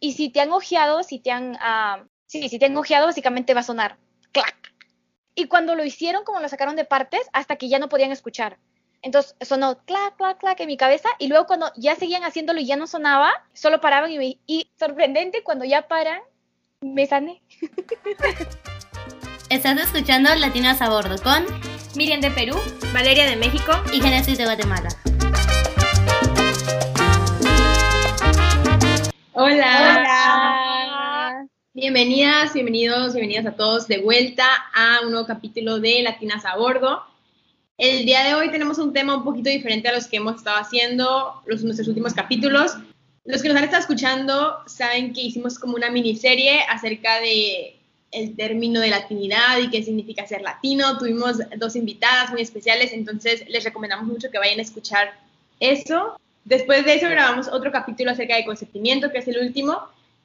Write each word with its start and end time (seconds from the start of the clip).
y, 0.00 0.12
si 0.12 0.28
te 0.30 0.40
han 0.40 0.52
ojeado, 0.52 1.02
si 1.02 1.18
te 1.18 1.30
han, 1.30 1.52
uh, 1.52 2.06
sí, 2.26 2.48
si 2.48 2.58
te 2.58 2.66
han 2.66 2.76
ojeado, 2.76 3.06
básicamente 3.06 3.54
va 3.54 3.60
a 3.60 3.64
sonar 3.64 3.98
clac. 4.32 4.72
Y 5.34 5.48
cuando 5.48 5.74
lo 5.74 5.84
hicieron, 5.84 6.24
como 6.24 6.40
lo 6.40 6.48
sacaron 6.48 6.76
de 6.76 6.84
partes, 6.84 7.22
hasta 7.32 7.56
que 7.56 7.68
ya 7.68 7.78
no 7.78 7.88
podían 7.88 8.12
escuchar. 8.12 8.58
Entonces 9.02 9.36
sonó 9.42 9.78
clac, 9.84 10.16
clac, 10.16 10.38
clac 10.38 10.58
en 10.60 10.66
mi 10.66 10.76
cabeza 10.76 11.08
y 11.18 11.28
luego 11.28 11.46
cuando 11.46 11.70
ya 11.76 11.94
seguían 11.94 12.24
haciéndolo 12.24 12.60
y 12.60 12.66
ya 12.66 12.76
no 12.76 12.86
sonaba, 12.86 13.30
solo 13.52 13.80
paraban 13.80 14.10
y, 14.10 14.18
me, 14.18 14.38
y 14.46 14.70
sorprendente, 14.78 15.42
cuando 15.44 15.64
ya 15.64 15.86
paran, 15.88 16.20
me 16.80 17.06
sané. 17.06 17.42
Estás 19.50 19.78
escuchando 19.78 20.34
Latinas 20.34 20.82
a 20.82 20.88
Bordo 20.88 21.22
con 21.22 21.44
Miriam 21.94 22.20
de 22.20 22.30
Perú, 22.30 22.56
Valeria 22.92 23.26
de 23.26 23.36
México 23.36 23.72
y 23.92 24.00
Genesis 24.00 24.38
de 24.38 24.44
Guatemala. 24.44 24.88
Hola. 29.38 29.98
Hola. 30.00 31.46
Bienvenidas, 31.74 32.54
bienvenidos, 32.54 33.12
bienvenidas 33.12 33.44
a 33.44 33.54
todos 33.54 33.86
de 33.86 33.98
vuelta 33.98 34.46
a 34.74 35.00
un 35.04 35.10
nuevo 35.10 35.26
capítulo 35.26 35.78
de 35.78 36.00
Latinas 36.02 36.46
a 36.46 36.56
Bordo. 36.56 37.02
El 37.76 38.06
día 38.06 38.24
de 38.24 38.34
hoy 38.34 38.50
tenemos 38.50 38.78
un 38.78 38.94
tema 38.94 39.14
un 39.14 39.24
poquito 39.24 39.50
diferente 39.50 39.88
a 39.88 39.92
los 39.92 40.06
que 40.06 40.16
hemos 40.16 40.36
estado 40.36 40.56
haciendo 40.56 41.42
los, 41.44 41.62
nuestros 41.62 41.86
últimos 41.86 42.14
capítulos. 42.14 42.78
Los 43.26 43.42
que 43.42 43.48
nos 43.48 43.58
han 43.58 43.64
estado 43.64 43.82
escuchando 43.82 44.56
saben 44.64 45.12
que 45.12 45.20
hicimos 45.20 45.58
como 45.58 45.74
una 45.74 45.90
miniserie 45.90 46.62
acerca 46.70 47.20
de 47.20 47.76
el 48.12 48.36
término 48.36 48.80
de 48.80 48.88
latinidad 48.88 49.58
y 49.58 49.68
qué 49.68 49.82
significa 49.82 50.26
ser 50.26 50.40
latino. 50.40 50.96
Tuvimos 50.96 51.36
dos 51.58 51.76
invitadas 51.76 52.30
muy 52.30 52.40
especiales, 52.40 52.94
entonces 52.94 53.46
les 53.50 53.64
recomendamos 53.64 54.06
mucho 54.06 54.30
que 54.30 54.38
vayan 54.38 54.60
a 54.60 54.62
escuchar 54.62 55.12
eso. 55.60 56.18
Después 56.46 56.86
de 56.86 56.94
eso 56.94 57.10
grabamos 57.10 57.48
otro 57.48 57.70
capítulo 57.70 58.12
acerca 58.12 58.36
de 58.36 58.46
consentimiento, 58.46 59.12
que 59.12 59.18
es 59.18 59.28
el 59.28 59.38
último, 59.38 59.78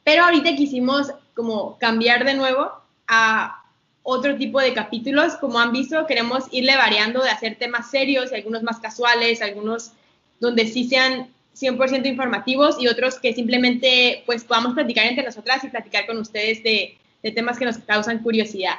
pero 0.05 0.23
ahorita 0.23 0.55
quisimos 0.55 1.11
como 1.35 1.77
cambiar 1.77 2.23
de 2.23 2.35
nuevo 2.35 2.71
a 3.09 3.63
otro 4.03 4.37
tipo 4.37 4.61
de 4.61 4.73
capítulos. 4.73 5.35
Como 5.35 5.59
han 5.59 5.73
visto, 5.73 6.07
queremos 6.07 6.45
irle 6.51 6.77
variando 6.77 7.21
de 7.21 7.29
hacer 7.29 7.57
temas 7.57 7.91
serios 7.91 8.31
y 8.31 8.35
algunos 8.35 8.63
más 8.63 8.79
casuales, 8.79 9.41
algunos 9.41 9.91
donde 10.39 10.65
sí 10.65 10.87
sean 10.87 11.27
100% 11.59 12.07
informativos 12.07 12.77
y 12.79 12.87
otros 12.87 13.19
que 13.19 13.33
simplemente 13.33 14.23
pues 14.25 14.45
podamos 14.45 14.73
platicar 14.73 15.05
entre 15.07 15.25
nosotras 15.25 15.61
y 15.65 15.67
platicar 15.67 16.07
con 16.07 16.17
ustedes 16.17 16.63
de 16.63 16.97
de 17.23 17.31
temas 17.31 17.57
que 17.57 17.65
nos 17.65 17.77
causan 17.79 18.19
curiosidad. 18.19 18.75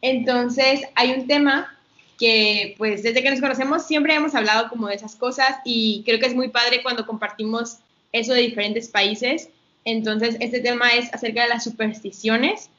Entonces, 0.00 0.82
hay 0.94 1.12
un 1.12 1.26
tema 1.26 1.77
que 2.18 2.74
pues 2.76 3.02
desde 3.02 3.22
que 3.22 3.30
nos 3.30 3.40
conocemos 3.40 3.86
siempre 3.86 4.14
hemos 4.14 4.34
hablado 4.34 4.68
como 4.68 4.88
de 4.88 4.96
esas 4.96 5.14
cosas 5.14 5.56
y 5.64 6.02
creo 6.04 6.18
que 6.18 6.26
es 6.26 6.34
muy 6.34 6.48
padre 6.48 6.82
cuando 6.82 7.06
compartimos 7.06 7.78
eso 8.12 8.34
de 8.34 8.40
diferentes 8.40 8.88
países. 8.88 9.50
Entonces, 9.84 10.36
este 10.40 10.60
tema 10.60 10.90
es 10.90 11.12
acerca 11.14 11.44
de 11.44 11.48
las 11.48 11.64
supersticiones 11.64 12.70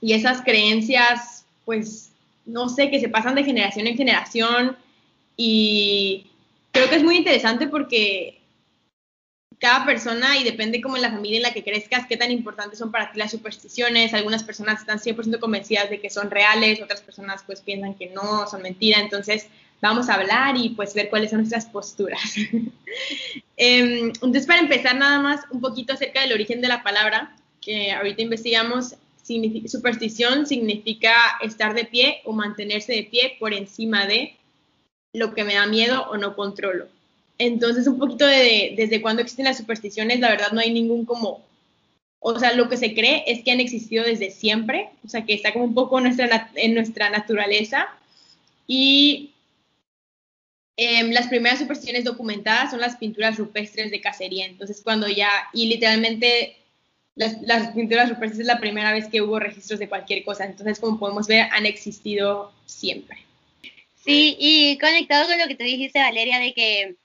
y 0.00 0.14
esas 0.14 0.42
creencias, 0.42 1.44
pues, 1.64 2.10
no 2.46 2.68
sé, 2.68 2.90
que 2.90 3.00
se 3.00 3.08
pasan 3.08 3.34
de 3.34 3.44
generación 3.44 3.86
en 3.86 3.96
generación 3.96 4.76
y 5.36 6.26
creo 6.72 6.88
que 6.88 6.96
es 6.96 7.04
muy 7.04 7.16
interesante 7.16 7.68
porque 7.68 8.37
cada 9.58 9.84
persona 9.84 10.38
y 10.38 10.44
depende 10.44 10.80
como 10.80 10.96
en 10.96 11.02
la 11.02 11.10
familia 11.10 11.38
en 11.38 11.42
la 11.42 11.52
que 11.52 11.64
crezcas, 11.64 12.06
qué 12.06 12.16
tan 12.16 12.30
importantes 12.30 12.78
son 12.78 12.92
para 12.92 13.10
ti 13.10 13.18
las 13.18 13.32
supersticiones. 13.32 14.14
Algunas 14.14 14.44
personas 14.44 14.80
están 14.80 15.00
100% 15.00 15.40
convencidas 15.40 15.90
de 15.90 16.00
que 16.00 16.10
son 16.10 16.30
reales, 16.30 16.80
otras 16.80 17.00
personas 17.00 17.42
pues 17.44 17.60
piensan 17.60 17.94
que 17.94 18.10
no, 18.10 18.46
son 18.46 18.62
mentiras. 18.62 19.00
Entonces 19.00 19.48
vamos 19.80 20.08
a 20.08 20.14
hablar 20.14 20.56
y 20.56 20.70
pues 20.70 20.94
ver 20.94 21.08
cuáles 21.10 21.30
son 21.30 21.40
nuestras 21.40 21.66
posturas. 21.66 22.20
Em, 23.60 24.06
entonces 24.06 24.46
para 24.46 24.60
empezar 24.60 24.94
nada 24.94 25.18
más 25.18 25.40
un 25.50 25.60
poquito 25.60 25.92
acerca 25.92 26.20
del 26.22 26.32
origen 26.32 26.60
de 26.60 26.68
la 26.68 26.84
palabra, 26.84 27.36
que 27.60 27.90
ahorita 27.90 28.22
investigamos, 28.22 28.94
superstición 29.66 30.46
significa 30.46 31.12
estar 31.42 31.74
de 31.74 31.84
pie 31.84 32.22
o 32.24 32.32
mantenerse 32.32 32.92
de 32.92 33.02
pie 33.02 33.36
por 33.40 33.52
encima 33.52 34.06
de 34.06 34.36
lo 35.12 35.34
que 35.34 35.44
me 35.44 35.54
da 35.54 35.66
miedo 35.66 36.08
o 36.08 36.16
no 36.16 36.36
controlo. 36.36 36.86
Entonces, 37.38 37.86
un 37.86 37.98
poquito 37.98 38.26
de, 38.26 38.74
desde 38.76 39.00
cuándo 39.00 39.22
existen 39.22 39.44
las 39.44 39.58
supersticiones, 39.58 40.18
la 40.18 40.30
verdad 40.30 40.50
no 40.52 40.60
hay 40.60 40.72
ningún 40.72 41.04
como, 41.04 41.44
o 42.18 42.38
sea, 42.38 42.52
lo 42.52 42.68
que 42.68 42.76
se 42.76 42.94
cree 42.94 43.22
es 43.28 43.44
que 43.44 43.52
han 43.52 43.60
existido 43.60 44.04
desde 44.04 44.32
siempre, 44.32 44.90
o 45.04 45.08
sea, 45.08 45.24
que 45.24 45.34
está 45.34 45.52
como 45.52 45.64
un 45.64 45.74
poco 45.74 46.00
nuestra, 46.00 46.50
en 46.56 46.74
nuestra 46.74 47.10
naturaleza. 47.10 47.88
Y 48.66 49.34
em, 50.76 51.10
las 51.10 51.28
primeras 51.28 51.60
supersticiones 51.60 52.04
documentadas 52.04 52.72
son 52.72 52.80
las 52.80 52.96
pinturas 52.96 53.38
rupestres 53.38 53.92
de 53.92 54.00
cacería. 54.00 54.44
Entonces, 54.46 54.80
cuando 54.82 55.08
ya, 55.08 55.30
y 55.52 55.68
literalmente 55.68 56.56
las, 57.14 57.40
las, 57.42 57.72
pinturas 57.72 58.08
rupestres 58.10 58.40
es 58.40 58.46
la 58.46 58.60
primera 58.60 58.92
vez 58.92 59.08
que 59.08 59.22
hubo 59.22 59.38
registros 59.38 59.78
de 59.78 59.88
cualquier 59.88 60.24
cosa. 60.24 60.44
Entonces, 60.44 60.80
como 60.80 60.98
podemos 60.98 61.28
ver, 61.28 61.46
han 61.52 61.66
existido 61.66 62.52
siempre. 62.66 63.18
Sí, 64.04 64.36
y 64.40 64.76
conectado 64.78 65.28
con 65.28 65.38
lo 65.38 65.46
que 65.46 65.54
tú 65.54 65.64
dijiste, 65.64 66.00
Valeria, 66.00 66.40
de 66.40 66.52
que 66.52 66.96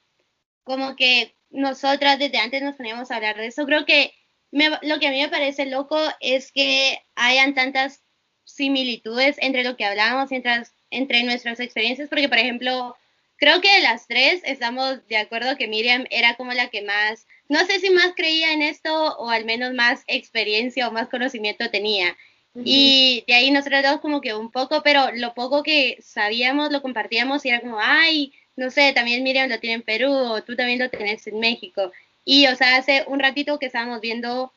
como 0.64 0.96
que 0.96 1.36
nosotras 1.50 2.20
desde 2.20 2.40
antes 2.40 2.62
nos 2.62 2.76
poníamos 2.76 3.12
a 3.12 3.16
hablar 3.16 3.38
de 3.38 3.48
eso. 3.48 3.66
Creo 3.66 3.86
que 3.86 4.14
lo 4.52 5.00
que 5.00 5.08
a 5.08 5.12
mí 5.12 5.22
me 5.22 5.30
parece 5.30 5.66
loco 5.66 5.98
es 6.20 6.52
que 6.52 7.00
hayan 7.16 7.54
tantas 7.54 8.04
similitudes 8.46 9.38
entre 9.40 9.64
lo 9.64 9.78
que 9.78 9.86
hablamos 9.86 10.32
y 10.32 10.36
entre, 10.36 10.64
entre 10.92 11.24
nuestras 11.24 11.60
experiencias, 11.60 12.10
porque 12.10 12.30
por 12.30 12.38
ejemplo, 12.38 12.96
creo 13.38 13.62
que 13.62 13.80
las 13.82 14.08
tres 14.08 14.42
estamos 14.44 15.08
de 15.08 15.18
acuerdo 15.18 15.58
que 15.58 15.68
Miriam 15.68 16.06
era 16.10 16.36
como 16.36 16.54
la 16.54 16.70
que 16.70 16.82
más, 16.82 17.26
no 17.50 17.60
sé 17.66 17.80
si 17.80 17.90
más 17.90 18.14
creía 18.16 18.54
en 18.54 18.62
esto 18.62 19.16
o 19.18 19.30
al 19.30 19.46
menos 19.46 19.74
más 19.74 20.04
experiencia 20.08 20.88
o 20.88 20.92
más 20.92 21.10
conocimiento 21.10 21.70
tenía. 21.70 22.16
Y 22.56 23.24
de 23.28 23.34
ahí 23.34 23.50
nosotros 23.50 23.82
dos 23.82 24.00
como 24.00 24.22
que 24.22 24.36
un 24.36 24.52
poco, 24.52 24.84
pero 24.84 25.12
lo 25.16 25.34
poco 25.34 25.64
que 25.64 25.98
sabíamos 26.02 26.72
lo 26.72 26.84
compartíamos 26.84 27.44
y 27.46 27.50
era 27.50 27.62
como, 27.62 27.80
ay, 27.80 28.32
no 28.56 28.70
sé, 28.70 28.94
también 28.94 29.24
Miriam 29.24 29.50
lo 29.50 29.60
tiene 29.60 29.76
en 29.76 29.82
Perú 29.82 30.12
o 30.12 30.44
tú 30.44 30.56
también 30.56 30.80
lo 30.80 30.90
tenés 30.90 31.26
en 31.28 31.40
México. 31.40 31.92
Y, 32.26 32.48
o 32.48 32.56
sea, 32.56 32.78
hace 32.78 33.04
un 33.08 33.20
ratito 33.20 33.60
que 33.60 33.66
estábamos 33.66 34.02
viendo 34.02 34.54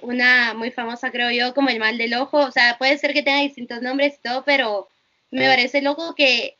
una 0.00 0.54
muy 0.54 0.70
famosa, 0.70 1.10
creo 1.10 1.30
yo, 1.30 1.54
como 1.54 1.68
el 1.68 1.78
mal 1.78 1.98
del 1.98 2.14
ojo. 2.14 2.38
O 2.38 2.50
sea, 2.50 2.76
puede 2.78 2.98
ser 2.98 3.12
que 3.12 3.22
tenga 3.22 3.40
distintos 3.40 3.82
nombres 3.82 4.14
y 4.18 4.28
todo, 4.28 4.44
pero 4.44 4.88
me 5.30 5.46
parece 5.46 5.82
loco 5.82 6.14
que, 6.14 6.56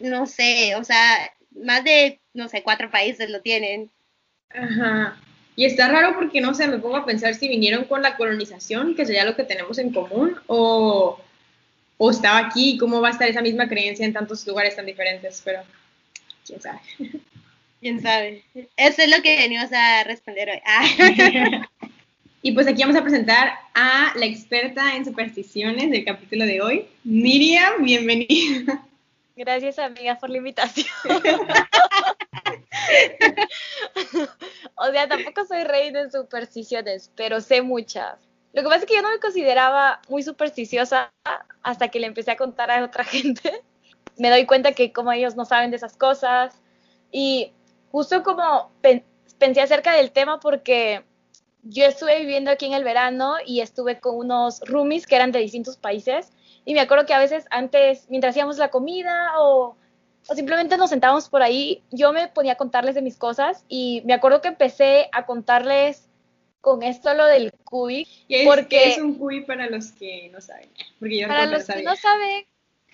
no 0.00 0.26
sé, 0.26 0.74
o 0.76 0.84
sea, 0.84 1.32
más 1.50 1.84
de, 1.84 2.20
no 2.34 2.48
sé, 2.48 2.62
cuatro 2.62 2.90
países 2.90 3.30
lo 3.30 3.40
tienen. 3.40 3.90
Ajá. 4.50 5.16
Y 5.54 5.64
está 5.64 5.88
raro 5.88 6.14
porque, 6.14 6.40
no 6.40 6.52
sé, 6.54 6.66
me 6.68 6.78
pongo 6.78 6.96
a 6.96 7.06
pensar 7.06 7.34
si 7.34 7.48
vinieron 7.48 7.84
con 7.84 8.02
la 8.02 8.16
colonización, 8.16 8.94
que 8.94 9.06
sería 9.06 9.24
lo 9.24 9.36
que 9.36 9.44
tenemos 9.44 9.78
en 9.78 9.90
común, 9.92 10.36
o, 10.46 11.18
o 11.96 12.10
estaba 12.10 12.38
aquí, 12.38 12.76
cómo 12.76 13.00
va 13.00 13.08
a 13.08 13.12
estar 13.12 13.28
esa 13.28 13.40
misma 13.40 13.68
creencia 13.68 14.04
en 14.04 14.12
tantos 14.12 14.46
lugares 14.46 14.76
tan 14.76 14.84
diferentes, 14.84 15.40
pero 15.42 15.62
quién 16.46 16.60
sabe. 16.60 16.80
Quién 17.78 18.00
sabe. 18.00 18.42
Eso 18.76 19.02
es 19.02 19.10
lo 19.14 19.22
que 19.22 19.36
venimos 19.36 19.70
a 19.70 20.02
responder 20.04 20.48
hoy. 20.48 20.60
Ah. 20.64 21.68
y 22.42 22.52
pues 22.52 22.66
aquí 22.66 22.80
vamos 22.80 22.96
a 22.96 23.02
presentar 23.02 23.52
a 23.74 24.14
la 24.16 24.24
experta 24.24 24.96
en 24.96 25.04
supersticiones 25.04 25.90
del 25.90 26.02
capítulo 26.06 26.46
de 26.46 26.62
hoy, 26.62 26.86
Miriam, 27.04 27.84
bienvenida. 27.84 28.82
Gracias, 29.36 29.78
amiga, 29.78 30.18
por 30.18 30.30
la 30.30 30.38
invitación. 30.38 30.86
o 34.74 34.90
sea, 34.90 35.06
tampoco 35.06 35.44
soy 35.44 35.64
reina 35.64 36.00
en 36.00 36.10
supersticiones, 36.10 37.10
pero 37.14 37.42
sé 37.42 37.60
muchas. 37.60 38.16
Lo 38.54 38.62
que 38.62 38.68
pasa 38.68 38.80
es 38.80 38.86
que 38.86 38.94
yo 38.94 39.02
no 39.02 39.10
me 39.10 39.20
consideraba 39.20 40.00
muy 40.08 40.22
supersticiosa 40.22 41.12
hasta 41.62 41.88
que 41.88 42.00
le 42.00 42.06
empecé 42.06 42.30
a 42.30 42.36
contar 42.36 42.70
a 42.70 42.82
otra 42.82 43.04
gente 43.04 43.62
me 44.18 44.30
doy 44.30 44.46
cuenta 44.46 44.72
que 44.72 44.92
como 44.92 45.12
ellos 45.12 45.36
no 45.36 45.44
saben 45.44 45.70
de 45.70 45.76
esas 45.76 45.96
cosas. 45.96 46.54
Y 47.10 47.52
justo 47.90 48.22
como 48.22 48.70
pensé 49.38 49.60
acerca 49.60 49.94
del 49.94 50.10
tema 50.10 50.40
porque 50.40 51.02
yo 51.62 51.84
estuve 51.84 52.20
viviendo 52.20 52.50
aquí 52.50 52.66
en 52.66 52.74
el 52.74 52.84
verano 52.84 53.34
y 53.44 53.60
estuve 53.60 54.00
con 54.00 54.16
unos 54.16 54.60
roomies 54.60 55.06
que 55.06 55.16
eran 55.16 55.32
de 55.32 55.40
distintos 55.40 55.76
países. 55.76 56.32
Y 56.64 56.74
me 56.74 56.80
acuerdo 56.80 57.06
que 57.06 57.14
a 57.14 57.18
veces 57.18 57.46
antes, 57.50 58.06
mientras 58.08 58.30
hacíamos 58.30 58.58
la 58.58 58.70
comida 58.70 59.40
o, 59.40 59.76
o 60.28 60.34
simplemente 60.34 60.76
nos 60.76 60.90
sentábamos 60.90 61.28
por 61.28 61.42
ahí, 61.42 61.82
yo 61.90 62.12
me 62.12 62.28
ponía 62.28 62.52
a 62.52 62.56
contarles 62.56 62.94
de 62.94 63.02
mis 63.02 63.16
cosas 63.16 63.64
y 63.68 64.02
me 64.04 64.14
acuerdo 64.14 64.40
que 64.40 64.48
empecé 64.48 65.08
a 65.12 65.26
contarles 65.26 66.08
con 66.60 66.82
esto 66.82 67.14
lo 67.14 67.26
del 67.26 67.52
cuy. 67.64 68.08
¿Qué 68.28 68.42
es, 68.42 68.48
porque, 68.48 68.88
es 68.90 68.98
un 68.98 69.14
cuy 69.14 69.44
para 69.44 69.70
los 69.70 69.92
que 69.92 70.28
no 70.32 70.40
saben? 70.40 70.68
Porque 70.98 71.20
yo 71.20 71.28
para 71.28 71.46
los 71.46 71.64
que 71.64 71.82
no 71.84 71.94
saben, 71.94 72.44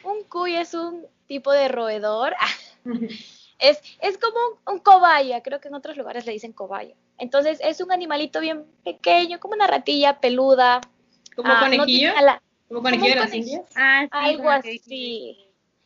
un 0.04 0.25
cuy 0.25 0.56
es 0.56 0.75
un 0.75 1.06
tipo 1.26 1.52
de 1.52 1.69
roedor. 1.69 2.34
es, 3.58 3.81
es 4.00 4.19
como 4.19 4.37
un, 4.66 4.78
cobaya, 4.81 5.43
creo 5.43 5.60
que 5.60 5.69
en 5.69 5.75
otros 5.75 5.96
lugares 5.96 6.26
le 6.26 6.32
dicen 6.32 6.52
cobaya. 6.52 6.94
Entonces 7.19 7.58
es 7.62 7.81
un 7.81 7.93
animalito 7.93 8.40
bien 8.40 8.66
pequeño, 8.84 9.40
como 9.40 9.54
una 9.54 9.66
ratilla 9.66 10.20
peluda. 10.20 10.81
¿Como 11.37 11.52
ah, 11.52 11.60
conejillo? 11.60 12.12
¿Como 12.69 12.82
conejillo 12.82 13.14
de 13.14 13.20
las 13.20 13.34
indias? 13.34 13.62
Ah, 13.76 14.06
Algo 14.10 14.50
así. 14.50 15.38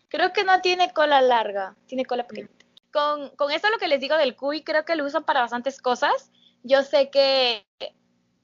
Creo 0.09 0.33
que 0.33 0.45
no 0.45 0.61
tiene 0.61 0.93
cola 0.93 1.21
larga, 1.21 1.77
tiene 1.87 2.05
cola 2.05 2.27
pequeña. 2.27 2.49
Con, 2.93 3.29
con 3.31 3.51
esto 3.51 3.69
lo 3.71 3.79
que 3.79 3.89
les 3.89 4.01
digo 4.01 4.17
del 4.17 4.37
cuy, 4.37 4.63
creo 4.63 4.85
que 4.85 4.97
lo 4.97 5.05
usan 5.05 5.25
para 5.25 5.41
bastantes 5.41 5.81
cosas. 5.81 6.31
Yo 6.63 6.83
sé 6.83 7.11
que 7.11 7.67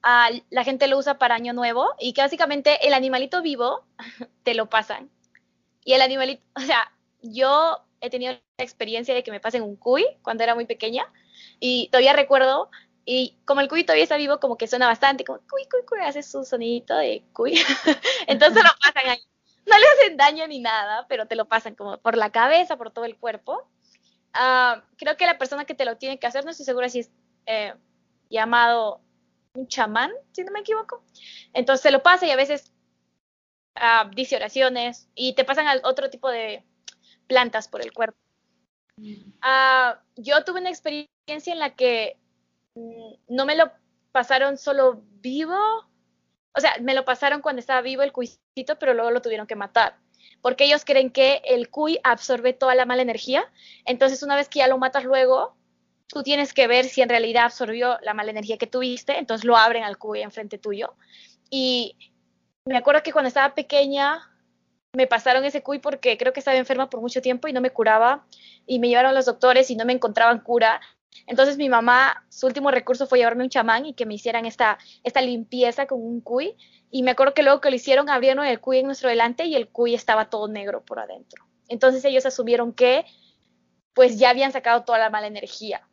ah, 0.03 0.29
la 0.51 0.65
gente 0.65 0.87
lo 0.89 0.99
usa 0.99 1.19
para 1.19 1.35
Año 1.35 1.53
Nuevo 1.53 1.89
y 1.99 2.13
que 2.13 2.21
básicamente 2.21 2.87
el 2.87 2.95
animalito 2.95 3.43
vivo 3.43 3.85
te 4.43 4.55
lo 4.55 4.69
pasan. 4.69 5.09
Y 5.85 5.95
el 5.95 6.03
animalito, 6.03 6.43
o 6.57 6.61
sea, 6.61 6.93
yo 7.23 7.85
he 8.01 8.11
tenido 8.11 8.33
la 8.33 8.65
experiencia 8.65 9.15
de 9.15 9.23
que 9.23 9.31
me 9.31 9.41
pasen 9.41 9.63
un 9.63 9.77
cuy 9.77 10.05
cuando 10.23 10.43
era 10.43 10.55
muy 10.55 10.67
pequeña 10.67 11.07
y 11.61 11.89
todavía 11.89 12.13
recuerdo 12.13 12.71
y 13.05 13.39
como 13.45 13.61
el 13.61 13.69
cuy 13.69 13.85
todavía 13.85 14.05
está 14.05 14.17
vivo, 14.17 14.39
como 14.39 14.57
que 14.57 14.69
suena 14.69 14.87
bastante, 14.87 15.25
como 15.25 15.39
cuy, 15.41 15.63
cuy, 15.71 15.81
cuy, 15.89 15.99
hace 16.01 16.23
su 16.23 16.45
sonidito 16.45 16.97
de 16.97 17.25
cuy. 17.33 17.55
Entonces 18.27 18.63
lo 18.63 18.71
pasan 18.81 19.11
ahí. 19.11 19.21
No 19.67 19.79
le 19.79 19.85
hacen 19.87 20.17
daño 20.17 20.47
ni 20.47 20.61
nada, 20.61 21.07
pero 21.09 21.27
te 21.27 21.37
lo 21.37 21.47
pasan 21.47 21.75
como 21.75 21.99
por 21.99 22.17
la 22.17 22.31
cabeza, 22.31 22.77
por 22.77 22.91
todo 22.91 23.05
el 23.05 23.17
cuerpo. 23.17 23.69
Ah, 24.33 24.85
creo 24.97 25.17
que 25.17 25.27
la 25.27 25.39
persona 25.39 25.65
que 25.65 25.75
te 25.75 25.85
lo 25.85 25.97
tiene 25.97 26.19
que 26.19 26.27
hacer, 26.27 26.45
no 26.45 26.51
estoy 26.51 26.67
segura 26.67 26.89
si 26.89 27.01
es 27.01 27.11
eh, 27.47 27.75
llamado 28.31 29.01
un 29.55 29.69
chamán, 29.69 30.13
si 30.33 30.45
no 30.45 30.53
me 30.53 30.61
equivoco. 30.61 31.03
Entonces 31.53 31.93
lo 31.93 32.03
pasa 32.03 32.27
y 32.27 32.31
a 32.31 32.37
veces 32.37 32.72
uh, 33.77 34.09
dice 34.15 34.37
oraciones 34.37 35.09
y 35.15 35.35
te 35.35 35.45
pasan 35.45 35.67
otro 35.85 36.11
tipo 36.11 36.29
de 36.29 36.65
plantas 37.27 37.69
por 37.69 37.83
el 37.83 37.93
cuerpo. 37.93 38.19
Uh, 38.99 39.97
yo 40.17 40.45
tuve 40.45 40.61
una 40.61 40.71
experiencia 40.71 41.53
en 41.53 41.59
la 41.59 41.75
que 41.75 42.19
mm, 42.75 43.15
no 43.29 43.47
me 43.47 43.57
lo 43.57 43.73
pasaron 44.13 44.59
solo 44.59 45.03
vivo, 45.21 45.57
o 46.55 46.61
sea, 46.61 46.77
me 46.81 46.95
lo 46.95 47.05
pasaron 47.05 47.41
cuando 47.41 47.61
estaba 47.61 47.81
vivo 47.81 48.03
el 48.03 48.13
cuisito, 48.13 48.79
pero 48.79 48.95
luego 48.95 49.11
lo 49.11 49.23
tuvieron 49.23 49.47
que 49.47 49.57
matar, 49.57 49.97
porque 50.43 50.65
ellos 50.65 50.85
creen 50.85 51.11
que 51.11 51.41
el 51.45 51.71
cuy 51.71 51.99
absorbe 52.05 52.53
toda 52.53 52.75
la 52.75 52.85
mala 52.85 53.03
energía, 53.03 53.51
entonces 53.87 54.23
una 54.23 54.37
vez 54.37 54.49
que 54.49 54.59
ya 54.59 54.69
lo 54.69 54.77
matas 54.77 55.05
luego, 55.05 55.57
tú 56.13 56.23
tienes 56.23 56.53
que 56.53 56.67
ver 56.67 56.85
si 56.85 57.01
en 57.01 57.09
realidad 57.09 57.47
absorbió 57.47 57.99
la 58.03 58.13
mala 58.13 58.31
energía 58.31 58.59
que 58.59 58.67
tuviste, 58.67 59.19
entonces 59.19 59.47
lo 59.47 59.57
abren 59.57 59.83
al 59.83 59.97
cuy 59.97 60.21
enfrente 60.21 60.59
tuyo. 60.59 60.95
Y 61.49 62.12
me 62.65 62.77
acuerdo 62.77 63.03
que 63.03 63.13
cuando 63.13 63.29
estaba 63.29 63.55
pequeña 63.55 64.29
me 64.95 65.07
pasaron 65.07 65.45
ese 65.45 65.63
cuy 65.63 65.79
porque 65.79 66.19
creo 66.19 66.33
que 66.33 66.41
estaba 66.41 66.57
enferma 66.57 66.91
por 66.91 67.01
mucho 67.01 67.23
tiempo 67.23 67.49
y 67.49 67.53
no 67.53 67.61
me 67.61 67.71
curaba 67.71 68.27
y 68.67 68.79
me 68.79 68.89
llevaron 68.89 69.15
los 69.15 69.27
doctores 69.27 69.71
y 69.71 69.77
no 69.77 69.85
me 69.85 69.95
encontraban 69.95 70.41
cura. 70.41 70.81
Entonces 71.27 71.57
mi 71.57 71.69
mamá, 71.69 72.25
su 72.29 72.47
último 72.47 72.71
recurso 72.71 73.07
fue 73.07 73.19
llevarme 73.19 73.45
un 73.45 73.51
chamán 73.51 73.87
y 73.87 73.95
que 73.95 74.07
me 74.07 74.15
hicieran 74.15 74.47
esta, 74.47 74.79
esta 75.03 75.21
limpieza 75.21 75.87
con 75.87 76.01
un 76.01 76.21
cuy. 76.21 76.57
Y 76.91 77.03
me 77.03 77.13
acuerdo 77.13 77.33
que 77.33 77.43
luego 77.43 77.61
que 77.61 77.71
lo 77.71 77.77
hicieron, 77.77 78.11
abrieron 78.11 78.45
el 78.45 78.61
cuy 78.61 78.79
en 78.79 78.87
nuestro 78.87 79.09
delante 79.09 79.45
y 79.45 79.55
el 79.55 79.69
cuy 79.69 79.95
estaba 79.95 80.29
todo 80.29 80.47
negro 80.47 80.85
por 80.85 80.99
adentro. 80.99 81.45
Entonces 81.69 82.05
ellos 82.05 82.27
asumieron 82.27 82.73
que 82.73 83.07
pues 83.95 84.19
ya 84.19 84.31
habían 84.31 84.53
sacado 84.53 84.85
toda 84.85 84.99
la 84.99 85.11
mala 85.11 85.27
energía. 85.27 85.87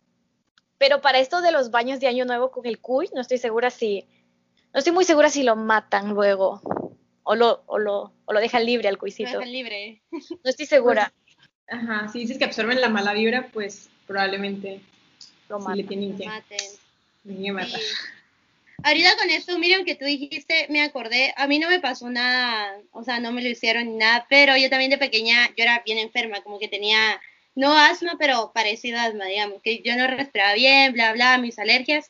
Pero 0.77 1.01
para 1.01 1.19
esto 1.19 1.41
de 1.41 1.51
los 1.51 1.71
baños 1.71 1.99
de 1.99 2.07
Año 2.07 2.25
Nuevo 2.25 2.51
con 2.51 2.65
el 2.65 2.79
cuy, 2.79 3.09
no 3.13 3.21
estoy 3.21 3.37
segura 3.37 3.69
si, 3.69 4.07
no 4.73 4.77
estoy 4.79 4.93
muy 4.93 5.03
segura 5.03 5.29
si 5.29 5.43
lo 5.43 5.55
matan 5.55 6.09
luego 6.09 6.61
o 7.23 7.35
lo, 7.35 7.63
o 7.67 7.77
lo, 7.77 8.11
o 8.25 8.33
lo 8.33 8.39
dejan 8.39 8.65
libre 8.65 8.87
al 8.87 8.97
cuisito. 8.97 9.31
Lo 9.31 9.39
dejan 9.39 9.53
libre. 9.53 10.01
No 10.11 10.49
estoy 10.49 10.65
segura. 10.65 11.13
Pues, 11.67 11.79
ajá, 11.79 12.07
si 12.07 12.19
dices 12.19 12.39
que 12.39 12.45
absorben 12.45 12.81
la 12.81 12.89
mala 12.89 13.13
vibra, 13.13 13.49
pues 13.53 13.89
probablemente 14.07 14.81
lo 15.47 15.59
maten. 15.59 15.77
le 15.77 15.83
tienen 15.83 16.17
que, 16.17 16.25
maten. 16.25 17.79
Ahorita 18.81 19.15
con 19.17 19.29
esto, 19.29 19.59
miren 19.59 19.85
que 19.85 19.95
tú 19.95 20.05
dijiste, 20.05 20.65
me 20.69 20.81
acordé, 20.81 21.33
a 21.35 21.47
mí 21.47 21.59
no 21.59 21.69
me 21.69 21.79
pasó 21.79 22.09
nada, 22.09 22.79
o 22.91 23.03
sea, 23.03 23.19
no 23.19 23.31
me 23.31 23.43
lo 23.43 23.49
hicieron 23.49 23.85
ni 23.85 23.97
nada, 23.97 24.25
pero 24.29 24.55
yo 24.55 24.69
también 24.69 24.89
de 24.89 24.97
pequeña, 24.97 25.49
yo 25.49 25.63
era 25.63 25.83
bien 25.85 25.97
enferma, 25.97 26.41
como 26.41 26.59
que 26.59 26.69
tenía, 26.69 27.19
no 27.55 27.77
asma, 27.77 28.15
pero 28.17 28.51
parecido 28.53 28.97
a 28.97 29.03
asma, 29.03 29.25
digamos, 29.25 29.61
que 29.61 29.81
yo 29.81 29.95
no 29.97 30.07
respiraba 30.07 30.53
bien, 30.53 30.93
bla, 30.93 31.11
bla, 31.13 31.37
mis 31.37 31.59
alergias, 31.59 32.09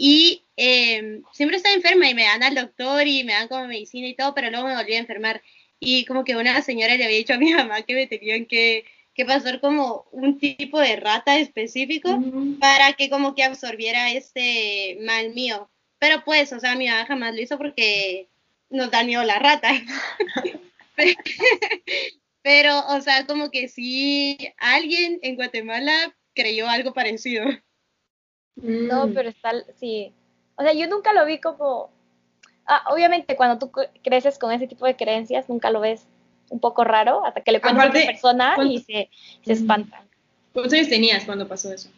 y 0.00 0.44
eh, 0.56 1.22
siempre 1.32 1.56
estaba 1.56 1.74
enferma 1.74 2.08
y 2.08 2.14
me 2.14 2.22
dan 2.22 2.44
al 2.44 2.54
doctor 2.54 3.04
y 3.04 3.24
me 3.24 3.32
dan 3.32 3.48
como 3.48 3.66
medicina 3.66 4.06
y 4.06 4.14
todo, 4.14 4.32
pero 4.32 4.48
luego 4.48 4.68
me 4.68 4.76
volví 4.76 4.94
a 4.94 4.98
enfermar. 4.98 5.42
Y 5.80 6.04
como 6.04 6.22
que 6.24 6.36
una 6.36 6.62
señora 6.62 6.96
le 6.96 7.04
había 7.04 7.18
dicho 7.18 7.34
a 7.34 7.38
mi 7.38 7.52
mamá 7.54 7.82
que 7.82 7.94
me 7.94 8.06
tenían 8.06 8.46
que, 8.46 8.84
que 9.12 9.26
pasar 9.26 9.60
como 9.60 10.06
un 10.12 10.38
tipo 10.38 10.78
de 10.78 10.94
rata 10.96 11.38
específico 11.38 12.16
para 12.60 12.92
que 12.92 13.10
como 13.10 13.34
que 13.34 13.42
absorbiera 13.42 14.12
este 14.12 14.98
mal 15.02 15.34
mío. 15.34 15.68
Pero 15.98 16.22
pues, 16.24 16.52
o 16.52 16.60
sea, 16.60 16.76
mi 16.76 16.86
mamá 16.86 17.04
jamás 17.06 17.34
lo 17.34 17.42
hizo 17.42 17.58
porque 17.58 18.28
nos 18.70 18.92
da 18.92 19.02
miedo 19.02 19.24
la 19.24 19.40
rata. 19.40 19.72
Pero, 22.42 22.86
o 22.86 23.00
sea, 23.00 23.26
como 23.26 23.50
que 23.50 23.68
sí, 23.68 24.38
alguien 24.58 25.18
en 25.22 25.34
Guatemala 25.34 26.16
creyó 26.34 26.68
algo 26.68 26.94
parecido. 26.94 27.44
No, 28.62 29.06
mm. 29.06 29.14
pero 29.14 29.28
está, 29.28 29.52
sí. 29.76 30.12
O 30.56 30.62
sea, 30.62 30.72
yo 30.72 30.86
nunca 30.88 31.12
lo 31.12 31.24
vi 31.24 31.38
como... 31.38 31.90
Ah, 32.66 32.84
obviamente 32.90 33.36
cuando 33.36 33.58
tú 33.58 33.72
creces 34.02 34.38
con 34.38 34.52
ese 34.52 34.66
tipo 34.66 34.84
de 34.84 34.96
creencias, 34.96 35.48
nunca 35.48 35.70
lo 35.70 35.80
ves 35.80 36.06
un 36.50 36.60
poco 36.60 36.84
raro 36.84 37.24
hasta 37.24 37.40
que 37.40 37.52
le 37.52 37.60
cuentas 37.60 37.86
a 37.86 37.88
otra 37.88 38.06
persona 38.06 38.56
y 38.64 38.80
se, 38.80 39.10
se 39.42 39.52
espantan. 39.52 40.06
¿Cuántos 40.52 40.74
años 40.74 40.88
tenías 40.88 41.24
cuando 41.24 41.48
pasó 41.48 41.72
eso? 41.72 41.88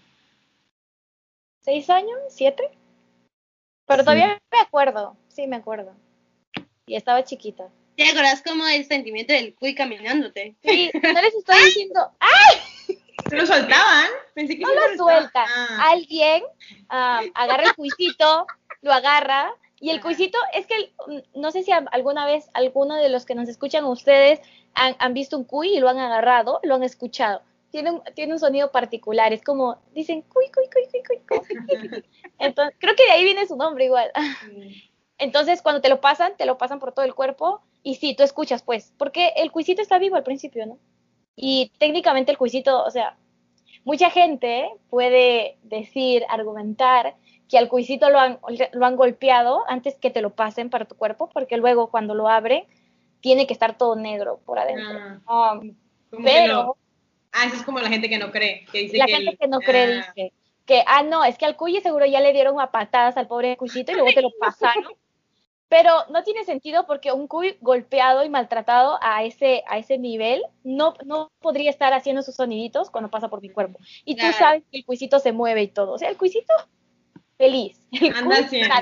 ¿Seis 1.60 1.90
años? 1.90 2.18
¿Siete? 2.28 2.70
Pero 3.86 4.04
todavía 4.04 4.38
me 4.52 4.60
acuerdo, 4.60 5.16
sí 5.28 5.46
me 5.46 5.56
acuerdo. 5.56 5.92
Y 6.86 6.94
estaba 6.94 7.24
chiquita. 7.24 7.68
¿Te 7.96 8.08
acuerdas 8.08 8.42
como 8.42 8.66
el 8.66 8.84
sentimiento 8.84 9.32
del 9.32 9.54
cuy 9.54 9.74
caminándote? 9.74 10.54
Sí, 10.62 10.90
no 10.94 11.20
les 11.20 11.34
estoy 11.38 11.64
diciendo, 11.64 12.10
¡ay! 12.18 12.58
¿Se 13.30 13.36
lo 13.36 13.46
soltaban? 13.46 14.06
Pensé 14.34 14.58
que 14.58 14.64
no 14.64 14.74
lo 14.74 14.96
sueltan. 14.96 15.46
Ah. 15.48 15.90
Alguien 15.90 16.42
ah, 16.88 17.22
agarra 17.34 17.64
el 17.64 17.74
cuisito, 17.74 18.46
lo 18.82 18.92
agarra, 18.92 19.54
y 19.80 19.88
el 19.88 20.02
cuisito, 20.02 20.38
es 20.52 20.66
que 20.66 20.92
no 21.34 21.50
sé 21.50 21.62
si 21.62 21.72
alguna 21.72 22.26
vez 22.26 22.50
alguno 22.52 22.96
de 22.96 23.08
los 23.08 23.24
que 23.24 23.34
nos 23.34 23.48
escuchan 23.48 23.84
ustedes 23.84 24.38
han, 24.74 25.14
visto 25.14 25.38
un 25.38 25.44
cuy 25.44 25.76
y 25.76 25.80
lo 25.80 25.88
han 25.88 25.98
agarrado, 25.98 26.60
lo 26.62 26.74
han 26.74 26.82
escuchado. 26.82 27.40
Tiene 27.70 27.92
un, 27.92 28.02
tiene 28.14 28.34
un 28.34 28.38
sonido 28.38 28.72
particular, 28.72 29.32
es 29.32 29.42
como, 29.42 29.80
dicen 29.94 30.22
cuy, 30.22 30.50
cuy, 30.52 30.64
cuy, 30.70 31.02
cuy, 31.06 31.40
cuy, 31.48 32.04
Entonces, 32.38 32.76
creo 32.78 32.94
que 32.94 33.04
de 33.04 33.12
ahí 33.12 33.24
viene 33.24 33.46
su 33.46 33.56
nombre 33.56 33.86
igual. 33.86 34.10
Entonces, 35.16 35.62
cuando 35.62 35.80
te 35.80 35.88
lo 35.88 36.00
pasan, 36.00 36.36
te 36.36 36.46
lo 36.46 36.58
pasan 36.58 36.78
por 36.78 36.92
todo 36.92 37.06
el 37.06 37.14
cuerpo 37.14 37.62
y 37.82 37.94
sí, 37.94 38.14
tú 38.14 38.22
escuchas, 38.22 38.62
pues, 38.62 38.92
porque 38.98 39.32
el 39.36 39.50
cuisito 39.50 39.80
está 39.80 39.98
vivo 39.98 40.16
al 40.16 40.24
principio, 40.24 40.66
¿no? 40.66 40.78
Y 41.36 41.72
técnicamente 41.78 42.32
el 42.32 42.38
cuisito, 42.38 42.84
o 42.84 42.90
sea, 42.90 43.16
mucha 43.84 44.10
gente 44.10 44.70
puede 44.88 45.58
decir, 45.62 46.24
argumentar 46.28 47.14
que 47.48 47.58
al 47.58 47.68
cuisito 47.68 48.10
lo 48.10 48.20
han, 48.20 48.38
lo 48.72 48.86
han 48.86 48.96
golpeado 48.96 49.64
antes 49.68 49.96
que 49.96 50.10
te 50.10 50.22
lo 50.22 50.30
pasen 50.30 50.70
para 50.70 50.84
tu 50.84 50.94
cuerpo, 50.94 51.28
porque 51.32 51.56
luego 51.56 51.90
cuando 51.90 52.14
lo 52.14 52.28
abren 52.28 52.64
tiene 53.20 53.46
que 53.46 53.52
estar 53.52 53.76
todo 53.76 53.96
negro 53.96 54.40
por 54.44 54.58
adentro. 54.58 55.20
Ah, 55.26 55.58
um, 55.60 55.74
pero... 56.22 56.76
Ah, 57.32 57.46
eso 57.46 57.56
es 57.56 57.62
como 57.62 57.78
la 57.78 57.88
gente 57.88 58.08
que 58.08 58.18
no 58.18 58.30
cree, 58.32 58.66
que 58.72 58.78
dice 58.78 58.98
la 58.98 59.06
gente 59.06 59.36
que 59.36 59.46
no 59.46 59.60
cree 59.60 60.00
ah. 60.00 60.12
dice 60.14 60.32
que, 60.66 60.84
ah, 60.86 61.02
no, 61.02 61.24
es 61.24 61.36
que 61.36 61.46
al 61.46 61.56
cuy 61.56 61.80
seguro 61.80 62.06
ya 62.06 62.20
le 62.20 62.32
dieron 62.32 62.60
a 62.60 62.70
patadas 62.70 63.16
al 63.16 63.26
pobre 63.26 63.56
cuisito 63.56 63.90
y 63.90 63.96
luego 63.96 64.12
te 64.12 64.22
lo 64.22 64.30
pasaron 64.40 64.92
pero 65.70 66.04
no 66.10 66.24
tiene 66.24 66.44
sentido 66.44 66.84
porque 66.84 67.12
un 67.12 67.28
cuy 67.28 67.56
golpeado 67.60 68.24
y 68.24 68.28
maltratado 68.28 68.98
a 69.00 69.22
ese, 69.22 69.62
a 69.68 69.78
ese 69.78 69.98
nivel 69.98 70.42
no, 70.64 70.94
no 71.04 71.30
podría 71.38 71.70
estar 71.70 71.92
haciendo 71.92 72.22
sus 72.22 72.34
soniditos 72.34 72.90
cuando 72.90 73.08
pasa 73.08 73.28
por 73.28 73.40
mi 73.40 73.50
cuerpo. 73.50 73.78
Y 74.04 74.16
tú 74.16 74.26
sabes 74.36 74.64
que 74.70 74.78
el 74.78 74.84
cuisito 74.84 75.20
se 75.20 75.30
mueve 75.30 75.62
y 75.62 75.68
todo. 75.68 75.92
O 75.92 75.98
sea, 75.98 76.10
el 76.10 76.16
cuisito 76.16 76.52
feliz. 77.38 77.80
El 77.92 78.12
Anda 78.16 78.38
haciendo. 78.38 78.74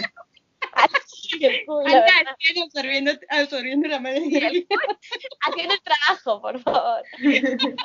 absorbiendo, 2.64 3.12
absorbiendo 3.28 3.88
la 3.88 4.00
madre. 4.00 4.22
Haciendo 5.42 5.74
el 5.74 5.82
trabajo, 5.82 6.40
por 6.40 6.58
favor. 6.62 7.02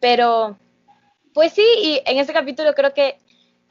Pero, 0.00 0.58
pues 1.32 1.52
sí, 1.52 1.64
y 1.82 2.02
en 2.04 2.18
este 2.18 2.32
capítulo 2.32 2.74
creo 2.74 2.92
que 2.92 3.20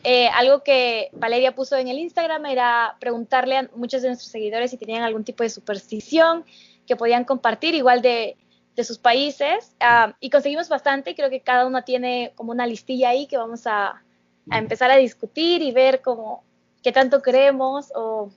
eh, 0.08 0.30
algo 0.36 0.62
que 0.62 1.10
Valeria 1.14 1.56
puso 1.56 1.76
en 1.78 1.88
el 1.88 1.98
Instagram 1.98 2.46
era 2.46 2.96
preguntarle 3.00 3.58
a 3.58 3.70
muchos 3.76 4.04
de 4.04 4.10
nuestros 4.10 4.30
seguidores 4.30 4.70
si 4.70 4.78
tenían 4.78 5.02
algún 5.02 5.24
tipo 5.24 5.42
de 5.42 5.50
superstición 5.50 6.46
que 6.86 6.96
podían 6.96 7.24
compartir, 7.26 7.74
igual 7.74 8.04
de, 8.04 8.38
sus 8.84 9.00
países. 9.00 9.76
Ah, 9.80 10.16
y 10.20 10.30
conseguimos 10.30 10.70
bastante 10.70 11.10
y 11.10 11.16
creo 11.16 11.32
que 11.32 11.42
cada 11.42 11.66
uno 11.66 11.84
tiene 11.84 12.34
como 12.36 12.52
una 12.52 12.68
listilla 12.68 13.10
ahí 13.10 13.26
que 13.26 13.38
vamos 13.38 13.66
a, 13.66 14.04
empezar 14.52 14.92
a 14.92 14.98
discutir 14.98 15.64
y 15.64 15.72
ver 15.72 16.04
cómo, 16.04 16.44
qué 16.84 16.92
tanto 16.92 17.24
creemos 17.24 17.92
o 17.96 18.30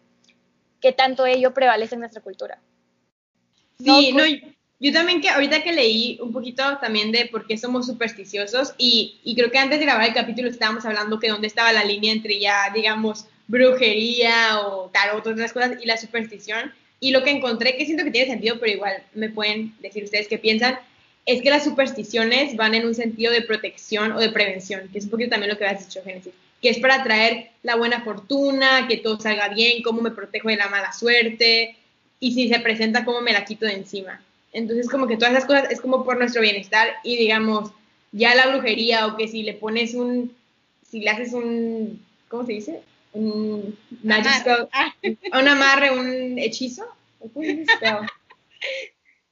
qué 0.81 0.93
tanto 0.93 1.27
ello 1.27 1.53
prevalece 1.53 1.97
en 1.97 2.01
nuestra 2.01 2.23
cultura. 2.23 2.63
Sí, 3.79 4.13
no, 4.15 4.25
yo 4.81 4.93
también 4.93 5.21
que 5.21 5.29
ahorita 5.29 5.63
que 5.63 5.73
leí 5.73 6.19
un 6.21 6.33
poquito 6.33 6.79
también 6.79 7.11
de 7.11 7.27
por 7.27 7.47
qué 7.47 7.59
somos 7.59 7.87
supersticiosos 7.87 8.75
y, 8.79 9.19
y, 9.25 9.35
creo 9.35 9.51
que 9.51 9.59
antes 9.59 9.81
de 9.81 9.85
grabar 9.85 10.07
el 10.07 10.15
capítulo 10.15 10.49
estábamos 10.49 10.85
hablando 10.85 11.19
que 11.19 11.29
dónde 11.29 11.49
estaba 11.49 11.73
la 11.73 11.85
línea 11.85 12.13
entre 12.13 12.39
ya, 12.39 12.71
digamos, 12.73 13.27
brujería 13.49 14.61
o 14.61 14.91
tarot, 14.91 15.27
otras 15.27 15.53
cosas 15.53 15.73
y 15.83 15.87
la 15.87 15.97
superstición. 15.97 16.73
Y 17.01 17.11
lo 17.11 17.25
que 17.25 17.31
encontré 17.31 17.77
que 17.77 17.87
siento 17.87 18.05
que 18.05 18.11
tiene 18.11 18.29
sentido, 18.29 18.59
pero 18.61 18.73
igual 18.73 19.03
me 19.15 19.31
pueden 19.31 19.75
decir 19.81 20.05
ustedes 20.05 20.29
qué 20.29 20.39
piensan, 20.39 20.79
es 21.27 21.43
que 21.43 21.51
las 21.51 21.65
supersticiones 21.65 22.57
van 22.57 22.75
en 22.75 22.87
un 22.87 22.95
sentido 22.95 23.33
de 23.33 23.43
protección 23.43 24.13
o 24.13 24.21
de 24.21 24.31
prevención, 24.31 24.89
que 24.93 24.99
es 24.99 25.05
un 25.05 25.11
poquito 25.11 25.31
también 25.31 25.51
lo 25.51 25.59
que 25.59 25.67
has 25.67 25.87
dicho, 25.87 26.03
Génesis. 26.03 26.33
que 26.63 26.71
es 26.71 26.79
para 26.79 27.05
traer 27.05 27.51
la 27.63 27.77
buena 27.77 28.01
fortuna, 28.03 28.87
que 28.89 28.97
todo 28.97 29.21
salga 29.21 29.49
bien, 29.49 29.83
cómo 29.83 30.01
me 30.01 30.11
protejo 30.11 30.49
de 30.49 30.57
la 30.57 30.69
mala 30.69 30.93
suerte, 30.93 31.77
y 32.19 32.33
si 32.33 32.49
se 32.49 32.59
presenta, 32.61 33.05
cómo 33.05 33.21
me 33.21 33.33
la 33.33 33.45
quito 33.45 33.67
de 33.67 33.75
encima. 33.75 34.21
Entonces, 34.52 34.88
como 34.88 35.07
que 35.07 35.17
todas 35.17 35.33
esas 35.33 35.45
cosas 35.45 35.71
es 35.71 35.81
como 35.81 36.05
por 36.05 36.19
nuestro 36.19 36.43
bienestar 36.43 36.88
y 37.05 37.17
digamos, 37.17 37.71
ya 38.12 38.35
la 38.35 38.49
brujería 38.49 39.07
o 39.07 39.17
que 39.17 39.28
si 39.28 39.43
le 39.43 39.55
pones 39.55 39.95
un, 39.95 40.35
si 40.83 41.00
le 41.00 41.11
haces 41.11 41.33
un, 41.33 42.05
¿cómo 42.28 42.47
se 42.47 42.52
dice? 42.52 42.81
Un 43.12 43.76
magic 44.02 44.47
ah. 44.73 44.95
un 45.38 45.49
amarre, 45.49 45.90
un 45.90 46.38
hechizo. 46.38 46.87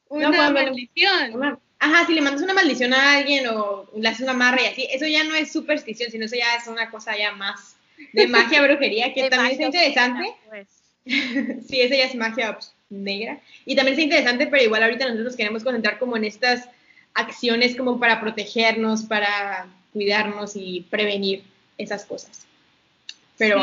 una 0.08 0.30
maldición. 0.30 1.58
ajá, 1.78 2.06
si 2.06 2.14
le 2.14 2.20
mandas 2.20 2.42
una 2.42 2.54
maldición 2.54 2.92
a 2.92 3.14
alguien 3.14 3.46
o 3.49 3.88
le 3.96 4.08
haces 4.08 4.23
un 4.23 4.30
amarre 4.30 4.62
y 4.64 4.66
así, 4.66 4.88
eso 4.90 5.06
ya 5.06 5.25
no 5.25 5.35
es 5.35 5.52
superstición, 5.52 6.11
sino 6.11 6.26
eso 6.26 6.37
ya 6.37 6.56
es 6.56 6.66
una 6.66 6.90
cosa 6.90 7.16
ya 7.16 7.32
más 7.32 7.76
de 8.12 8.28
magia, 8.28 8.62
brujería, 8.62 9.14
que 9.14 9.30
también 9.30 9.54
es 9.54 9.61
interesante. 9.61 10.35
Pues. 10.49 10.68
sí, 11.68 11.80
esa 11.80 11.96
ya 11.96 12.04
es 12.04 12.14
magia 12.14 12.54
pues, 12.54 12.75
negra. 12.88 13.40
Y 13.64 13.75
también 13.75 13.99
es 13.99 14.05
interesante, 14.05 14.47
pero 14.47 14.62
igual 14.62 14.83
ahorita 14.83 15.05
nosotros 15.05 15.26
nos 15.26 15.37
queremos 15.37 15.64
concentrar 15.64 15.99
como 15.99 16.16
en 16.16 16.25
estas 16.25 16.69
acciones 17.14 17.76
como 17.76 17.99
para 17.99 18.21
protegernos, 18.21 19.05
para 19.05 19.66
cuidarnos 19.93 20.52
y 20.55 20.83
prevenir 20.90 21.43
esas 21.78 22.05
cosas. 22.05 22.47
Pero, 23.38 23.62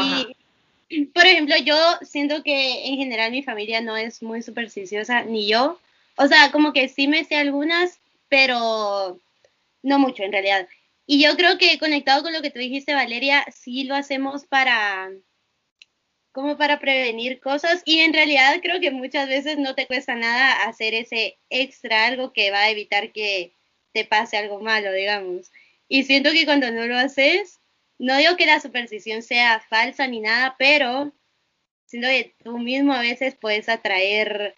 por 1.14 1.26
ejemplo, 1.26 1.56
yo 1.64 1.76
siento 2.02 2.44
que 2.44 2.88
en 2.88 2.98
general 2.98 3.32
mi 3.32 3.44
familia 3.44 3.82
no 3.82 3.98
es 3.98 4.22
muy 4.22 4.42
supersticiosa, 4.42 5.24
ni 5.24 5.48
yo. 5.48 5.80
O 6.16 6.28
sea, 6.28 6.52
como 6.52 6.74
que 6.74 6.90
sí 6.90 7.08
me 7.08 7.24
sé 7.24 7.36
algunas, 7.36 8.00
pero 8.30 9.20
no 9.82 10.00
mucho 10.00 10.24
en 10.24 10.32
realidad. 10.32 10.68
Y 11.06 11.24
yo 11.24 11.36
creo 11.36 11.58
que 11.58 11.78
conectado 11.80 12.24
con 12.24 12.34
lo 12.34 12.42
que 12.42 12.52
tú 12.52 12.60
dijiste, 12.60 12.94
Valeria, 12.94 13.46
sí 13.54 13.84
lo 13.84 13.96
hacemos 13.96 14.46
para 14.46 15.12
como 16.34 16.58
para 16.58 16.80
prevenir 16.80 17.40
cosas 17.40 17.84
y 17.86 18.00
en 18.00 18.12
realidad 18.12 18.60
creo 18.62 18.82
que 18.82 18.92
muchas 18.92 19.30
veces 19.30 19.58
no 19.60 19.76
te 19.76 19.88
cuesta 19.88 20.16
nada 20.16 20.64
hacer 20.64 20.94
ese 20.96 21.38
extra 21.50 22.08
algo 22.08 22.34
que 22.34 22.52
va 22.52 22.62
a 22.64 22.70
evitar 22.72 23.12
que 23.12 23.54
te 23.94 24.04
pase 24.04 24.38
algo 24.38 24.60
malo, 24.60 24.92
digamos. 24.92 25.52
Y 25.88 26.04
siento 26.04 26.32
que 26.32 26.46
cuando 26.46 26.72
no 26.72 26.88
lo 26.88 26.98
haces, 26.98 27.60
no 28.00 28.18
digo 28.18 28.36
que 28.36 28.48
la 28.48 28.60
superstición 28.60 29.22
sea 29.22 29.60
falsa 29.70 30.08
ni 30.08 30.22
nada, 30.22 30.56
pero 30.58 31.14
siento 31.86 32.08
que 32.10 32.36
tú 32.44 32.58
mismo 32.58 32.94
a 32.94 33.02
veces 33.02 33.36
puedes 33.36 33.70
atraer 33.70 34.56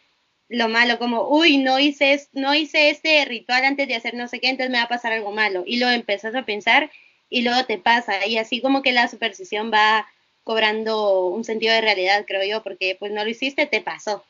lo 0.48 0.70
malo, 0.70 0.98
como, 1.00 1.28
uy, 1.28 1.58
no 1.58 1.80
hice, 1.80 2.26
no 2.32 2.56
hice 2.56 2.90
este 2.90 3.26
ritual 3.26 3.66
antes 3.66 3.88
de 3.88 3.96
hacer 3.96 4.14
no 4.14 4.28
sé 4.30 4.40
qué, 4.40 4.50
entonces 4.50 4.72
me 4.72 4.78
va 4.78 4.86
a 4.86 4.90
pasar 4.90 5.12
algo 5.12 5.32
malo. 5.32 5.64
Y 5.68 5.78
lo 5.78 5.90
empezás 5.90 6.36
a 6.36 6.46
pensar 6.46 6.90
y 7.30 7.42
luego 7.42 7.66
te 7.66 7.78
pasa. 7.78 8.26
Y 8.28 8.38
así 8.38 8.62
como 8.62 8.82
que 8.82 8.94
la 8.94 9.10
superstición 9.10 9.72
va 9.74 10.08
cobrando 10.46 11.26
un 11.28 11.44
sentido 11.44 11.74
de 11.74 11.82
realidad, 11.82 12.24
creo 12.26 12.44
yo, 12.46 12.64
porque 12.64 12.96
pues 12.98 13.12
no 13.12 13.24
lo 13.24 13.30
hiciste, 13.30 13.66
te 13.66 13.82
pasó. 13.82 14.24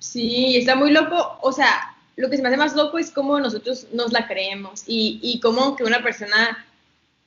Sí, 0.00 0.56
está 0.56 0.74
muy 0.74 0.90
loco, 0.90 1.38
o 1.42 1.52
sea, 1.52 1.94
lo 2.16 2.30
que 2.30 2.36
se 2.36 2.42
me 2.42 2.48
hace 2.48 2.56
más 2.56 2.74
loco 2.74 2.98
es 2.98 3.10
cómo 3.10 3.38
nosotros 3.38 3.88
nos 3.92 4.10
la 4.10 4.26
creemos 4.26 4.84
y, 4.86 5.20
y 5.22 5.38
cómo 5.40 5.76
que 5.76 5.84
una 5.84 6.02
persona, 6.02 6.66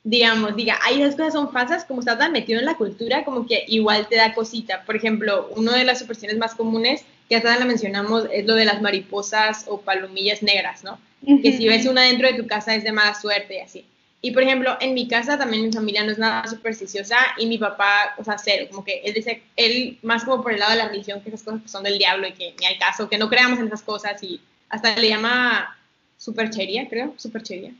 digamos, 0.03 0.55
diga, 0.55 0.79
ay, 0.81 1.03
esas 1.03 1.15
cosas 1.15 1.33
son 1.33 1.51
falsas, 1.51 1.85
como 1.85 1.99
está 1.99 2.17
tan 2.17 2.31
metido 2.31 2.59
en 2.59 2.65
la 2.65 2.75
cultura, 2.75 3.23
como 3.23 3.45
que 3.45 3.65
igual 3.67 4.07
te 4.07 4.15
da 4.15 4.33
cosita. 4.33 4.83
Por 4.83 4.95
ejemplo, 4.95 5.49
una 5.55 5.77
de 5.77 5.83
las 5.83 5.99
supersticiones 5.99 6.39
más 6.39 6.55
comunes, 6.55 7.05
que 7.29 7.35
hasta 7.35 7.57
la 7.57 7.65
mencionamos, 7.65 8.25
es 8.31 8.45
lo 8.45 8.55
de 8.55 8.65
las 8.65 8.81
mariposas 8.81 9.65
o 9.67 9.79
palomillas 9.81 10.41
negras, 10.41 10.83
¿no? 10.83 10.99
Que 11.23 11.55
si 11.55 11.67
ves 11.67 11.85
una 11.85 12.01
dentro 12.01 12.27
de 12.27 12.33
tu 12.33 12.47
casa 12.47 12.73
es 12.75 12.83
de 12.83 12.91
mala 12.91 13.13
suerte 13.13 13.57
y 13.57 13.59
así. 13.59 13.85
Y 14.25 14.31
por 14.31 14.41
ejemplo, 14.41 14.77
en 14.79 14.93
mi 14.93 15.09
casa 15.09 15.37
también 15.37 15.65
mi 15.65 15.73
familia 15.73 16.01
no 16.05 16.11
es 16.13 16.17
nada 16.17 16.47
supersticiosa 16.47 17.17
y 17.37 17.45
mi 17.45 17.57
papá, 17.57 18.15
o 18.17 18.23
sea, 18.23 18.37
cero, 18.37 18.67
como 18.71 18.85
que 18.85 19.01
él 19.03 19.13
dice, 19.13 19.43
él 19.57 19.99
más 20.01 20.23
como 20.23 20.41
por 20.41 20.53
el 20.53 20.61
lado 20.61 20.71
de 20.71 20.77
la 20.77 20.87
religión, 20.87 21.19
que 21.19 21.27
esas 21.27 21.43
cosas 21.43 21.69
son 21.69 21.83
del 21.83 21.97
diablo 21.97 22.25
y 22.25 22.31
que 22.31 22.55
ni 22.57 22.65
hay 22.65 22.77
caso, 22.77 23.09
que 23.09 23.17
no 23.17 23.29
creamos 23.29 23.59
en 23.59 23.67
esas 23.67 23.81
cosas 23.81 24.23
y 24.23 24.39
hasta 24.69 24.95
le 24.95 25.09
llama 25.09 25.77
superchería, 26.17 26.87
creo, 26.87 27.13
superchería. 27.17 27.73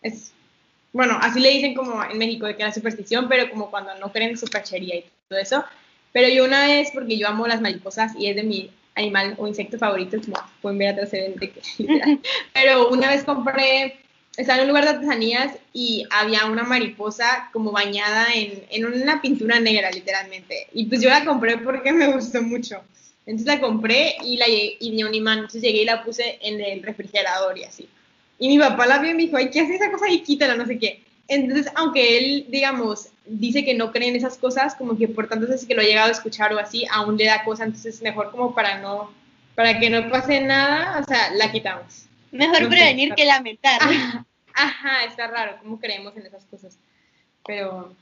Es, 0.00 0.32
bueno, 0.92 1.18
así 1.20 1.40
le 1.40 1.50
dicen 1.50 1.74
como 1.74 2.04
en 2.04 2.16
México 2.16 2.46
de 2.46 2.54
que 2.54 2.62
era 2.62 2.72
superstición, 2.72 3.28
pero 3.28 3.50
como 3.50 3.68
cuando 3.68 3.92
no 3.96 4.12
creen 4.12 4.38
superchería 4.38 4.94
y 4.94 5.04
todo 5.28 5.40
eso. 5.40 5.64
Pero 6.12 6.28
yo 6.28 6.44
una 6.44 6.64
vez, 6.64 6.90
porque 6.94 7.18
yo 7.18 7.26
amo 7.26 7.48
las 7.48 7.60
mariposas 7.60 8.12
y 8.16 8.28
es 8.28 8.36
de 8.36 8.44
mi 8.44 8.70
animal 8.94 9.34
o 9.36 9.48
insecto 9.48 9.78
favorito, 9.78 10.16
como 10.20 10.36
pueden 10.62 10.78
ver 10.78 10.90
atrás 10.90 11.10
de. 11.10 11.52
Pero 12.54 12.88
una 12.88 13.10
vez 13.10 13.24
compré 13.24 13.98
estaba 14.38 14.58
en 14.58 14.62
un 14.62 14.68
lugar 14.68 14.84
de 14.84 14.90
artesanías 14.90 15.52
y 15.72 16.06
había 16.10 16.46
una 16.46 16.62
mariposa 16.62 17.50
como 17.52 17.72
bañada 17.72 18.28
en, 18.32 18.62
en, 18.70 18.86
una 18.86 19.20
pintura 19.20 19.58
negra, 19.58 19.90
literalmente. 19.90 20.68
Y 20.72 20.86
pues 20.86 21.02
yo 21.02 21.10
la 21.10 21.24
compré 21.24 21.58
porque 21.58 21.92
me 21.92 22.12
gustó 22.12 22.40
mucho. 22.40 22.80
Entonces 23.26 23.46
la 23.52 23.60
compré 23.60 24.16
y 24.24 24.36
la 24.36 24.46
y 24.48 25.02
un 25.02 25.12
imán. 25.12 25.38
Entonces 25.38 25.60
llegué 25.60 25.82
y 25.82 25.84
la 25.84 26.04
puse 26.04 26.38
en 26.40 26.60
el 26.60 26.82
refrigerador 26.84 27.58
y 27.58 27.64
así. 27.64 27.88
Y 28.38 28.48
mi 28.48 28.58
papá 28.60 28.86
la 28.86 28.98
vio 28.98 29.10
y 29.10 29.14
me 29.14 29.22
dijo, 29.24 29.36
ay, 29.36 29.50
¿qué 29.50 29.60
hace 29.60 29.74
esa 29.74 29.90
cosa? 29.90 30.08
Y 30.08 30.22
quítala, 30.22 30.54
no 30.54 30.66
sé 30.66 30.78
qué. 30.78 31.02
Entonces, 31.26 31.70
aunque 31.74 32.16
él, 32.16 32.46
digamos, 32.48 33.08
dice 33.26 33.64
que 33.64 33.74
no 33.74 33.90
cree 33.90 34.08
en 34.08 34.16
esas 34.16 34.38
cosas, 34.38 34.76
como 34.76 34.96
que 34.96 35.08
por 35.08 35.28
tantas 35.28 35.50
veces 35.50 35.66
que 35.66 35.74
lo 35.74 35.82
ha 35.82 35.84
llegado 35.84 36.08
a 36.08 36.12
escuchar 36.12 36.54
o 36.54 36.58
así, 36.60 36.86
aún 36.90 37.16
le 37.16 37.26
da 37.26 37.44
cosa, 37.44 37.64
entonces 37.64 38.00
mejor 38.02 38.30
como 38.30 38.54
para 38.54 38.78
no, 38.78 39.12
para 39.56 39.80
que 39.80 39.90
no 39.90 40.08
pase 40.08 40.40
nada, 40.40 41.00
o 41.00 41.04
sea, 41.04 41.34
la 41.34 41.50
quitamos. 41.50 42.07
Mejor 42.30 42.68
prevenir 42.68 43.14
que 43.14 43.24
lamentar. 43.24 43.80
Ajá, 44.54 45.04
está 45.04 45.26
raro, 45.28 45.58
cómo 45.62 45.78
creemos 45.78 46.16
en 46.16 46.26
esas 46.26 46.44
cosas. 46.46 46.78
Pero 47.46 47.94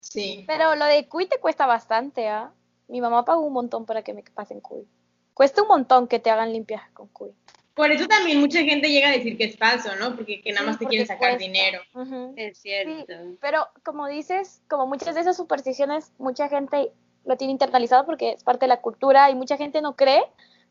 sí. 0.00 0.44
Pero 0.46 0.76
lo 0.76 0.84
de 0.84 1.06
cuy 1.08 1.26
te 1.26 1.38
cuesta 1.38 1.66
bastante, 1.66 2.28
¿ah? 2.28 2.50
Mi 2.88 3.00
mamá 3.00 3.24
pagó 3.24 3.40
un 3.40 3.52
montón 3.52 3.84
para 3.84 4.02
que 4.02 4.14
me 4.14 4.22
pasen 4.22 4.60
cuy. 4.60 4.86
Cuesta 5.34 5.62
un 5.62 5.68
montón 5.68 6.06
que 6.06 6.18
te 6.18 6.30
hagan 6.30 6.52
limpias 6.52 6.82
con 6.92 7.08
cuy. 7.08 7.32
Por 7.74 7.90
eso 7.90 8.06
también 8.06 8.40
mucha 8.40 8.62
gente 8.62 8.90
llega 8.90 9.08
a 9.08 9.12
decir 9.12 9.36
que 9.36 9.44
es 9.44 9.56
falso, 9.58 9.94
¿no? 9.96 10.16
Porque 10.16 10.40
que 10.40 10.50
nada 10.52 10.64
más 10.66 10.78
te 10.78 10.86
quieren 10.86 11.06
sacar 11.06 11.36
dinero. 11.36 11.80
Es 12.34 12.58
cierto. 12.58 13.12
pero 13.38 13.68
como 13.84 14.06
dices, 14.06 14.62
como 14.66 14.86
muchas 14.86 15.14
de 15.14 15.20
esas 15.20 15.36
supersticiones, 15.36 16.10
mucha 16.16 16.48
gente 16.48 16.90
lo 17.26 17.36
tiene 17.36 17.52
internalizado 17.52 18.06
porque 18.06 18.30
es 18.30 18.44
parte 18.44 18.64
de 18.64 18.68
la 18.68 18.80
cultura 18.80 19.30
y 19.30 19.34
mucha 19.34 19.58
gente 19.58 19.82
no 19.82 19.94
cree. 19.94 20.22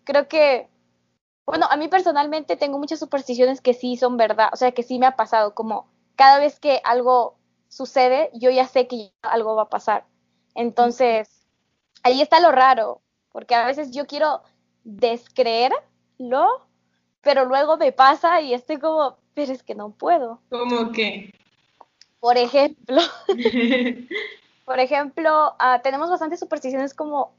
Creo 0.04 0.28
que 0.28 0.68
bueno, 1.46 1.68
a 1.70 1.78
mí 1.78 1.88
personalmente 1.88 2.58
tengo 2.58 2.80
muchas 2.80 3.00
supersticiones 3.00 3.62
que 3.62 3.74
sí 3.74 3.98
son 3.98 4.18
verdad, 4.18 4.50
o 4.52 4.56
sea, 4.56 4.72
que 4.72 4.84
sí 4.84 4.98
me 4.98 5.06
ha 5.06 5.16
pasado, 5.16 5.54
como 5.54 5.88
cada 6.16 6.40
vez 6.40 6.60
que 6.60 6.82
algo 6.84 7.38
sucede, 7.68 8.32
yo 8.34 8.50
ya 8.50 8.68
sé 8.68 8.88
que 8.88 9.12
algo 9.22 9.56
va 9.56 9.64
a 9.64 9.70
pasar. 9.70 10.06
Entonces, 10.56 11.46
ahí 12.04 12.22
está 12.22 12.40
lo 12.40 12.52
raro, 12.52 13.02
porque 13.32 13.54
a 13.54 13.66
veces 13.66 13.92
yo 13.92 14.08
quiero 14.08 14.42
descreerlo, 14.84 15.78
pero 17.22 17.46
luego 17.46 17.78
me 17.78 17.92
pasa 17.92 18.42
y 18.42 18.54
estoy 18.54 18.78
como, 18.78 19.18
pero 19.34 19.52
es 19.52 19.62
que 19.62 19.76
no 19.76 19.92
puedo. 19.92 20.40
¿Cómo 20.50 20.92
que? 20.92 21.34
Por 22.20 22.38
ejemplo, 22.38 23.02
por 24.66 24.80
ejemplo, 24.80 25.56
ah, 25.60 25.82
tenemos 25.84 26.10
bastantes 26.10 26.40
supersticiones 26.40 26.94
como 26.94 27.34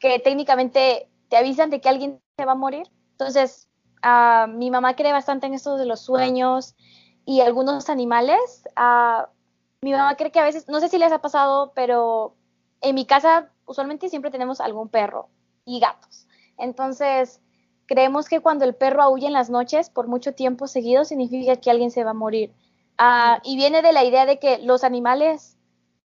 que 0.00 0.18
técnicamente 0.18 1.08
te 1.32 1.38
avisan 1.38 1.70
de 1.70 1.80
que 1.80 1.88
alguien 1.88 2.20
se 2.36 2.44
va 2.44 2.52
a 2.52 2.56
morir. 2.56 2.90
Entonces, 3.12 3.66
uh, 4.04 4.46
mi 4.48 4.70
mamá 4.70 4.96
cree 4.96 5.12
bastante 5.12 5.46
en 5.46 5.54
esto 5.54 5.78
de 5.78 5.86
los 5.86 6.00
sueños 6.00 6.74
y 7.24 7.40
algunos 7.40 7.88
animales. 7.88 8.64
Uh, 8.76 9.26
mi 9.80 9.92
mamá 9.92 10.14
cree 10.16 10.30
que 10.30 10.40
a 10.40 10.44
veces, 10.44 10.68
no 10.68 10.78
sé 10.78 10.90
si 10.90 10.98
les 10.98 11.10
ha 11.10 11.22
pasado, 11.22 11.72
pero 11.74 12.34
en 12.82 12.94
mi 12.94 13.06
casa 13.06 13.50
usualmente 13.64 14.10
siempre 14.10 14.30
tenemos 14.30 14.60
algún 14.60 14.90
perro 14.90 15.30
y 15.64 15.80
gatos. 15.80 16.26
Entonces, 16.58 17.40
creemos 17.86 18.28
que 18.28 18.40
cuando 18.40 18.66
el 18.66 18.74
perro 18.74 19.00
aúlla 19.00 19.28
en 19.28 19.32
las 19.32 19.48
noches 19.48 19.88
por 19.88 20.08
mucho 20.08 20.34
tiempo 20.34 20.66
seguido 20.66 21.06
significa 21.06 21.56
que 21.56 21.70
alguien 21.70 21.90
se 21.90 22.04
va 22.04 22.10
a 22.10 22.12
morir. 22.12 22.52
Uh, 23.00 23.40
y 23.42 23.56
viene 23.56 23.80
de 23.80 23.94
la 23.94 24.04
idea 24.04 24.26
de 24.26 24.38
que 24.38 24.58
los 24.58 24.84
animales, 24.84 25.56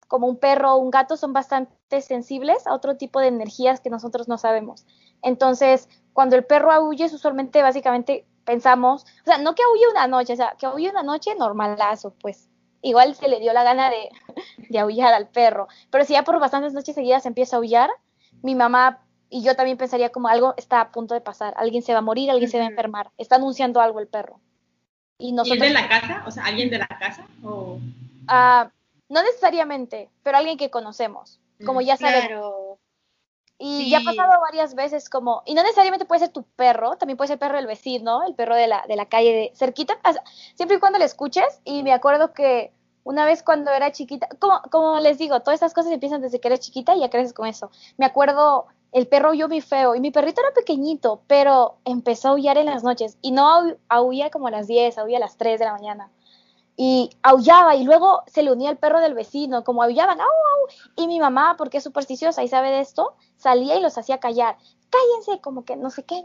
como 0.09 0.27
un 0.27 0.35
perro 0.35 0.73
o 0.73 0.79
un 0.79 0.91
gato, 0.91 1.15
son 1.15 1.31
bastante 1.31 2.01
sensibles 2.01 2.67
a 2.67 2.73
otro 2.73 2.97
tipo 2.97 3.21
de 3.21 3.27
energías 3.27 3.79
que 3.79 3.89
nosotros 3.89 4.27
no 4.27 4.37
sabemos. 4.37 4.85
Entonces, 5.23 5.89
cuando 6.13 6.35
el 6.35 6.45
perro 6.45 6.71
aúlle, 6.71 7.05
usualmente 7.05 7.61
básicamente 7.61 8.25
pensamos, 8.45 9.03
o 9.03 9.25
sea, 9.25 9.37
no 9.37 9.55
que 9.55 9.63
aúlle 9.63 9.87
una 9.89 10.07
noche, 10.07 10.33
o 10.33 10.35
sea, 10.35 10.55
que 10.59 10.65
aúlle 10.65 10.89
una 10.89 11.03
noche 11.03 11.33
normalazo, 11.35 12.13
pues 12.19 12.49
igual 12.81 13.15
se 13.15 13.27
le 13.27 13.39
dio 13.39 13.53
la 13.53 13.63
gana 13.63 13.89
de, 13.89 14.09
de 14.69 14.79
aullar 14.79 15.13
al 15.13 15.27
perro. 15.27 15.67
Pero 15.89 16.05
si 16.05 16.13
ya 16.13 16.23
por 16.23 16.39
bastantes 16.39 16.73
noches 16.73 16.93
seguidas 16.93 17.25
empieza 17.25 17.55
a 17.55 17.59
aullar, 17.59 17.89
mi 18.41 18.53
mamá 18.53 18.99
y 19.29 19.41
yo 19.41 19.55
también 19.55 19.77
pensaría 19.77 20.11
como 20.11 20.27
algo 20.27 20.53
está 20.57 20.79
a 20.79 20.91
punto 20.91 21.15
de 21.15 21.21
pasar, 21.21 21.55
alguien 21.57 21.81
se 21.81 21.93
va 21.93 21.99
a 21.99 22.03
morir, 22.03 22.29
alguien 22.29 22.51
se 22.51 22.59
va 22.59 22.65
a 22.65 22.69
enfermar, 22.69 23.09
está 23.17 23.37
anunciando 23.37 23.81
algo 23.81 23.99
el 23.99 24.07
perro. 24.07 24.39
Y, 25.17 25.31
nosotros, 25.31 25.59
de 25.59 25.73
la 25.73 25.87
casa? 25.87 26.23
O 26.27 26.31
sea, 26.31 26.45
¿alguien 26.45 26.69
de 26.69 26.77
la 26.77 26.87
casa? 26.87 27.25
O... 27.43 27.79
Ah, 28.27 28.69
no 29.09 29.23
necesariamente, 29.23 30.09
pero 30.21 30.37
alguien 30.37 30.57
que 30.57 30.69
conocemos, 30.69 31.39
como 31.65 31.81
ya 31.81 31.97
sabemos. 31.97 32.72
Y 33.65 33.89
ya 33.89 34.00
ha 34.00 34.03
pasado 34.03 34.41
varias 34.41 34.75
veces 34.75 35.10
como, 35.10 35.41
y 35.46 35.53
no 35.53 35.62
necesariamente 35.62 36.03
puede 36.03 36.20
ser 36.20 36.34
tu 36.34 36.43
perro, 36.43 36.98
también 36.98 37.15
puede 37.15 37.29
ser 37.29 37.36
el 37.36 37.39
perro 37.39 37.55
del 37.55 37.65
vecino, 37.65 38.22
el 38.27 38.36
perro 38.36 38.58
de 38.58 38.67
la, 38.67 38.84
de 38.89 38.98
la 38.98 39.05
calle 39.05 39.32
de 39.32 39.51
cerquita, 39.55 39.98
siempre 40.55 40.75
y 40.75 40.79
cuando 40.82 41.00
le 41.00 41.05
escuches. 41.05 41.62
Y 41.63 41.82
me 41.82 41.93
acuerdo 41.93 42.34
que 42.34 42.74
una 43.05 43.25
vez 43.25 43.41
cuando 43.41 43.72
era 43.72 43.93
chiquita, 43.93 44.27
como, 44.39 44.62
como 44.70 45.00
les 45.00 45.17
digo, 45.17 45.39
todas 45.39 45.55
estas 45.55 45.74
cosas 45.74 45.93
empiezan 45.93 46.20
desde 46.20 46.41
que 46.41 46.50
eres 46.50 46.60
chiquita 46.60 46.93
y 46.93 47.00
ya 47.00 47.10
creces 47.10 47.32
con 47.32 47.48
eso. 47.48 47.72
Me 47.96 48.05
acuerdo, 48.05 48.65
el 48.91 49.08
perro 49.08 49.32
huyó 49.32 49.48
muy 49.48 49.62
feo 49.62 49.96
y 49.96 50.01
mi 50.01 50.12
perrito 50.12 50.41
era 50.41 50.53
pequeñito, 50.53 51.22
pero 51.27 51.77
empezó 51.86 52.27
a 52.27 52.32
aullar 52.32 52.58
en 52.58 52.65
las 52.65 52.84
noches 52.84 53.17
y 53.22 53.32
no 53.32 53.77
aulla 53.88 54.29
como 54.29 54.48
a 54.48 54.51
las 54.51 54.67
10, 54.67 54.98
aulla 54.98 55.15
a 55.15 55.22
las 55.22 55.38
3 55.38 55.58
de 55.60 55.65
la 55.65 55.72
mañana. 55.72 56.12
Y 56.75 57.11
aullaba 57.21 57.75
y 57.75 57.83
luego 57.83 58.23
se 58.27 58.41
le 58.41 58.51
unía 58.51 58.71
el 58.71 58.77
perro 58.77 58.99
del 58.99 59.13
vecino, 59.13 59.63
como 59.63 59.83
aullaban, 59.83 60.19
au, 60.19 60.27
au. 60.27 60.67
Y 60.95 61.07
mi 61.07 61.19
mamá, 61.19 61.55
porque 61.57 61.77
es 61.77 61.83
supersticiosa 61.83 62.43
y 62.43 62.47
sabe 62.47 62.71
de 62.71 62.79
esto, 62.79 63.15
salía 63.37 63.75
y 63.75 63.81
los 63.81 63.97
hacía 63.97 64.19
callar. 64.19 64.57
Cállense, 64.89 65.41
como 65.41 65.65
que 65.65 65.75
no 65.75 65.89
sé 65.89 66.03
qué. 66.03 66.23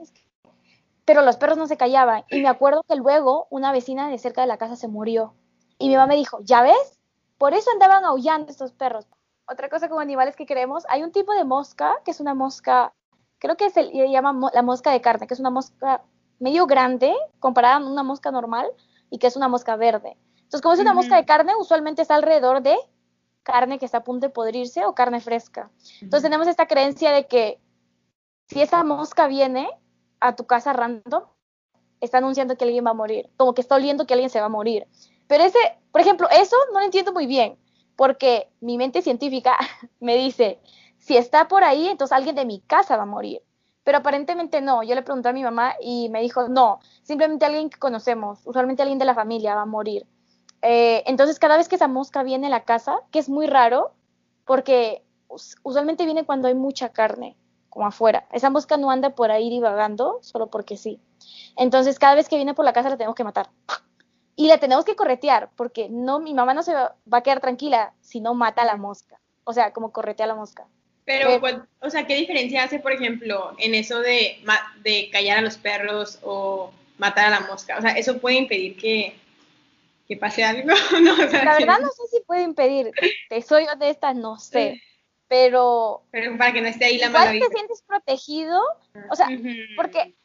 Pero 1.04 1.22
los 1.22 1.36
perros 1.36 1.58
no 1.58 1.66
se 1.66 1.76
callaban. 1.76 2.24
Y 2.30 2.40
me 2.40 2.48
acuerdo 2.48 2.82
que 2.82 2.96
luego 2.96 3.46
una 3.50 3.72
vecina 3.72 4.08
de 4.08 4.18
cerca 4.18 4.40
de 4.40 4.46
la 4.46 4.58
casa 4.58 4.76
se 4.76 4.88
murió 4.88 5.34
y 5.78 5.88
mi 5.88 5.94
mamá 5.94 6.08
me 6.08 6.16
dijo, 6.16 6.40
¿ya 6.42 6.62
ves? 6.62 6.98
Por 7.38 7.54
eso 7.54 7.70
andaban 7.70 8.04
aullando 8.04 8.50
estos 8.50 8.72
perros. 8.72 9.06
Otra 9.46 9.68
cosa 9.68 9.88
con 9.88 10.00
animales 10.00 10.36
que 10.36 10.44
queremos, 10.44 10.84
hay 10.88 11.02
un 11.02 11.12
tipo 11.12 11.32
de 11.32 11.44
mosca, 11.44 12.00
que 12.04 12.10
es 12.10 12.20
una 12.20 12.34
mosca, 12.34 12.92
creo 13.38 13.56
que 13.56 13.70
se 13.70 13.90
llama 14.10 14.50
la 14.52 14.62
mosca 14.62 14.90
de 14.90 15.00
carne, 15.00 15.26
que 15.26 15.34
es 15.34 15.40
una 15.40 15.50
mosca 15.50 16.02
medio 16.40 16.66
grande 16.66 17.14
comparada 17.38 17.76
a 17.76 17.86
una 17.86 18.02
mosca 18.02 18.30
normal 18.30 18.68
y 19.10 19.18
que 19.18 19.28
es 19.28 19.36
una 19.36 19.48
mosca 19.48 19.76
verde. 19.76 20.16
Entonces, 20.48 20.62
como 20.62 20.72
es 20.72 20.80
una 20.80 20.94
mosca 20.94 21.16
de 21.16 21.26
carne, 21.26 21.52
usualmente 21.56 22.00
está 22.00 22.14
alrededor 22.14 22.62
de 22.62 22.74
carne 23.42 23.78
que 23.78 23.84
está 23.84 23.98
a 23.98 24.04
punto 24.04 24.26
de 24.26 24.32
podrirse 24.32 24.86
o 24.86 24.94
carne 24.94 25.20
fresca. 25.20 25.70
Entonces, 26.00 26.22
tenemos 26.22 26.48
esta 26.48 26.66
creencia 26.66 27.12
de 27.12 27.26
que 27.26 27.60
si 28.46 28.62
esa 28.62 28.82
mosca 28.82 29.26
viene 29.26 29.68
a 30.20 30.36
tu 30.36 30.46
casa 30.46 30.72
random, 30.72 31.24
está 32.00 32.16
anunciando 32.16 32.56
que 32.56 32.64
alguien 32.64 32.86
va 32.86 32.92
a 32.92 32.94
morir, 32.94 33.28
como 33.36 33.52
que 33.52 33.60
está 33.60 33.74
oliendo 33.74 34.06
que 34.06 34.14
alguien 34.14 34.30
se 34.30 34.40
va 34.40 34.46
a 34.46 34.50
morir. 34.50 34.86
Pero 35.26 35.44
ese, 35.44 35.58
por 35.92 36.00
ejemplo, 36.00 36.28
eso 36.30 36.56
no 36.72 36.78
lo 36.78 36.86
entiendo 36.86 37.12
muy 37.12 37.26
bien, 37.26 37.58
porque 37.94 38.48
mi 38.60 38.78
mente 38.78 39.02
científica 39.02 39.58
me 40.00 40.16
dice, 40.16 40.60
si 40.96 41.18
está 41.18 41.46
por 41.46 41.62
ahí, 41.62 41.88
entonces 41.88 42.16
alguien 42.16 42.36
de 42.36 42.46
mi 42.46 42.60
casa 42.60 42.96
va 42.96 43.02
a 43.02 43.06
morir. 43.06 43.42
Pero 43.84 43.98
aparentemente 43.98 44.60
no. 44.60 44.82
Yo 44.82 44.94
le 44.94 45.02
pregunté 45.02 45.28
a 45.28 45.32
mi 45.32 45.42
mamá 45.42 45.74
y 45.80 46.08
me 46.10 46.20
dijo, 46.20 46.48
no, 46.48 46.80
simplemente 47.02 47.44
alguien 47.44 47.70
que 47.70 47.78
conocemos, 47.78 48.40
usualmente 48.46 48.82
alguien 48.82 48.98
de 48.98 49.04
la 49.04 49.14
familia 49.14 49.54
va 49.54 49.62
a 49.62 49.66
morir. 49.66 50.06
Eh, 50.62 51.02
entonces, 51.06 51.38
cada 51.38 51.56
vez 51.56 51.68
que 51.68 51.76
esa 51.76 51.88
mosca 51.88 52.22
viene 52.22 52.48
a 52.48 52.50
la 52.50 52.64
casa, 52.64 53.00
que 53.10 53.18
es 53.18 53.28
muy 53.28 53.46
raro, 53.46 53.92
porque 54.44 55.02
usualmente 55.62 56.04
viene 56.04 56.24
cuando 56.24 56.48
hay 56.48 56.54
mucha 56.54 56.90
carne, 56.90 57.36
como 57.68 57.86
afuera. 57.86 58.26
Esa 58.32 58.50
mosca 58.50 58.76
no 58.76 58.90
anda 58.90 59.10
por 59.10 59.30
ahí 59.30 59.50
divagando, 59.50 60.18
solo 60.22 60.48
porque 60.48 60.76
sí. 60.76 61.00
Entonces, 61.56 61.98
cada 61.98 62.14
vez 62.14 62.28
que 62.28 62.36
viene 62.36 62.54
por 62.54 62.64
la 62.64 62.72
casa 62.72 62.90
la 62.90 62.96
tenemos 62.96 63.14
que 63.14 63.24
matar 63.24 63.50
y 64.38 64.46
la 64.46 64.58
tenemos 64.58 64.84
que 64.84 64.94
corretear, 64.94 65.50
porque 65.56 65.88
no, 65.90 66.20
mi 66.20 66.32
mamá 66.32 66.54
no 66.54 66.62
se 66.62 66.72
va, 66.72 66.94
a 67.10 67.22
quedar 67.22 67.40
tranquila 67.40 67.92
si 68.00 68.20
no 68.20 68.34
mata 68.34 68.62
a 68.62 68.66
la 68.66 68.76
mosca. 68.76 69.18
O 69.42 69.52
sea, 69.52 69.72
como 69.72 69.90
corretea 69.90 70.26
a 70.26 70.28
la 70.28 70.36
mosca. 70.36 70.68
Pero, 71.04 71.40
o 71.80 71.90
sea, 71.90 72.06
¿qué 72.06 72.14
diferencia 72.14 72.62
hace, 72.62 72.78
por 72.78 72.92
ejemplo, 72.92 73.52
en 73.58 73.74
eso 73.74 73.98
de, 73.98 74.40
de 74.84 75.10
callar 75.10 75.38
a 75.38 75.42
los 75.42 75.56
perros 75.56 76.20
o 76.22 76.70
matar 76.98 77.26
a 77.26 77.40
la 77.40 77.48
mosca? 77.48 77.78
O 77.78 77.80
sea, 77.80 77.90
¿eso 77.92 78.18
puede 78.18 78.36
impedir 78.36 78.76
que, 78.76 79.16
que 80.08 80.16
pase 80.16 80.42
algo? 80.42 80.68
no, 81.02 81.16
la 81.16 81.58
verdad 81.58 81.80
no 81.80 81.90
sé 81.90 82.06
si 82.10 82.20
puede 82.26 82.42
impedir. 82.42 82.92
Te 83.28 83.42
soy 83.42 83.66
honesta, 83.66 84.14
no 84.14 84.38
sé. 84.38 84.80
Pero... 85.28 86.04
Pero 86.10 86.38
para 86.38 86.52
que 86.52 86.62
no 86.62 86.68
esté 86.68 86.86
ahí 86.86 86.98
la 86.98 87.10
mano. 87.10 87.32
te 87.32 87.54
sientes 87.54 87.82
protegido. 87.82 88.62
O 89.10 89.14
sea, 89.14 89.28
porque 89.76 90.16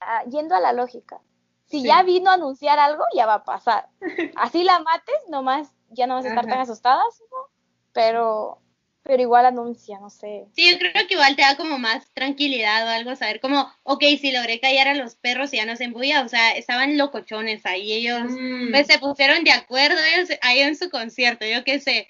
ah, 0.00 0.22
yendo 0.30 0.54
a 0.54 0.60
la 0.60 0.72
lógica, 0.72 1.20
si 1.66 1.82
ya 1.82 2.04
vino 2.04 2.30
a 2.30 2.34
anunciar 2.34 2.78
algo, 2.78 3.02
ya 3.14 3.26
va 3.26 3.34
a 3.34 3.44
pasar. 3.44 3.88
Así 4.36 4.62
la 4.62 4.78
mates, 4.78 5.18
nomás, 5.28 5.72
ya 5.90 6.06
no 6.06 6.14
vas 6.14 6.24
a 6.24 6.28
estar 6.28 6.46
tan 6.46 6.60
asustadas, 6.60 7.20
¿no? 7.32 7.36
Pero, 7.92 8.58
pero 9.04 9.22
igual 9.22 9.46
anuncia, 9.46 9.98
no 10.00 10.10
sé. 10.10 10.46
Sí, 10.54 10.70
yo 10.70 10.78
creo 10.78 11.06
que 11.06 11.14
igual 11.14 11.36
te 11.36 11.42
da 11.42 11.56
como 11.56 11.78
más 11.78 12.10
tranquilidad 12.14 12.86
o 12.86 12.90
algo, 12.90 13.14
saber 13.14 13.38
como, 13.38 13.70
ok, 13.82 14.02
si 14.20 14.32
logré 14.32 14.60
callar 14.60 14.88
a 14.88 14.94
los 14.94 15.14
perros 15.14 15.52
y 15.52 15.58
ya 15.58 15.66
no 15.66 15.76
se 15.76 15.84
embulla, 15.84 16.22
o 16.22 16.28
sea, 16.28 16.52
estaban 16.52 16.96
locochones 16.96 17.64
ahí, 17.66 17.92
ellos 17.92 18.30
mm. 18.30 18.70
pues 18.72 18.86
se 18.86 18.98
pusieron 18.98 19.44
de 19.44 19.52
acuerdo 19.52 19.98
ellos 20.14 20.30
ahí 20.40 20.60
en 20.60 20.76
su 20.76 20.90
concierto, 20.90 21.44
yo 21.46 21.62
qué 21.64 21.80
sé. 21.80 22.08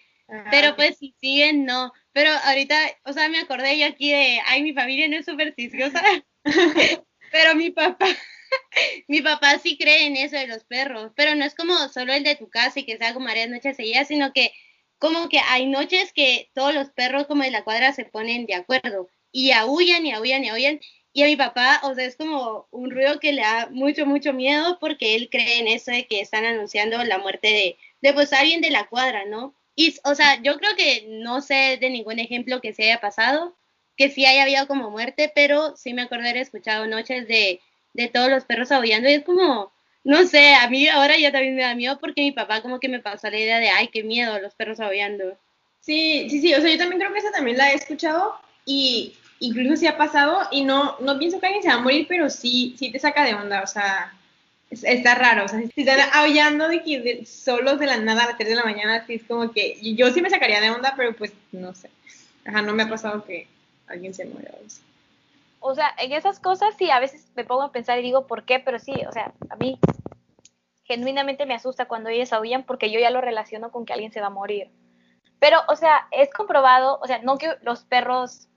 pero 0.51 0.75
pues 0.77 0.97
si 0.99 1.15
siguen, 1.21 1.67
no. 1.67 1.93
Pero 2.13 2.31
ahorita, 2.45 2.77
o 3.05 3.13
sea, 3.13 3.29
me 3.29 3.39
acordé 3.39 3.79
yo 3.79 3.87
aquí 3.87 4.11
de, 4.11 4.41
ay, 4.47 4.63
mi 4.63 4.73
familia 4.73 5.09
no 5.09 5.17
es 5.17 5.27
supersticiosa, 5.27 6.03
pero 7.33 7.55
mi 7.57 7.71
papá 7.71 8.07
Mi 9.09 9.23
papá 9.23 9.59
sí 9.59 9.77
cree 9.77 10.07
en 10.07 10.17
eso 10.17 10.37
de 10.37 10.47
los 10.47 10.65
perros, 10.65 11.13
pero 11.17 11.35
no 11.35 11.45
es 11.45 11.55
como 11.55 11.77
solo 11.89 12.13
el 12.13 12.25
de 12.25 12.37
tu 12.37 12.49
casa 12.49 12.81
y 12.81 12.85
que 12.85 12.97
sea 12.97 13.15
como 13.15 13.27
varias 13.27 13.49
noches 13.49 13.77
seguidas, 13.77 14.09
sino 14.09 14.33
que 14.33 14.53
como 15.05 15.29
que 15.29 15.39
hay 15.39 15.67
noches 15.67 16.15
que 16.15 16.49
todos 16.55 16.73
los 16.73 16.89
perros 16.89 17.27
como 17.27 17.43
de 17.43 17.51
la 17.51 17.63
cuadra 17.63 17.93
se 17.93 18.07
ponen 18.07 18.47
de 18.47 18.55
acuerdo 18.55 19.11
y 19.31 19.51
aullan 19.51 20.07
y 20.07 20.13
aullan 20.13 20.45
y 20.45 20.49
aullan. 20.49 20.81
Y 21.13 21.23
a 21.23 21.27
mi 21.27 21.37
papá, 21.37 21.81
o 21.83 21.95
sea, 21.95 22.07
es 22.07 22.17
como 22.17 22.69
un 22.71 22.91
ruido 22.91 23.21
que 23.21 23.35
le 23.35 23.43
da 23.43 23.69
mucho, 23.71 24.07
mucho 24.07 24.33
miedo 24.33 24.79
porque 24.81 25.15
él 25.15 25.29
cree 25.31 25.59
en 25.59 25.69
eso 25.69 25.91
de 25.91 26.07
que 26.07 26.23
están 26.23 26.47
anunciando 26.47 27.05
la 27.05 27.19
muerte 27.19 27.49
de, 27.49 27.77
de 28.01 28.15
pues 28.15 28.33
alguien 28.33 28.63
de 28.63 28.71
la 28.71 28.87
cuadra, 28.87 29.27
¿no? 29.27 29.55
Y, 29.77 29.95
o 30.05 30.15
sea, 30.15 30.41
yo 30.43 30.57
creo 30.57 30.75
que 30.75 31.05
no 31.07 31.43
sé 31.43 31.77
de 31.79 31.91
ningún 31.91 32.19
ejemplo 32.19 32.63
que 32.63 32.73
se 32.73 32.85
haya 32.85 33.03
pasado, 33.03 33.55
que 33.99 34.09
sí 34.09 34.25
haya 34.25 34.45
habido 34.45 34.67
como 34.67 34.91
muerte, 34.91 35.31
pero 35.35 35.77
sí 35.77 35.93
me 35.93 36.01
acuerdo 36.01 36.25
haber 36.25 36.39
escuchado 36.39 36.87
noches 36.87 37.29
de 37.29 37.61
de 37.95 38.09
todos 38.09 38.29
los 38.29 38.45
perros 38.45 38.73
aullando 38.73 39.09
y 39.09 39.15
es 39.15 39.25
como, 39.25 39.73
no 40.05 40.27
sé, 40.27 40.55
a 40.55 40.69
mí 40.69 40.87
ahora 40.87 41.19
ya 41.19 41.33
también 41.33 41.57
me 41.57 41.63
da 41.63 41.75
miedo 41.75 41.99
porque 41.99 42.21
mi 42.21 42.33
papá 42.33 42.61
como 42.61 42.79
que 42.79 42.89
me 42.89 43.01
pasó 43.01 43.31
la 43.31 43.39
idea 43.39 43.59
de, 43.59 43.71
ay, 43.71 43.89
qué 43.89 44.03
miedo, 44.03 44.39
los 44.39 44.55
perros 44.55 44.79
aullando. 44.81 45.37
Sí, 45.81 46.29
sí, 46.31 46.41
sí, 46.41 46.55
o 46.55 46.61
sea, 46.61 46.71
yo 46.71 46.79
también 46.79 47.01
creo 47.01 47.13
que 47.13 47.19
esa 47.19 47.33
también 47.33 47.57
la 47.57 47.73
he 47.73 47.75
escuchado 47.75 48.35
y 48.67 49.15
incluso 49.41 49.77
sí 49.77 49.87
ha 49.87 49.97
pasado 49.97 50.47
y 50.51 50.65
no, 50.65 50.97
no 51.01 51.19
pienso 51.19 51.41
que 51.41 51.47
alguien 51.47 51.63
se 51.63 51.69
va 51.71 51.75
a 51.75 51.81
morir, 51.81 52.07
pero 52.09 52.29
sí, 52.31 52.75
sí 52.79 52.91
te 52.91 52.99
saca 52.99 53.25
de 53.25 53.35
onda, 53.35 53.63
o 53.63 53.67
sea, 53.67 54.13
está 54.71 55.15
raro, 55.15 55.45
o 55.45 55.49
sea, 55.49 55.61
si 55.61 55.81
están 55.81 56.01
aullando 56.13 56.69
de 56.69 56.83
que 56.83 57.25
solos 57.27 57.79
de 57.79 57.87
la 57.87 57.97
nada 57.99 58.25
a 58.25 58.27
las 58.29 58.37
3 58.37 58.51
de 58.51 58.57
la 58.57 58.65
mañana, 58.65 58.97
así 58.97 59.15
es 59.15 59.25
como 59.25 59.53
que 59.53 59.79
yo 59.95 60.11
sí 60.13 60.21
me 60.21 60.31
sacaría 60.31 60.61
de 60.61 60.71
onda, 60.71 60.95
pero 60.97 61.15
pues 61.15 61.33
no 61.53 61.75
sé, 61.75 61.91
ajá, 62.45 62.63
no 62.63 62.75
me 62.75 62.83
ha 62.83 62.89
pasado 62.89 63.25
que 63.25 63.47
alguien 63.87 64.15
se 64.15 64.27
muera 64.27 64.53
o 64.53 64.71
o 65.67 65.75
sea, 65.75 65.95
en 65.97 66.13
esas 66.13 66.41
cosas 66.41 66.75
sí, 66.77 66.91
a 66.91 67.01
veces 67.01 67.33
me 67.35 67.45
pongo 67.45 67.63
a 67.63 67.73
pensar 67.73 67.99
y 67.99 68.03
digo, 68.03 68.27
¿por 68.27 68.45
qué? 68.45 68.61
Pero 68.61 68.79
sí, 68.79 68.93
o 69.09 69.13
sea, 69.13 69.33
a 69.49 69.57
mí 69.57 69.79
genuinamente 70.85 71.47
me 71.47 71.55
asusta 71.55 71.87
cuando 71.87 72.11
ellos 72.11 72.35
aullan 72.35 72.65
porque 72.65 72.91
yo 72.91 73.01
ya 73.01 73.09
lo 73.09 73.23
relaciono 73.23 73.73
con 73.73 73.87
que 73.87 73.95
alguien 73.95 74.13
se 74.13 74.21
va 74.21 74.27
a 74.27 74.31
morir. 74.31 74.71
Pero, 75.39 75.61
o 75.69 75.75
sea, 75.77 76.07
es 76.11 76.31
comprobado, 76.31 76.99
o 77.03 77.07
sea, 77.07 77.21
no 77.21 77.39
que 77.39 77.57
los 77.63 77.83
perros 77.85 78.49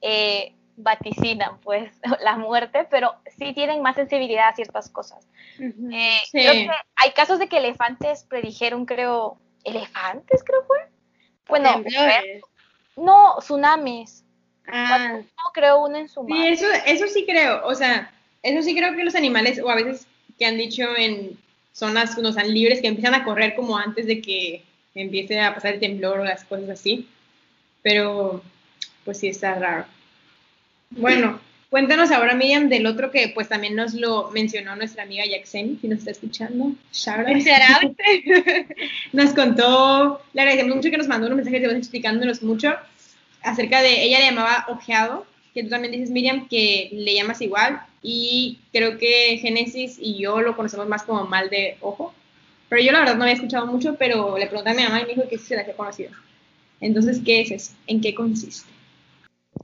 eh, 0.00 0.56
vaticinan, 0.76 1.60
pues, 1.60 1.92
la 2.24 2.36
muerte, 2.36 2.88
pero 2.90 3.14
sí 3.38 3.52
tienen 3.52 3.80
más 3.80 3.94
sensibilidad 3.94 4.48
a 4.48 4.56
ciertas 4.56 4.90
cosas. 4.90 5.28
Eh, 5.60 6.18
que 6.32 6.68
hay 6.96 7.12
casos 7.12 7.38
de 7.38 7.48
que 7.48 7.58
elefantes 7.58 8.24
predijeron, 8.24 8.84
creo, 8.84 9.38
elefantes, 9.62 10.42
creo 10.42 10.64
fue. 10.64 10.88
Bueno, 11.46 11.84
no, 12.96 13.36
tsunamis. 13.38 14.24
Ah. 14.68 15.18
No 15.20 15.52
creo 15.52 15.84
uno 15.84 15.96
en 15.96 16.08
su 16.08 16.24
Sí, 16.26 16.46
eso, 16.46 16.66
eso 16.86 17.06
sí 17.08 17.24
creo. 17.26 17.66
O 17.66 17.74
sea, 17.74 18.12
eso 18.42 18.62
sí 18.62 18.74
creo 18.74 18.94
que 18.96 19.04
los 19.04 19.14
animales, 19.14 19.60
o 19.62 19.70
a 19.70 19.74
veces 19.74 20.06
que 20.38 20.46
han 20.46 20.56
dicho 20.56 20.84
en 20.96 21.38
zonas 21.72 22.14
que 22.14 22.22
no 22.22 22.30
están 22.30 22.52
libres, 22.52 22.80
que 22.80 22.88
empiezan 22.88 23.14
a 23.14 23.24
correr 23.24 23.54
como 23.54 23.76
antes 23.76 24.06
de 24.06 24.20
que 24.20 24.62
empiece 24.94 25.40
a 25.40 25.54
pasar 25.54 25.74
el 25.74 25.80
temblor 25.80 26.20
o 26.20 26.24
las 26.24 26.44
cosas 26.44 26.70
así. 26.70 27.08
Pero, 27.82 28.42
pues 29.04 29.18
sí 29.18 29.28
está 29.28 29.54
raro. 29.54 29.86
Bueno, 30.90 31.40
cuéntanos 31.70 32.10
ahora, 32.10 32.34
Miriam, 32.34 32.68
del 32.68 32.86
otro 32.86 33.10
que 33.10 33.32
pues 33.34 33.48
también 33.48 33.74
nos 33.74 33.94
lo 33.94 34.30
mencionó 34.30 34.76
nuestra 34.76 35.04
amiga 35.04 35.24
Yaxen, 35.24 35.78
si 35.80 35.88
nos 35.88 36.00
está 36.00 36.10
escuchando. 36.10 36.72
nos 39.12 39.32
contó, 39.32 40.22
le 40.34 40.42
agradecemos 40.42 40.76
mucho 40.76 40.90
que 40.90 40.98
nos 40.98 41.08
mandó 41.08 41.28
un 41.28 41.36
mensaje 41.36 41.60
de 41.60 41.66
voz 41.66 41.76
explicándonos 41.76 42.42
mucho 42.42 42.76
acerca 43.42 43.82
de, 43.82 44.04
ella 44.04 44.18
le 44.18 44.26
llamaba 44.26 44.66
ojeado, 44.68 45.26
que 45.54 45.62
tú 45.62 45.68
también 45.68 45.92
dices, 45.92 46.10
Miriam, 46.10 46.48
que 46.48 46.88
le 46.92 47.14
llamas 47.14 47.40
igual, 47.40 47.82
y 48.02 48.58
creo 48.72 48.98
que 48.98 49.38
Génesis 49.38 49.96
y 50.00 50.18
yo 50.18 50.40
lo 50.40 50.56
conocemos 50.56 50.88
más 50.88 51.02
como 51.02 51.24
mal 51.24 51.50
de 51.50 51.76
ojo, 51.80 52.14
pero 52.68 52.82
yo 52.82 52.92
la 52.92 53.00
verdad 53.00 53.16
no 53.16 53.24
había 53.24 53.34
escuchado 53.34 53.66
mucho, 53.66 53.96
pero 53.96 54.38
le 54.38 54.46
pregunté 54.46 54.70
a 54.70 54.74
mi 54.74 54.82
mamá 54.82 55.00
y 55.00 55.06
me 55.06 55.14
dijo 55.14 55.28
que 55.28 55.38
se 55.38 55.54
la 55.54 55.62
había 55.62 55.76
conocido. 55.76 56.10
Entonces, 56.80 57.20
¿qué 57.24 57.42
es 57.42 57.50
eso? 57.50 57.72
¿En 57.86 58.00
qué 58.00 58.14
consiste? 58.14 58.70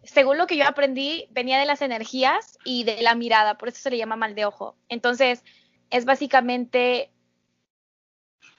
Según 0.05 0.39
lo 0.39 0.47
que 0.47 0.57
yo 0.57 0.67
aprendí, 0.67 1.27
venía 1.31 1.59
de 1.59 1.67
las 1.67 1.83
energías 1.83 2.59
y 2.65 2.85
de 2.85 3.03
la 3.03 3.15
mirada, 3.15 3.59
por 3.59 3.69
eso 3.69 3.81
se 3.81 3.91
le 3.91 3.99
llama 3.99 4.17
mal 4.17 4.35
de 4.35 4.45
ojo. 4.45 4.77
Entonces, 4.89 5.43
es 5.91 6.05
básicamente 6.05 7.11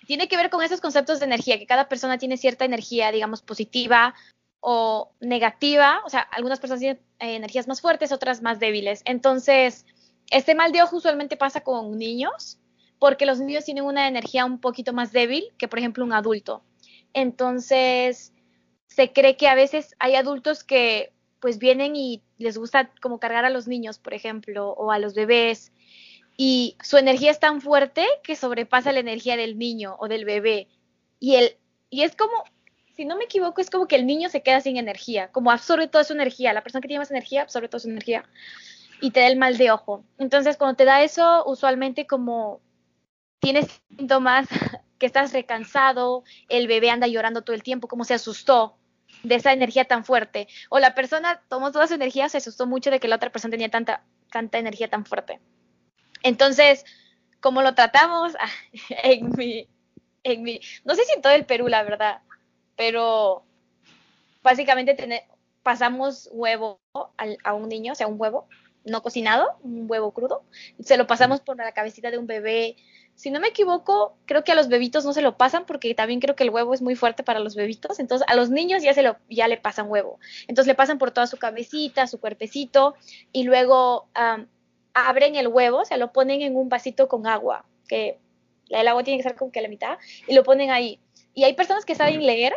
tiene 0.09 0.27
que 0.27 0.37
ver 0.37 0.49
con 0.49 0.63
esos 0.63 0.81
conceptos 0.81 1.19
de 1.19 1.27
energía, 1.27 1.59
que 1.59 1.67
cada 1.67 1.87
persona 1.87 2.17
tiene 2.17 2.35
cierta 2.35 2.65
energía, 2.65 3.11
digamos, 3.11 3.43
positiva 3.43 4.15
o 4.59 5.11
negativa, 5.19 6.01
o 6.05 6.09
sea, 6.09 6.21
algunas 6.21 6.59
personas 6.59 6.79
tienen 6.79 6.99
eh, 7.19 7.35
energías 7.35 7.67
más 7.67 7.81
fuertes, 7.81 8.11
otras 8.11 8.41
más 8.41 8.59
débiles. 8.59 9.01
Entonces, 9.05 9.85
este 10.31 10.55
mal 10.55 10.71
de 10.71 10.81
ojo 10.81 10.97
usualmente 10.97 11.37
pasa 11.37 11.61
con 11.61 11.97
niños, 11.97 12.59
porque 12.99 13.25
los 13.25 13.39
niños 13.39 13.65
tienen 13.65 13.85
una 13.85 14.07
energía 14.07 14.45
un 14.45 14.59
poquito 14.59 14.93
más 14.93 15.11
débil 15.11 15.45
que, 15.57 15.67
por 15.67 15.79
ejemplo, 15.79 16.03
un 16.03 16.13
adulto. 16.13 16.63
Entonces, 17.13 18.33
se 18.87 19.13
cree 19.13 19.37
que 19.37 19.47
a 19.47 19.55
veces 19.55 19.95
hay 19.99 20.15
adultos 20.15 20.63
que 20.63 21.13
pues 21.39 21.57
vienen 21.57 21.95
y 21.95 22.21
les 22.37 22.57
gusta 22.57 22.91
como 23.01 23.19
cargar 23.19 23.45
a 23.45 23.49
los 23.49 23.67
niños, 23.67 23.97
por 23.97 24.13
ejemplo, 24.13 24.71
o 24.71 24.91
a 24.91 24.99
los 24.99 25.13
bebés, 25.13 25.71
y 26.41 26.77
su 26.81 26.97
energía 26.97 27.31
es 27.31 27.39
tan 27.41 27.59
fuerte 27.59 28.05
que 28.23 28.37
sobrepasa 28.37 28.93
la 28.93 29.01
energía 29.01 29.35
del 29.35 29.57
niño 29.57 29.97
o 29.99 30.07
del 30.07 30.23
bebé. 30.23 30.69
Y, 31.19 31.35
el, 31.35 31.57
y 31.89 32.03
es 32.03 32.15
como, 32.15 32.31
si 32.99 33.05
no 33.05 33.15
me 33.15 33.23
equivoco, 33.23 33.61
es 33.61 33.69
como 33.69 33.87
que 33.87 33.95
el 33.95 34.05
niño 34.05 34.27
se 34.27 34.41
queda 34.41 34.59
sin 34.59 34.75
energía, 34.75 35.29
como 35.31 35.51
absorbe 35.51 35.87
toda 35.87 36.03
su 36.03 36.11
energía. 36.11 36.51
La 36.51 36.63
persona 36.63 36.81
que 36.81 36.89
tiene 36.89 36.99
más 36.99 37.09
energía 37.09 37.43
absorbe 37.43 37.69
toda 37.69 37.79
su 37.79 37.87
energía 37.87 38.25
y 38.99 39.11
te 39.11 39.21
da 39.21 39.27
el 39.27 39.37
mal 39.37 39.57
de 39.57 39.71
ojo. 39.71 40.03
Entonces, 40.17 40.57
cuando 40.57 40.75
te 40.75 40.83
da 40.83 41.01
eso, 41.01 41.45
usualmente 41.45 42.05
como 42.07 42.59
tienes 43.39 43.81
síntomas 43.87 44.49
que 44.99 45.05
estás 45.05 45.31
recansado, 45.31 46.25
el 46.49 46.67
bebé 46.67 46.89
anda 46.89 47.07
llorando 47.07 47.41
todo 47.41 47.55
el 47.55 47.63
tiempo, 47.63 47.87
como 47.87 48.03
se 48.03 48.15
asustó 48.15 48.75
de 49.23 49.35
esa 49.35 49.53
energía 49.53 49.85
tan 49.85 50.03
fuerte. 50.03 50.49
O 50.67 50.79
la 50.79 50.93
persona 50.93 51.41
tomó 51.47 51.71
toda 51.71 51.87
su 51.87 51.93
energía, 51.93 52.27
se 52.27 52.39
asustó 52.39 52.67
mucho 52.67 52.91
de 52.91 52.99
que 52.99 53.07
la 53.07 53.15
otra 53.15 53.31
persona 53.31 53.51
tenía 53.51 53.69
tanta, 53.69 54.03
tanta 54.29 54.57
energía 54.57 54.89
tan 54.89 55.05
fuerte. 55.05 55.39
Entonces, 56.21 56.83
como 57.39 57.61
lo 57.61 57.75
tratamos 57.75 58.35
ah, 58.41 58.49
en 59.03 59.29
mi, 59.37 59.69
en 60.23 60.43
mi, 60.43 60.59
no 60.83 60.95
sé 60.95 61.05
si 61.05 61.13
en 61.13 61.21
todo 61.21 61.31
el 61.31 61.45
Perú, 61.45 61.69
la 61.69 61.83
verdad, 61.83 62.23
pero 62.79 63.43
básicamente 64.41 64.95
pasamos 65.63 66.29
huevo 66.31 66.79
a 67.43 67.53
un 67.53 67.67
niño, 67.67 67.91
o 67.91 67.95
sea, 67.95 68.07
un 68.07 68.15
huevo 68.17 68.47
no 68.85 69.03
cocinado, 69.03 69.57
un 69.63 69.85
huevo 69.89 70.13
crudo, 70.13 70.43
se 70.79 70.95
lo 70.95 71.05
pasamos 71.05 71.41
por 71.41 71.57
la 71.57 71.73
cabecita 71.73 72.09
de 72.09 72.17
un 72.17 72.25
bebé, 72.25 72.77
si 73.15 73.31
no 73.31 73.41
me 73.41 73.49
equivoco, 73.49 74.15
creo 74.25 74.45
que 74.45 74.53
a 74.53 74.55
los 74.55 74.69
bebitos 74.69 75.03
no 75.03 75.11
se 75.11 75.21
lo 75.21 75.35
pasan 75.35 75.65
porque 75.65 75.93
también 75.93 76.21
creo 76.21 76.37
que 76.37 76.45
el 76.45 76.51
huevo 76.51 76.73
es 76.73 76.81
muy 76.81 76.95
fuerte 76.95 77.21
para 77.21 77.41
los 77.41 77.53
bebitos. 77.53 77.99
Entonces, 77.99 78.25
a 78.29 78.35
los 78.35 78.49
niños 78.49 78.81
ya 78.81 78.93
se 78.93 79.01
lo 79.01 79.17
ya 79.29 79.49
le 79.49 79.57
pasan 79.57 79.91
huevo. 79.91 80.17
Entonces 80.47 80.67
le 80.67 80.75
pasan 80.75 80.99
por 80.99 81.11
toda 81.11 81.27
su 81.27 81.35
cabecita, 81.35 82.07
su 82.07 82.21
cuerpecito 82.21 82.95
y 83.33 83.43
luego 83.43 84.07
abren 84.93 85.35
el 85.35 85.49
huevo, 85.49 85.79
o 85.79 85.85
sea, 85.85 85.97
lo 85.97 86.13
ponen 86.13 86.43
en 86.43 86.55
un 86.55 86.69
vasito 86.69 87.09
con 87.09 87.27
agua, 87.27 87.65
que 87.89 88.19
el 88.69 88.87
agua 88.87 89.03
tiene 89.03 89.17
que 89.17 89.23
ser 89.23 89.35
como 89.35 89.51
que 89.51 89.59
a 89.59 89.63
la 89.63 89.67
mitad 89.67 89.97
y 90.25 90.33
lo 90.33 90.45
ponen 90.45 90.71
ahí. 90.71 91.01
Y 91.33 91.43
hay 91.43 91.53
personas 91.55 91.83
que 91.83 91.95
saben 91.95 92.25
leer 92.25 92.53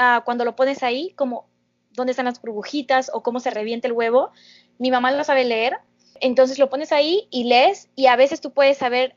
uh, 0.00 0.22
cuando 0.24 0.44
lo 0.44 0.56
pones 0.56 0.82
ahí, 0.82 1.12
como 1.16 1.46
dónde 1.92 2.12
están 2.12 2.26
las 2.26 2.40
burbujitas 2.40 3.10
o 3.12 3.22
cómo 3.22 3.40
se 3.40 3.50
revienta 3.50 3.86
el 3.86 3.92
huevo. 3.92 4.30
Mi 4.78 4.90
mamá 4.90 5.12
lo 5.12 5.22
sabe 5.24 5.44
leer, 5.44 5.76
entonces 6.20 6.58
lo 6.58 6.70
pones 6.70 6.92
ahí 6.92 7.28
y 7.30 7.44
lees 7.44 7.88
y 7.94 8.06
a 8.06 8.16
veces 8.16 8.40
tú 8.40 8.52
puedes 8.52 8.78
saber 8.78 9.16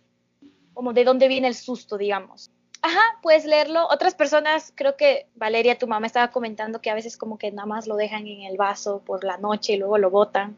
como 0.74 0.94
de 0.94 1.04
dónde 1.04 1.28
viene 1.28 1.48
el 1.48 1.56
susto, 1.56 1.98
digamos. 1.98 2.52
Ajá, 2.82 3.00
puedes 3.22 3.46
leerlo. 3.46 3.88
Otras 3.90 4.14
personas, 4.14 4.74
creo 4.76 4.98
que 4.98 5.28
Valeria, 5.36 5.78
tu 5.78 5.88
mamá, 5.88 6.06
estaba 6.06 6.32
comentando 6.32 6.82
que 6.82 6.90
a 6.90 6.96
veces 6.96 7.16
como 7.16 7.38
que 7.38 7.50
nada 7.52 7.66
más 7.66 7.88
lo 7.88 7.96
dejan 7.96 8.28
en 8.28 8.42
el 8.42 8.58
vaso 8.58 9.02
por 9.06 9.24
la 9.24 9.38
noche 9.38 9.74
y 9.74 9.78
luego 9.78 9.98
lo 9.98 10.10
botan 10.10 10.58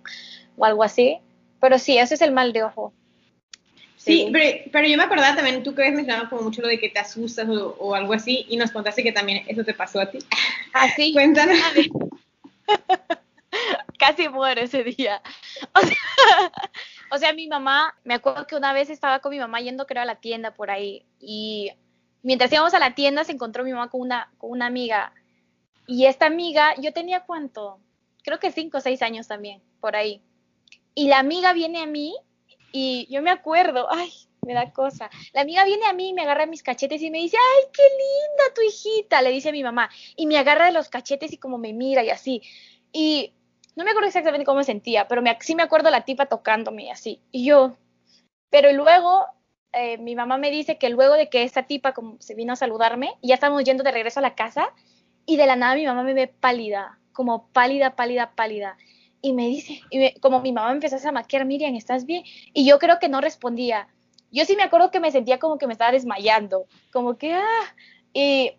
o 0.58 0.66
algo 0.66 0.84
así. 0.84 1.20
Pero 1.60 1.78
sí, 1.78 2.00
ese 2.00 2.16
es 2.16 2.22
el 2.22 2.32
mal 2.32 2.52
de 2.52 2.64
ojo. 2.64 2.94
Sí, 4.06 4.30
pero, 4.72 4.88
yo 4.88 4.98
me 4.98 5.04
acordaba 5.04 5.36
también, 5.36 5.64
tú 5.64 5.74
que 5.74 5.82
habías 5.82 5.96
mencionado 5.96 6.30
como 6.30 6.44
mucho 6.44 6.62
lo 6.62 6.68
de 6.68 6.80
que 6.80 6.90
te 6.90 7.00
asustas 7.00 7.48
o, 7.50 7.96
algo 7.96 8.14
así, 8.14 8.46
y 8.48 8.56
nos 8.56 8.70
contaste 8.70 9.02
que 9.02 9.12
también 9.12 9.44
eso 9.48 9.64
te 9.64 9.74
pasó 9.74 10.00
a 10.00 10.12
ti. 10.12 10.20
Ah, 10.74 10.90
sí. 10.96 11.14
Cuéntanos. 11.14 11.58
Casi 13.98 14.28
muero 14.28 14.62
ese 14.62 14.84
día. 14.84 15.22
O 15.74 15.80
sea, 15.80 15.98
o 17.12 17.18
sea, 17.18 17.34
mi 17.34 17.48
mamá, 17.48 17.96
me 18.04 18.14
acuerdo 18.14 18.46
que 18.46 18.56
una 18.56 18.74
vez 18.74 18.90
estaba 18.90 19.20
con 19.20 19.32
mi 19.32 19.40
mamá 19.40 19.62
yendo 19.62 19.88
creo 19.88 20.04
a 20.04 20.06
la 20.06 20.18
tienda 20.18 20.52
por 20.52 20.70
ahí 20.70 21.06
y 21.20 21.72
mientras 22.22 22.52
íbamos 22.52 22.74
a 22.74 22.80
la 22.80 22.94
tienda 22.94 23.24
se 23.24 23.32
encontró 23.32 23.64
mi 23.64 23.72
mamá 23.72 23.90
con 23.90 24.02
una, 24.02 24.30
con 24.38 24.52
una 24.52 24.66
amiga 24.66 25.14
y 25.88 26.06
esta 26.06 26.26
amiga, 26.26 26.74
yo 26.80 26.94
tenía 26.94 27.22
cuánto, 27.22 27.80
creo 28.24 28.40
que 28.40 28.52
cinco 28.52 28.80
o 28.80 28.82
seis 28.82 29.02
años 29.02 29.28
también, 29.28 29.62
por 29.80 29.96
ahí. 29.96 30.22
Y 30.94 31.08
la 31.08 31.20
amiga 31.20 31.54
viene 31.54 31.82
a 31.82 31.86
mí 31.86 32.16
y 32.72 33.08
yo 33.10 33.22
me 33.22 33.32
acuerdo, 33.32 33.88
ay, 33.92 34.12
me 34.46 34.54
da 34.54 34.72
cosa. 34.72 35.10
La 35.34 35.42
amiga 35.42 35.66
viene 35.66 35.86
a 35.86 35.94
mí 35.94 36.10
y 36.10 36.14
me 36.14 36.22
agarra 36.22 36.46
mis 36.46 36.64
cachetes 36.64 37.02
y 37.02 37.10
me 37.10 37.20
dice, 37.20 37.38
ay, 37.38 37.70
qué 37.74 37.84
linda 37.84 38.54
tu 38.54 38.62
hijita, 38.62 39.22
le 39.22 39.32
dice 39.32 39.50
a 39.50 39.52
mi 39.52 39.64
mamá. 39.64 39.90
Y 40.16 40.28
me 40.28 40.38
agarra 40.38 40.66
de 40.66 40.72
los 40.72 40.90
cachetes 40.90 41.34
y 41.34 41.38
como 41.38 41.58
me 41.58 41.74
mira 41.74 42.04
y 42.04 42.10
así. 42.10 42.42
Y 42.92 43.34
no 43.76 43.84
me 43.84 43.92
acuerdo 43.92 44.08
exactamente 44.08 44.46
cómo 44.46 44.60
me 44.60 44.64
sentía, 44.64 45.08
pero 45.08 45.22
me, 45.22 45.38
sí 45.42 45.56
me 45.56 45.64
acuerdo 45.64 45.90
la 45.90 46.06
tipa 46.06 46.28
tocándome 46.28 46.92
así. 46.92 47.22
Y 47.32 47.46
yo, 47.46 47.76
pero 48.50 48.72
luego 48.72 49.26
eh, 49.74 49.98
mi 49.98 50.16
mamá 50.16 50.38
me 50.38 50.52
dice 50.52 50.78
que 50.78 50.90
luego 50.90 51.16
de 51.16 51.30
que 51.30 51.44
esta 51.44 51.64
tipa 51.64 51.94
se 52.20 52.36
vino 52.36 52.54
a 52.54 52.56
saludarme, 52.56 53.16
ya 53.22 53.36
estábamos 53.36 53.64
yendo 53.66 53.84
de 53.84 53.92
regreso 53.92 54.20
a 54.20 54.24
la 54.24 54.36
casa 54.36 54.74
y 55.26 55.36
de 55.38 55.46
la 55.46 55.58
nada 55.58 55.76
mi 55.76 55.86
mamá 55.86 56.04
me 56.04 56.14
ve 56.14 56.28
pálida, 56.28 57.00
como 57.12 57.50
pálida, 57.50 57.96
pálida, 57.96 58.32
pálida. 58.36 58.78
Y 59.26 59.34
me 59.34 59.48
dice, 59.48 59.82
y 59.90 60.20
como 60.20 60.40
mi 60.40 60.52
mamá 60.52 60.68
me 60.68 60.76
empezó 60.76 61.10
a 61.10 61.12
maquiar, 61.12 61.46
Miriam, 61.46 61.74
¿estás 61.74 62.06
bien? 62.06 62.24
Y 62.54 62.64
yo 62.64 62.78
creo 62.78 63.00
que 63.00 63.10
no 63.10 63.22
respondía. 63.22 63.88
Yo 64.32 64.46
sí 64.46 64.56
me 64.56 64.62
acuerdo 64.62 64.92
que 64.92 65.00
me 65.00 65.10
sentía 65.10 65.40
como 65.40 65.58
que 65.58 65.66
me 65.66 65.74
estaba 65.74 65.92
desmayando, 65.92 66.68
como 66.92 67.18
que, 67.18 67.34
ah, 67.34 67.76
y 68.14 68.52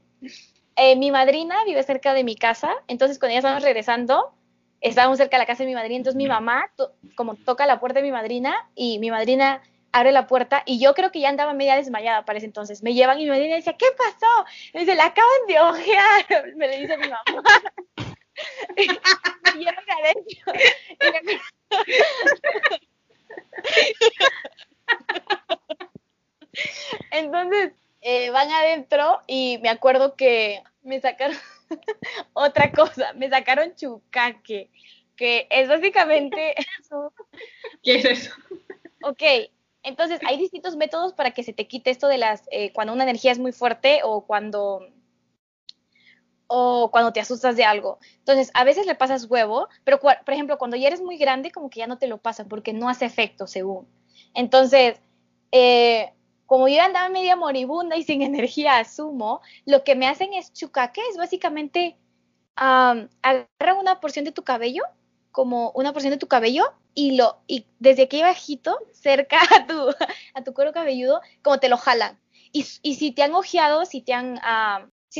eh, 0.75 0.97
mi 0.97 1.13
madrina 1.13 1.55
vive 1.67 1.81
cerca 1.85 2.15
de 2.15 2.25
mi 2.25 2.35
casa, 2.35 2.73
entonces 2.89 3.21
cuando 3.21 3.35
ya 3.35 3.39
estábamos 3.39 3.63
regresando, 3.63 4.35
estábamos 4.81 5.19
cerca 5.19 5.37
de 5.37 5.43
la 5.43 5.47
casa 5.47 5.63
de 5.63 5.69
mi 5.69 5.75
madrina, 5.75 5.99
entonces 5.99 6.17
mi 6.17 6.27
mamá 6.27 6.69
como 7.15 7.37
toca 7.37 7.65
la 7.67 7.79
puerta 7.79 8.01
de 8.01 8.07
mi 8.07 8.11
madrina 8.11 8.57
y 8.75 8.99
mi 8.99 9.13
madrina 9.13 9.63
abre 9.93 10.11
la 10.11 10.27
puerta 10.27 10.65
y 10.67 10.81
yo 10.81 10.95
creo 10.95 11.13
que 11.13 11.21
ya 11.21 11.29
andaba 11.29 11.53
media 11.53 11.77
desmayada 11.77 12.25
para 12.25 12.39
ese 12.39 12.47
entonces. 12.47 12.83
Me 12.83 12.93
llevan 12.93 13.21
y 13.21 13.23
mi 13.23 13.31
madrina 13.31 13.55
dice, 13.55 13.77
¿qué 13.79 13.87
pasó? 13.97 14.47
Me 14.75 14.81
dice, 14.81 14.97
la 14.97 15.07
acaban 15.07 15.47
de 15.47 15.61
ojear, 15.61 16.27
me 16.57 16.67
le 16.67 16.81
dice 16.81 16.97
mi 16.97 17.09
mamá. 17.09 17.23
y 18.77 19.65
yo 19.65 19.71
adentro. 19.71 20.53
Entonces, 27.11 27.73
eh, 28.01 28.31
van 28.31 28.51
adentro 28.51 29.21
y 29.27 29.59
me 29.59 29.69
acuerdo 29.69 30.17
que 30.17 30.63
me 30.83 31.01
sacaron 31.01 31.37
otra 32.33 32.73
cosa, 32.73 33.13
me 33.15 33.29
sacaron 33.29 33.75
chucaque, 33.75 34.71
que 35.17 35.47
es 35.51 35.69
básicamente 35.69 36.55
eso. 36.81 37.13
¿Qué 37.83 37.97
es 37.97 38.05
eso? 38.05 38.33
Ok, 39.03 39.23
entonces 39.83 40.21
hay 40.27 40.39
distintos 40.39 40.77
métodos 40.77 41.13
para 41.13 41.33
que 41.33 41.43
se 41.43 41.53
te 41.53 41.69
quite 41.69 41.91
esto 41.91 42.09
de 42.09 42.19
las, 42.19 42.43
eh, 42.51 42.73
cuando 42.73 42.93
una 42.93 43.05
energía 43.05 43.33
es 43.33 43.39
muy 43.39 43.53
fuerte 43.53 44.01
o 44.03 44.27
cuando 44.27 44.87
o 46.47 46.91
cuando 46.91 47.13
te 47.13 47.21
asustas 47.21 47.57
de 47.57 47.65
algo. 47.65 47.99
Entonces, 48.19 48.51
a 48.55 48.65
veces 48.65 48.87
le 48.87 48.95
pasas 48.95 49.27
huevo, 49.29 49.69
pero 49.85 50.01
por 50.01 50.15
ejemplo, 50.29 50.59
cuando 50.59 50.77
ya 50.77 50.89
eres 50.89 51.03
muy 51.03 51.17
grande, 51.17 51.51
como 51.51 51.71
que 51.71 51.81
ya 51.81 51.87
no 51.87 51.99
te 51.99 52.07
lo 52.07 52.19
pasan 52.19 52.49
porque 52.49 52.73
no 52.73 52.89
hace 52.89 53.05
efecto, 53.05 53.47
según. 53.47 53.87
Entonces, 54.35 55.01
eh, 55.53 56.13
como 56.47 56.69
yo 56.69 56.81
andaba 56.83 57.09
media 57.09 57.37
moribunda 57.37 57.97
y 57.97 58.03
sin 58.03 58.23
energía, 58.23 58.79
asumo, 58.79 59.41
lo 59.65 59.85
que 59.85 59.95
me 59.95 60.07
hacen 60.07 60.33
es 60.35 60.53
chucaque, 60.53 61.01
es 61.11 61.17
básicamente 61.17 61.97
um, 62.61 63.09
agarran 63.23 63.79
una 63.81 64.01
porción 64.01 64.25
de 64.25 64.33
tu 64.33 64.45
cabello, 64.45 64.83
como 65.33 65.71
una 65.73 65.93
porción 65.93 66.13
de 66.13 66.19
tu 66.19 66.29
cabello, 66.29 66.73
y 66.95 67.17
lo, 67.17 67.39
y 67.47 67.67
desde 67.79 68.05
aquí 68.05 68.23
bajito, 68.23 68.79
cerca 68.93 69.39
a 69.55 69.67
tu, 69.67 69.89
a 70.35 70.45
tu 70.45 70.55
cuero 70.55 70.73
cabelludo, 70.73 71.21
como 71.43 71.59
te 71.59 71.69
lo 71.69 71.77
jalan. 71.77 72.19
Y, 72.53 72.65
y 72.83 72.95
si 72.95 73.13
te 73.13 73.23
han 73.23 73.35
ojeado, 73.35 73.85
si 73.85 74.01
te 74.01 74.15
han, 74.15 74.41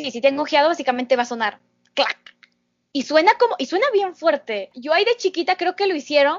sí, 0.03 0.11
si 0.11 0.21
te 0.21 0.29
han 0.29 0.39
ojeado, 0.39 0.69
básicamente 0.69 1.17
va 1.17 1.23
a 1.23 1.27
sonar 1.27 1.59
clac. 1.95 2.37
Y 2.93 3.03
suena 3.03 3.33
como, 3.39 3.57
y 3.59 3.67
suena 3.67 3.87
bien 3.93 4.15
fuerte. 4.15 4.71
Yo 4.75 4.93
ahí 4.93 5.05
de 5.05 5.17
chiquita 5.17 5.57
creo 5.57 5.75
que 5.75 5.87
lo 5.87 5.95
hicieron, 5.95 6.39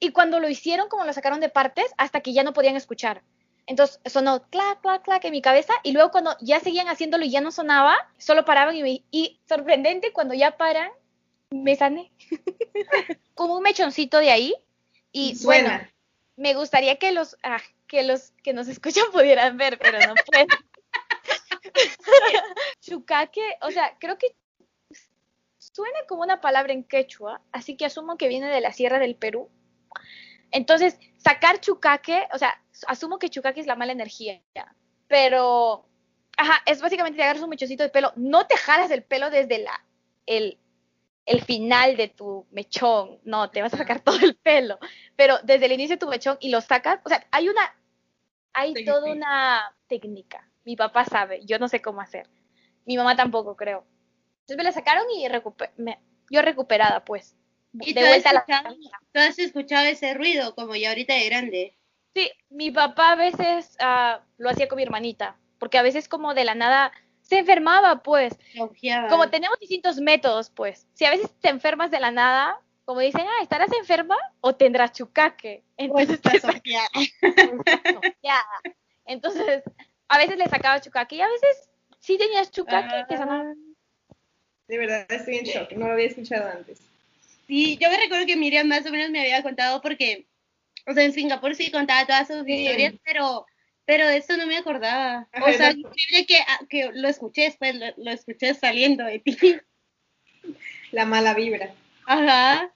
y 0.00 0.12
cuando 0.12 0.40
lo 0.40 0.48
hicieron, 0.48 0.88
como 0.88 1.04
lo 1.04 1.12
sacaron 1.12 1.40
de 1.40 1.48
partes, 1.48 1.86
hasta 1.98 2.20
que 2.20 2.32
ya 2.32 2.42
no 2.42 2.54
podían 2.54 2.76
escuchar. 2.76 3.22
Entonces 3.66 4.00
sonó 4.06 4.48
clac, 4.48 4.80
clac, 4.80 5.02
clac 5.02 5.24
en 5.24 5.32
mi 5.32 5.42
cabeza 5.42 5.72
y 5.82 5.92
luego 5.92 6.10
cuando 6.10 6.36
ya 6.40 6.60
seguían 6.60 6.88
haciéndolo 6.88 7.24
y 7.24 7.30
ya 7.30 7.40
no 7.40 7.50
sonaba, 7.50 7.96
solo 8.16 8.44
paraban 8.44 8.76
y, 8.76 8.82
me, 8.82 9.02
y 9.10 9.40
sorprendente, 9.48 10.12
cuando 10.12 10.34
ya 10.34 10.56
paran, 10.56 10.90
me 11.50 11.74
sané. 11.76 12.12
Como 13.34 13.56
un 13.56 13.62
mechoncito 13.62 14.18
de 14.18 14.30
ahí. 14.30 14.54
Y 15.12 15.36
bueno, 15.44 15.70
me 16.36 16.54
gustaría 16.54 16.96
que 16.96 17.12
los, 17.12 17.36
ah, 17.42 17.60
que 17.88 18.04
los 18.04 18.32
que 18.42 18.52
nos 18.52 18.68
escuchan 18.68 19.04
pudieran 19.12 19.56
ver, 19.56 19.78
pero 19.78 19.98
no 20.06 20.14
pueden. 20.26 20.46
Chucaque, 22.80 23.42
o 23.62 23.70
sea, 23.70 23.96
creo 23.98 24.18
que 24.18 24.34
suena 25.58 25.98
como 26.08 26.22
una 26.22 26.40
palabra 26.40 26.72
en 26.72 26.84
quechua, 26.84 27.40
así 27.52 27.76
que 27.76 27.86
asumo 27.86 28.16
que 28.16 28.28
viene 28.28 28.48
de 28.48 28.60
la 28.60 28.72
sierra 28.72 28.98
del 28.98 29.16
Perú. 29.16 29.50
Entonces, 30.50 30.98
sacar 31.18 31.60
chucaque, 31.60 32.28
o 32.32 32.38
sea, 32.38 32.62
asumo 32.86 33.18
que 33.18 33.30
chucaque 33.30 33.60
es 33.60 33.66
la 33.66 33.76
mala 33.76 33.92
energía, 33.92 34.40
pero, 35.08 35.86
ajá, 36.36 36.62
es 36.66 36.80
básicamente 36.80 37.16
te 37.16 37.22
agarras 37.24 37.42
un 37.42 37.50
mechocito 37.50 37.82
de 37.82 37.90
pelo, 37.90 38.12
no 38.16 38.46
te 38.46 38.56
jalas 38.56 38.90
el 38.90 39.02
pelo 39.02 39.30
desde 39.30 39.58
la, 39.58 39.84
el, 40.26 40.58
el 41.26 41.42
final 41.42 41.96
de 41.96 42.08
tu 42.08 42.46
mechón, 42.52 43.20
no, 43.24 43.50
te 43.50 43.60
vas 43.62 43.74
a 43.74 43.78
sacar 43.78 44.00
todo 44.00 44.18
el 44.20 44.36
pelo, 44.36 44.78
pero 45.16 45.38
desde 45.42 45.66
el 45.66 45.72
inicio 45.72 45.96
de 45.96 46.00
tu 46.00 46.08
mechón 46.08 46.36
y 46.40 46.50
lo 46.50 46.60
sacas, 46.60 47.00
o 47.04 47.08
sea, 47.08 47.26
hay 47.32 47.48
una, 47.48 47.74
hay 48.52 48.74
Sí, 48.74 48.84
toda 48.84 49.04
sí. 49.04 49.10
una 49.10 49.76
técnica. 49.88 50.48
Mi 50.66 50.76
papá 50.76 51.04
sabe, 51.04 51.40
yo 51.46 51.58
no 51.60 51.68
sé 51.68 51.80
cómo 51.80 52.00
hacer. 52.00 52.28
Mi 52.84 52.96
mamá 52.96 53.14
tampoco, 53.16 53.56
creo. 53.56 53.84
Entonces 54.40 54.56
me 54.56 54.64
la 54.64 54.72
sacaron 54.72 55.04
y 55.10 55.26
me- 55.76 56.00
yo 56.28 56.42
recuperada, 56.42 57.04
pues. 57.04 57.36
¿Y 57.80 57.94
de 57.94 58.00
tú 58.00 58.06
has, 58.06 58.10
vuelta 58.10 58.30
a 58.30 58.32
la 58.32 58.38
escuchado, 58.40 58.64
camisa. 58.64 58.98
tú 59.12 59.20
has 59.20 59.38
escuchado 59.38 59.86
ese 59.86 60.14
ruido 60.14 60.54
como 60.56 60.74
ya 60.74 60.88
ahorita 60.90 61.14
de 61.14 61.26
grande? 61.26 61.76
Sí, 62.14 62.30
mi 62.50 62.70
papá 62.72 63.12
a 63.12 63.16
veces 63.16 63.76
ah, 63.78 64.22
lo 64.38 64.50
hacía 64.50 64.66
con 64.66 64.76
mi 64.76 64.82
hermanita, 64.82 65.36
porque 65.58 65.78
a 65.78 65.82
veces 65.82 66.08
como 66.08 66.34
de 66.34 66.44
la 66.44 66.54
nada 66.56 66.90
se 67.22 67.38
enfermaba, 67.38 68.02
pues. 68.02 68.36
Ojeaba. 68.58 69.08
Como 69.08 69.30
tenemos 69.30 69.58
distintos 69.60 69.98
métodos, 69.98 70.50
pues. 70.50 70.88
Si 70.94 71.04
a 71.04 71.10
veces 71.10 71.30
te 71.40 71.48
enfermas 71.48 71.92
de 71.92 72.00
la 72.00 72.10
nada, 72.10 72.60
como 72.84 73.00
dicen, 73.00 73.22
ah, 73.28 73.42
¿estarás 73.42 73.72
enferma 73.72 74.16
o 74.40 74.54
tendrás 74.56 74.92
chucaque? 74.92 75.62
Entonces 75.76 76.20
te 76.22 76.36
estás. 76.36 76.60
Ya. 78.22 78.42
Entonces, 79.04 79.62
a 80.08 80.18
veces 80.18 80.36
le 80.38 80.46
sacaba 80.48 80.80
chucaque 80.80 81.16
y 81.16 81.20
a 81.20 81.28
veces 81.28 81.68
sí 82.00 82.18
tenías 82.18 82.50
chucaque 82.50 83.04
que 83.08 83.16
sanaba. 83.16 83.54
De 84.68 84.78
verdad 84.78 85.06
estoy 85.10 85.36
en 85.36 85.44
shock, 85.44 85.72
no 85.72 85.86
lo 85.86 85.92
había 85.92 86.06
escuchado 86.06 86.50
antes. 86.50 86.80
Sí, 87.46 87.78
yo 87.80 87.88
me 87.90 87.96
recuerdo 87.98 88.26
que 88.26 88.36
Miriam 88.36 88.66
más 88.66 88.84
o 88.86 88.90
menos 88.90 89.10
me 89.10 89.20
había 89.20 89.42
contado 89.42 89.80
porque, 89.80 90.26
o 90.86 90.92
sea, 90.92 91.04
en 91.04 91.12
Singapur 91.12 91.54
sí 91.54 91.70
contaba 91.70 92.04
todas 92.06 92.26
sus 92.26 92.44
Sí. 92.44 92.52
historias, 92.52 92.94
pero, 93.04 93.46
pero 93.84 94.06
de 94.08 94.16
esto 94.16 94.36
no 94.36 94.46
me 94.46 94.56
acordaba. 94.56 95.28
Ajá, 95.32 95.44
o 95.44 95.52
sea, 95.52 95.70
exacto. 95.70 95.78
increíble 95.78 96.26
que, 96.26 96.38
ah, 96.40 96.60
que 96.68 96.90
lo 96.92 97.08
escuché 97.08 97.42
después, 97.42 97.76
lo, 97.76 97.86
lo 97.96 98.10
escuché 98.10 98.54
saliendo 98.54 99.04
de 99.04 99.20
ti. 99.20 99.36
La 100.92 101.04
mala 101.04 101.34
vibra. 101.34 101.72
Ajá. 102.06 102.72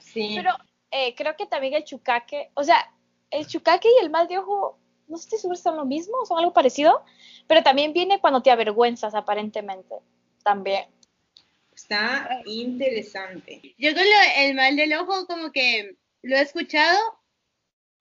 Sí. 0.00 0.34
Pero 0.36 0.52
eh, 0.90 1.14
creo 1.14 1.36
que 1.36 1.46
también 1.46 1.74
el 1.74 1.84
chucaque, 1.84 2.50
o 2.54 2.64
sea, 2.64 2.92
el 3.30 3.46
chucaque 3.46 3.88
y 3.88 4.04
el 4.04 4.10
mal 4.10 4.26
de 4.28 4.38
ojo, 4.38 4.78
no 5.10 5.18
segura 5.18 5.56
si 5.56 5.62
son 5.62 5.76
lo 5.76 5.84
mismo, 5.84 6.24
son 6.26 6.38
algo 6.38 6.52
parecido, 6.52 7.04
pero 7.46 7.62
también 7.62 7.92
viene 7.92 8.20
cuando 8.20 8.42
te 8.42 8.50
avergüenzas, 8.50 9.14
aparentemente. 9.14 9.96
También. 10.42 10.86
Está 11.74 12.40
interesante. 12.46 13.74
Yo 13.78 13.92
con 13.94 14.02
lo- 14.02 14.32
el 14.36 14.54
mal 14.54 14.76
del 14.76 14.92
ojo 14.94 15.26
como 15.26 15.50
que 15.50 15.96
lo 16.22 16.36
he 16.36 16.40
escuchado 16.40 16.98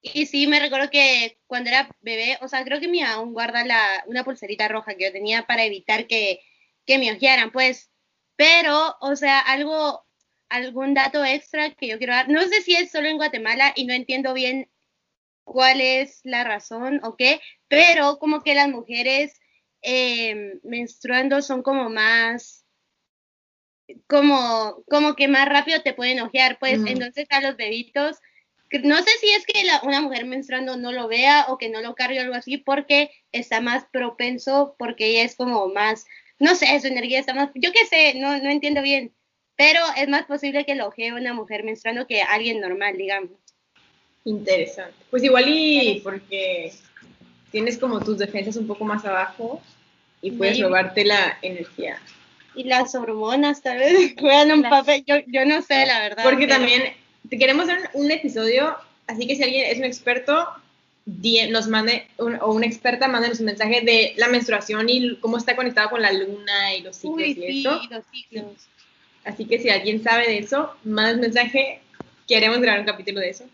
y 0.02 0.26
sí 0.28 0.48
me 0.48 0.60
recuerdo 0.60 0.90
que 0.90 1.40
cuando 1.48 1.70
era 1.70 1.90
bebé, 2.02 2.38
o 2.42 2.48
sea, 2.48 2.64
creo 2.64 2.80
que 2.80 2.88
mi 2.88 3.02
aún 3.02 3.34
guarda 3.34 3.66
la, 3.66 4.04
una 4.08 4.24
pulserita 4.24 4.68
roja 4.68 4.96
que 4.96 5.06
yo 5.06 5.12
tenía 5.12 5.46
para 5.46 5.66
evitar 5.66 6.08
que, 6.08 6.42
que 6.86 6.98
me 6.98 7.12
ojearan, 7.12 7.52
pues. 7.52 7.90
Pero, 8.36 8.96
o 9.02 9.16
sea, 9.18 9.40
algo, 9.40 10.06
algún 10.48 10.94
dato 10.94 11.26
extra 11.26 11.72
que 11.74 11.88
yo 11.88 11.98
quiero 11.98 12.14
dar, 12.14 12.30
no 12.30 12.42
sé 12.44 12.62
si 12.62 12.76
es 12.76 12.92
solo 12.92 13.10
en 13.10 13.18
Guatemala 13.18 13.74
y 13.76 13.86
no 13.86 13.94
entiendo 13.94 14.34
bien 14.34 14.70
cuál 15.44 15.82
es 15.82 16.22
la 16.24 16.44
razón 16.44 17.00
o 17.04 17.16
qué, 17.18 17.42
pero 17.68 18.18
como 18.20 18.42
que 18.44 18.56
las 18.56 18.70
mujeres 18.70 19.40
eh, 19.82 20.60
menstruando 20.64 21.42
son 21.42 21.64
como 21.64 21.90
más 21.90 22.66
como, 24.08 24.84
como 24.90 25.16
que 25.16 25.28
más 25.28 25.48
rápido 25.48 25.82
te 25.82 25.94
pueden 25.94 26.20
ojear, 26.22 26.58
pues 26.60 26.82
entonces 26.86 27.26
a 27.30 27.42
los 27.42 27.56
bebitos, 27.58 28.18
no 28.84 28.98
sé 28.98 29.10
si 29.20 29.30
es 29.32 29.46
que 29.46 29.64
la- 29.64 29.82
una 29.84 30.02
mujer 30.02 30.26
menstruando 30.26 30.78
no 30.78 30.92
lo 30.92 31.08
vea 31.08 31.46
o 31.50 31.58
que 31.58 31.70
no 31.70 31.82
lo 31.82 31.96
cargue 31.96 32.20
o 32.20 32.22
algo 32.24 32.36
así, 32.36 32.58
porque 32.58 33.12
está 33.32 33.62
más 33.62 33.86
propenso, 33.92 34.76
porque 34.78 35.08
ella 35.08 35.24
es 35.24 35.36
como 35.36 35.68
más, 35.70 36.06
no 36.40 36.56
sé, 36.56 36.80
su 36.80 36.88
energía 36.88 37.20
está 37.20 37.34
más, 37.34 37.50
yo 37.56 37.72
qué 37.72 37.86
sé, 37.86 38.14
no, 38.20 38.38
no 38.38 38.50
entiendo 38.50 38.82
bien, 38.82 39.16
pero 39.56 39.80
es 39.98 40.08
más 40.08 40.26
posible 40.26 40.66
que 40.66 40.76
lo 40.76 40.88
ojee 40.88 41.14
una 41.14 41.34
mujer 41.34 41.64
menstruando 41.64 42.08
que 42.08 42.22
alguien 42.22 42.62
normal, 42.62 42.98
digamos. 42.98 43.40
Interesante. 44.26 44.96
Pues 45.10 45.24
igual 45.24 45.46
y 45.48 46.02
porque 46.04 46.72
tienes 47.52 47.78
como 47.78 48.00
tus 48.00 48.18
defensas 48.18 48.56
un 48.58 48.68
poco 48.68 48.84
más 48.86 49.06
abajo 49.06 49.62
y 50.22 50.32
puedes 50.32 50.56
Maybe. 50.56 50.68
robarte 50.68 51.06
la 51.06 51.38
energía. 51.42 52.00
Y 52.56 52.64
las 52.66 52.94
hormonas 52.96 53.62
tal 53.62 53.78
vez 53.80 54.16
juegan 54.20 54.52
un 54.52 54.64
papel, 54.64 55.04
yo, 55.06 55.16
yo 55.28 55.46
no 55.46 55.62
sé 55.62 55.86
la 55.86 56.00
verdad. 56.02 56.24
Porque 56.24 56.46
pero- 56.48 56.58
también 56.60 56.84
te 57.30 57.38
queremos 57.38 57.70
hacer 57.70 57.90
un 57.94 58.12
episodio, 58.12 58.76
así 59.08 59.26
que 59.28 59.36
si 59.36 59.44
alguien 59.44 59.66
es 59.70 59.78
un 59.78 59.86
experto, 59.86 60.48
nos 61.50 61.68
mande, 61.68 62.06
un- 62.18 62.36
o 62.42 62.52
una 62.52 62.66
experta, 62.68 63.08
mándenos 63.08 63.40
un 63.40 63.48
mensaje 63.48 63.82
de 63.82 64.14
la 64.18 64.28
menstruación 64.28 64.90
y 64.90 65.16
cómo 65.18 65.38
está 65.38 65.56
conectado 65.56 65.90
con 65.90 66.02
la 66.02 66.12
luna 66.12 66.76
y 66.76 66.82
los 66.82 66.98
ciclos 66.98 67.18
Uy, 67.18 67.32
y 67.32 67.34
sí, 67.36 67.60
eso. 67.62 67.82
los 67.90 68.06
ciclos. 68.12 68.46
Así 69.24 69.46
que 69.46 69.60
si 69.60 69.70
alguien 69.70 70.04
sabe 70.04 70.28
de 70.28 70.38
eso, 70.40 70.76
manda 70.84 71.14
un 71.14 71.22
mensaje, 71.22 71.82
queremos 72.28 72.60
grabar 72.60 72.82
un 72.82 72.86
capítulo 72.86 73.20
de 73.20 73.30
eso. 73.30 73.46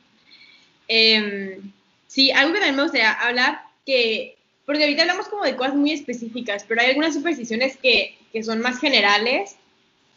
Em, 0.87 1.71
sí, 2.07 2.31
algo 2.31 2.53
que 2.53 2.59
también 2.59 2.75
me 2.75 2.83
gustaría 2.83 3.11
hablar, 3.11 3.61
que, 3.85 4.37
porque 4.65 4.83
ahorita 4.83 5.03
hablamos 5.03 5.27
como 5.27 5.43
de 5.43 5.55
cosas 5.55 5.75
muy 5.75 5.91
específicas, 5.91 6.65
pero 6.67 6.81
hay 6.81 6.89
algunas 6.89 7.13
supersticiones 7.13 7.77
que, 7.77 8.17
que 8.31 8.43
son 8.43 8.61
más 8.61 8.79
generales 8.79 9.55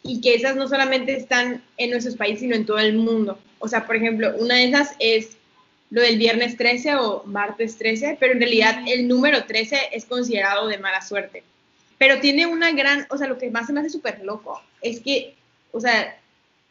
y 0.03 0.21
que 0.21 0.35
esas 0.35 0.55
no 0.55 0.67
solamente 0.67 1.15
están 1.15 1.63
en 1.77 1.91
nuestros 1.91 2.15
países, 2.15 2.41
sino 2.41 2.55
en 2.55 2.65
todo 2.65 2.79
el 2.79 2.93
mundo. 2.93 3.39
O 3.59 3.67
sea, 3.67 3.85
por 3.85 3.95
ejemplo, 3.95 4.33
una 4.37 4.55
de 4.55 4.65
esas 4.65 4.95
es 4.99 5.37
lo 5.89 6.01
del 6.01 6.17
viernes 6.17 6.55
13 6.55 6.95
o 6.95 7.23
martes 7.25 7.77
13, 7.77 8.17
pero 8.19 8.33
en 8.33 8.39
realidad 8.39 8.83
el 8.87 9.07
número 9.07 9.45
13 9.45 9.89
es 9.91 10.05
considerado 10.05 10.67
de 10.67 10.77
mala 10.77 11.01
suerte. 11.01 11.43
Pero 11.97 12.19
tiene 12.21 12.45
una 12.45 12.71
gran, 12.71 13.05
o 13.09 13.17
sea, 13.17 13.27
lo 13.27 13.37
que 13.37 13.49
más 13.49 13.67
se 13.67 13.73
me 13.73 13.81
hace 13.81 13.89
súper 13.89 14.23
loco 14.23 14.61
es 14.81 14.99
que, 15.01 15.35
o 15.71 15.81
sea, 15.81 16.17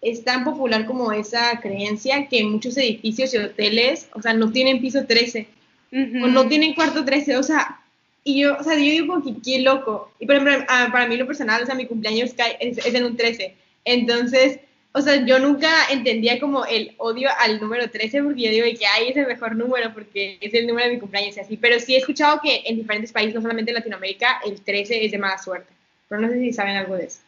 es 0.00 0.24
tan 0.24 0.44
popular 0.44 0.86
como 0.86 1.12
esa 1.12 1.60
creencia 1.60 2.28
que 2.28 2.44
muchos 2.44 2.76
edificios 2.76 3.34
y 3.34 3.38
hoteles, 3.38 4.08
o 4.14 4.22
sea, 4.22 4.32
no 4.32 4.52
tienen 4.52 4.80
piso 4.80 5.06
13 5.06 5.48
Ujú. 5.90 6.24
o 6.24 6.28
no 6.28 6.48
tienen 6.48 6.74
cuarto 6.74 7.04
13, 7.04 7.36
o 7.36 7.42
sea, 7.42 7.80
y 8.24 8.42
yo, 8.42 8.56
o 8.58 8.62
sea, 8.62 8.74
yo 8.74 8.80
digo 8.80 9.22
que 9.22 9.34
qué 9.42 9.60
loco. 9.60 10.12
Y 10.18 10.26
por 10.26 10.36
ejemplo, 10.36 10.64
ah, 10.68 10.88
para 10.92 11.06
mí 11.06 11.16
lo 11.16 11.26
personal, 11.26 11.62
o 11.62 11.66
sea, 11.66 11.74
mi 11.74 11.86
cumpleaños 11.86 12.34
cae, 12.34 12.56
es, 12.60 12.78
es 12.78 12.94
en 12.94 13.04
un 13.04 13.16
13. 13.16 13.54
Entonces, 13.84 14.60
o 14.92 15.00
sea, 15.00 15.24
yo 15.24 15.38
nunca 15.38 15.70
entendía 15.90 16.38
como 16.40 16.64
el 16.66 16.92
odio 16.98 17.30
al 17.38 17.60
número 17.60 17.88
13 17.88 18.22
porque 18.22 18.42
yo 18.42 18.50
digo 18.50 18.78
que 18.78 18.86
ay, 18.86 19.08
es 19.08 19.16
el 19.16 19.26
mejor 19.26 19.56
número 19.56 19.92
porque 19.94 20.38
es 20.40 20.52
el 20.54 20.66
número 20.66 20.88
de 20.88 20.94
mi 20.94 21.00
cumpleaños 21.00 21.36
y 21.36 21.40
así. 21.40 21.56
Pero 21.56 21.78
sí 21.80 21.94
he 21.94 21.98
escuchado 21.98 22.40
que 22.42 22.62
en 22.66 22.76
diferentes 22.76 23.12
países, 23.12 23.34
no 23.34 23.40
solamente 23.40 23.70
en 23.70 23.76
Latinoamérica, 23.76 24.40
el 24.44 24.60
13 24.60 25.04
es 25.04 25.12
de 25.12 25.18
mala 25.18 25.38
suerte. 25.38 25.72
Pero 26.08 26.20
no 26.20 26.28
sé 26.28 26.38
si 26.38 26.52
saben 26.52 26.76
algo 26.76 26.96
de 26.96 27.04
eso. 27.04 27.20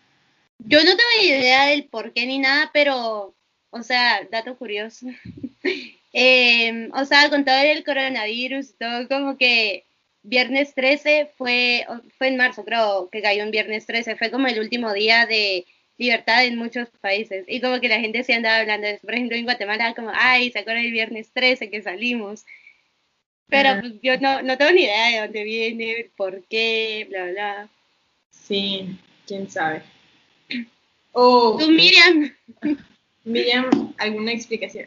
Yo 0.67 0.79
no 0.79 0.85
tengo 0.85 1.11
ni 1.21 1.29
idea 1.29 1.67
del 1.67 1.85
por 1.85 2.13
qué 2.13 2.27
ni 2.27 2.39
nada, 2.39 2.71
pero, 2.73 3.35
o 3.71 3.83
sea, 3.83 4.27
dato 4.31 4.57
curioso. 4.57 5.07
Em, 6.13 6.91
o 6.93 7.05
sea, 7.05 7.31
con 7.31 7.45
todo 7.45 7.57
el 7.59 7.85
coronavirus, 7.85 8.75
todo 8.77 9.07
como 9.07 9.39
que 9.39 9.85
viernes 10.25 10.75
13 10.75 11.31
fue, 11.39 11.87
fue 12.19 12.29
en 12.29 12.37
marzo, 12.37 12.65
creo 12.65 13.09
que 13.11 13.23
cayó 13.23 13.45
en 13.45 13.53
viernes 13.53 13.87
13, 13.87 14.17
fue 14.17 14.33
como 14.33 14.49
el 14.49 14.59
último 14.59 14.93
día 14.93 15.27
de 15.27 15.67
libertad 15.99 16.45
en 16.45 16.59
muchos 16.59 16.89
países. 17.01 17.45
Y 17.47 17.61
como 17.61 17.81
que 17.81 17.89
la 17.89 18.01
gente 18.01 18.25
se 18.25 18.35
andaba 18.35 18.59
hablando 18.59 18.89
de 18.89 18.95
eso. 18.95 19.07
Por 19.07 19.15
ejemplo, 19.15 19.37
en 19.37 19.45
Guatemala, 19.45 19.95
como, 19.95 20.11
ay, 20.13 20.51
¿se 20.51 20.59
acuerdan 20.59 20.85
el 20.85 20.93
viernes 20.93 21.31
13 21.33 21.71
que 21.71 21.83
salimos? 21.83 22.45
Pero 23.49 23.81
pues, 23.81 23.93
yo 24.03 24.19
no, 24.19 24.43
no 24.43 24.57
tengo 24.57 24.73
ni 24.73 24.83
idea 24.83 25.11
de 25.11 25.21
dónde 25.21 25.45
viene, 25.45 26.11
por 26.17 26.43
qué, 26.45 27.07
bla, 27.09 27.27
bla. 27.27 27.69
Sí, 28.31 28.97
quién 29.27 29.51
sabe. 29.51 29.83
O 31.13 31.57
Tú, 31.59 31.69
Miriam. 31.71 32.33
Miriam, 33.25 33.95
alguna 33.99 34.33
explicación. 34.33 34.87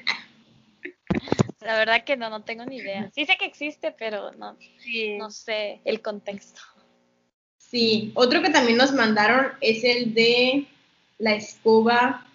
La 1.61 1.77
verdad 1.77 2.03
que 2.03 2.17
no, 2.17 2.29
no 2.29 2.41
tengo 2.43 2.65
ni 2.65 2.77
idea. 2.77 3.09
Sí 3.13 3.25
sé 3.25 3.37
que 3.37 3.45
existe, 3.45 3.91
pero 3.91 4.31
no, 4.33 4.57
Sí. 4.79 5.17
no 5.17 5.31
sé 5.31 5.79
el 5.85 6.01
contexto. 6.01 6.61
Sí, 7.57 8.11
otro 8.15 8.41
que 8.41 8.49
también 8.49 8.77
nos 8.77 8.91
mandaron 8.93 9.53
es 9.61 9.83
el 9.83 10.13
de 10.13 10.65
la 11.17 11.35
escoba 11.35 12.25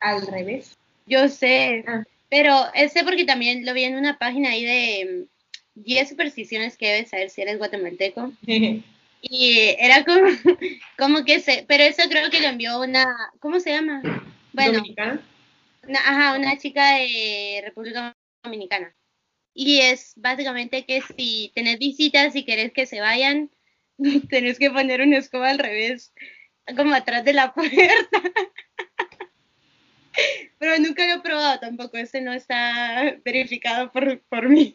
al 0.00 0.26
revés. 0.26 0.76
Yo 1.06 1.28
sé, 1.28 1.84
Ah. 1.86 2.04
pero 2.28 2.66
ese 2.74 3.04
porque 3.04 3.24
también 3.24 3.64
lo 3.64 3.72
vi 3.74 3.84
en 3.84 3.96
una 3.96 4.18
página 4.18 4.50
ahí 4.50 4.64
de 4.64 5.26
mm, 5.26 5.82
10 5.84 6.08
supersticiones 6.08 6.76
que 6.76 6.88
debes 6.92 7.10
saber 7.10 7.30
si 7.30 7.42
eres 7.42 7.58
guatemalteco. 7.58 8.32
Y 9.20 9.74
era 9.78 10.04
como, 10.04 10.20
como 10.98 11.24
que 11.24 11.40
se, 11.40 11.64
pero 11.68 11.84
eso 11.84 12.02
creo 12.08 12.30
que 12.30 12.40
lo 12.40 12.48
envió 12.48 12.80
una, 12.80 13.04
¿cómo 13.40 13.60
se 13.60 13.70
llama? 13.70 14.00
Bueno, 14.52 14.74
Dominicano. 14.74 15.20
una, 15.82 15.98
ajá, 16.00 16.38
una 16.38 16.56
chica 16.58 16.94
de 16.94 17.62
República 17.64 18.16
Dominicana. 18.42 18.94
Y 19.54 19.80
es 19.80 20.12
básicamente 20.16 20.84
que 20.84 21.02
si 21.02 21.50
tenés 21.54 21.78
visitas 21.78 22.36
y 22.36 22.44
querés 22.44 22.72
que 22.72 22.86
se 22.86 23.00
vayan, 23.00 23.50
tenés 24.30 24.58
que 24.58 24.70
poner 24.70 25.00
una 25.00 25.18
escoba 25.18 25.50
al 25.50 25.58
revés, 25.58 26.12
como 26.76 26.94
atrás 26.94 27.24
de 27.24 27.32
la 27.32 27.52
puerta. 27.54 28.22
Pero 30.58 30.78
nunca 30.78 31.06
lo 31.06 31.14
he 31.14 31.20
probado 31.20 31.58
tampoco, 31.60 31.96
este 31.96 32.20
no 32.20 32.32
está 32.32 33.18
verificado 33.24 33.90
por, 33.92 34.20
por 34.22 34.48
mí. 34.48 34.74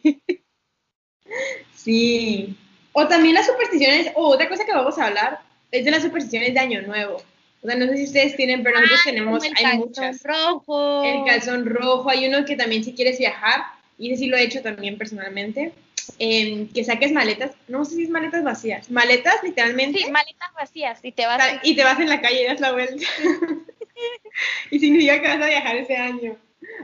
Sí. 1.74 2.56
O 2.96 3.08
también 3.08 3.34
las 3.34 3.46
supersticiones, 3.46 4.12
o 4.14 4.28
otra 4.28 4.48
cosa 4.48 4.64
que 4.64 4.72
vamos 4.72 4.96
a 4.98 5.06
hablar, 5.06 5.40
es 5.72 5.84
de 5.84 5.90
las 5.90 6.02
supersticiones 6.02 6.54
de 6.54 6.60
Año 6.60 6.82
Nuevo. 6.82 7.16
O 7.60 7.66
sea, 7.66 7.76
no 7.76 7.86
sé 7.86 7.96
si 7.96 8.04
ustedes 8.04 8.36
tienen, 8.36 8.62
pero 8.62 8.76
nosotros 8.76 9.00
tenemos, 9.04 9.38
Como 9.38 9.52
el 9.52 9.56
hay 9.56 9.64
calzón 9.64 9.88
muchas. 9.88 10.22
rojo. 10.22 11.04
El 11.04 11.24
calzón 11.24 11.66
rojo, 11.66 12.08
hay 12.08 12.28
uno 12.28 12.44
que 12.44 12.56
también 12.56 12.84
si 12.84 12.94
quieres 12.94 13.18
viajar, 13.18 13.62
y 13.98 14.12
ese 14.12 14.20
sí 14.20 14.26
lo 14.28 14.36
he 14.36 14.44
hecho 14.44 14.62
también 14.62 14.96
personalmente, 14.96 15.72
em, 16.20 16.68
que 16.68 16.84
saques 16.84 17.10
maletas, 17.10 17.50
no 17.66 17.84
sé 17.84 17.96
si 17.96 18.04
es 18.04 18.10
maletas 18.10 18.44
vacías, 18.44 18.90
maletas 18.90 19.42
literalmente. 19.42 19.98
Sí, 19.98 20.10
maletas 20.10 20.50
vacías 20.54 21.00
y 21.02 21.10
te 21.10 21.26
vas. 21.26 21.42
Y 21.64 21.74
te 21.74 21.82
vas 21.82 21.98
en 21.98 22.08
la 22.08 22.20
calle 22.20 22.42
y 22.42 22.46
das 22.46 22.60
la 22.60 22.72
vuelta. 22.72 22.94
y 24.70 24.78
significa 24.78 25.20
que 25.20 25.28
vas 25.28 25.42
a 25.42 25.46
viajar 25.46 25.76
ese 25.76 25.96
año. 25.96 26.36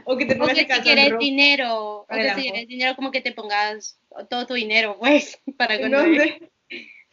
O 0.05 0.17
que 0.17 0.25
te 0.25 0.35
pongas 0.35 0.53
o 0.53 0.67
que 0.67 0.73
si 0.73 0.81
quieres 0.81 1.17
dinero, 1.19 2.01
o 2.01 2.07
que 2.07 2.33
si 2.35 2.41
quieres 2.41 2.67
dinero 2.67 2.95
como 2.95 3.11
que 3.11 3.21
te 3.21 3.31
pongas 3.31 3.99
todo 4.29 4.47
tu 4.47 4.53
dinero, 4.53 4.97
pues, 4.99 5.39
para 5.57 5.79
cuando... 5.79 6.03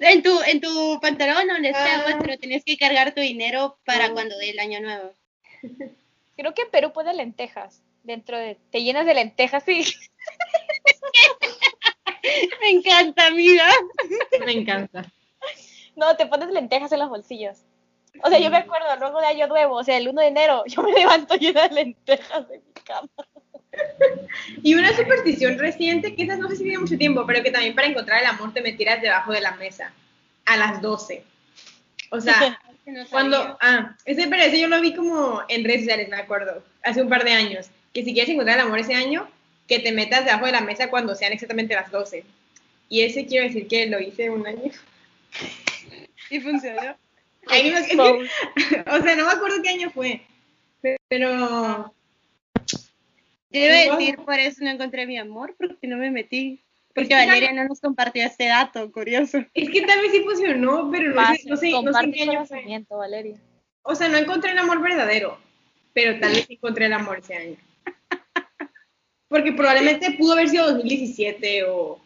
En 0.00 0.22
tu, 0.22 0.40
en 0.42 0.60
tu 0.60 1.00
pantalón, 1.02 1.48
donde 1.48 1.72
sea, 1.72 2.02
pues, 2.04 2.14
ah. 2.14 2.18
pero 2.22 2.38
tienes 2.38 2.64
que 2.64 2.76
cargar 2.76 3.14
tu 3.14 3.20
dinero 3.20 3.78
para 3.84 4.06
ah. 4.06 4.12
cuando 4.12 4.38
dé 4.38 4.50
el 4.50 4.60
año 4.60 4.80
nuevo. 4.80 5.12
Creo 6.36 6.54
que 6.54 6.62
en 6.62 6.70
Perú 6.70 6.92
pone 6.92 7.12
lentejas 7.14 7.82
dentro 8.04 8.38
de... 8.38 8.56
Te 8.70 8.82
llenas 8.82 9.06
de 9.06 9.14
lentejas 9.14 9.68
y... 9.68 9.82
Me 12.60 12.70
encanta, 12.70 13.26
amiga. 13.26 13.68
Me 14.44 14.52
encanta. 14.52 15.10
No, 15.96 16.16
te 16.16 16.26
pones 16.26 16.50
lentejas 16.50 16.92
en 16.92 17.00
los 17.00 17.08
bolsillos. 17.08 17.64
O 18.22 18.28
sea, 18.28 18.38
yo 18.38 18.50
me 18.50 18.58
acuerdo, 18.58 18.86
luego 18.98 19.20
de 19.20 19.26
Año 19.26 19.46
Nuevo, 19.46 19.76
o 19.76 19.84
sea, 19.84 19.96
el 19.96 20.08
1 20.08 20.20
de 20.20 20.26
enero, 20.26 20.64
yo 20.66 20.82
me 20.82 20.92
levanto 20.92 21.34
llena 21.36 21.68
de 21.68 21.74
lentejas 21.74 22.48
de 22.48 22.58
mi 22.58 22.82
cama. 22.84 23.08
Y 24.62 24.74
una 24.74 24.94
superstición 24.96 25.58
reciente, 25.58 26.14
que 26.14 26.24
esas 26.24 26.38
no 26.38 26.48
sé 26.48 26.56
si 26.56 26.62
tiene 26.64 26.78
mucho 26.78 26.98
tiempo, 26.98 27.24
pero 27.26 27.42
que 27.42 27.50
también 27.50 27.74
para 27.74 27.86
encontrar 27.86 28.20
el 28.20 28.26
amor 28.26 28.52
te 28.52 28.60
metieras 28.60 29.00
debajo 29.00 29.32
de 29.32 29.40
la 29.40 29.52
mesa 29.52 29.92
a 30.46 30.56
las 30.56 30.82
12. 30.82 31.22
O 32.10 32.20
sea, 32.20 32.60
cuando, 33.10 33.56
ah, 33.60 33.96
ese, 34.04 34.26
pero 34.26 34.42
ese 34.42 34.60
yo 34.60 34.68
lo 34.68 34.80
vi 34.80 34.94
como 34.94 35.42
en 35.48 35.64
redes 35.64 35.82
sociales, 35.82 36.08
me 36.08 36.16
acuerdo, 36.16 36.62
hace 36.82 37.02
un 37.02 37.08
par 37.08 37.24
de 37.24 37.32
años, 37.32 37.70
que 37.92 38.04
si 38.04 38.12
quieres 38.12 38.30
encontrar 38.30 38.58
el 38.58 38.66
amor 38.66 38.78
ese 38.78 38.94
año, 38.94 39.28
que 39.66 39.78
te 39.78 39.92
metas 39.92 40.24
debajo 40.24 40.46
de 40.46 40.52
la 40.52 40.62
mesa 40.62 40.90
cuando 40.90 41.14
sean 41.14 41.32
exactamente 41.32 41.74
las 41.74 41.90
12. 41.90 42.24
Y 42.88 43.02
ese 43.02 43.26
quiero 43.26 43.46
decir 43.46 43.68
que 43.68 43.86
lo 43.86 44.00
hice 44.00 44.30
un 44.30 44.46
año. 44.46 44.72
¿Y 46.30 46.40
funcionó? 46.40 46.96
o 48.86 49.02
sea, 49.02 49.16
no 49.16 49.26
me 49.26 49.32
acuerdo 49.32 49.62
qué 49.62 49.70
año 49.70 49.90
fue, 49.90 50.22
pero... 51.08 51.92
Debe 53.50 53.90
decir, 53.90 54.16
por 54.18 54.38
eso 54.38 54.62
no 54.62 54.70
encontré 54.70 55.06
mi 55.06 55.18
amor, 55.18 55.54
porque 55.56 55.86
no 55.86 55.96
me 55.96 56.10
metí. 56.10 56.62
Porque 56.94 57.14
Valeria 57.14 57.52
no 57.52 57.64
nos 57.64 57.80
compartió 57.80 58.24
este 58.24 58.46
dato, 58.46 58.90
curioso. 58.92 59.38
Es 59.54 59.70
que 59.70 59.82
tal 59.82 60.00
vez 60.02 60.12
sí 60.12 60.20
funcionó, 60.20 60.90
pero 60.90 61.14
no 61.14 61.34
sé, 61.34 61.42
no 61.46 61.56
sé, 61.56 61.70
no 61.70 61.92
sé 61.92 62.10
qué 62.12 62.22
año 62.24 62.44
fue. 62.44 62.84
Valeria. 62.90 63.36
O 63.82 63.94
sea, 63.94 64.08
no 64.08 64.18
encontré 64.18 64.50
el 64.50 64.58
amor 64.58 64.82
verdadero, 64.82 65.38
pero 65.94 66.18
tal 66.20 66.32
vez 66.32 66.46
encontré 66.50 66.86
el 66.86 66.92
amor 66.92 67.20
ese 67.20 67.36
año. 67.36 67.56
Porque 69.28 69.52
probablemente 69.52 70.10
pudo 70.12 70.32
haber 70.32 70.48
sido 70.48 70.66
2017 70.72 71.64
o 71.64 72.00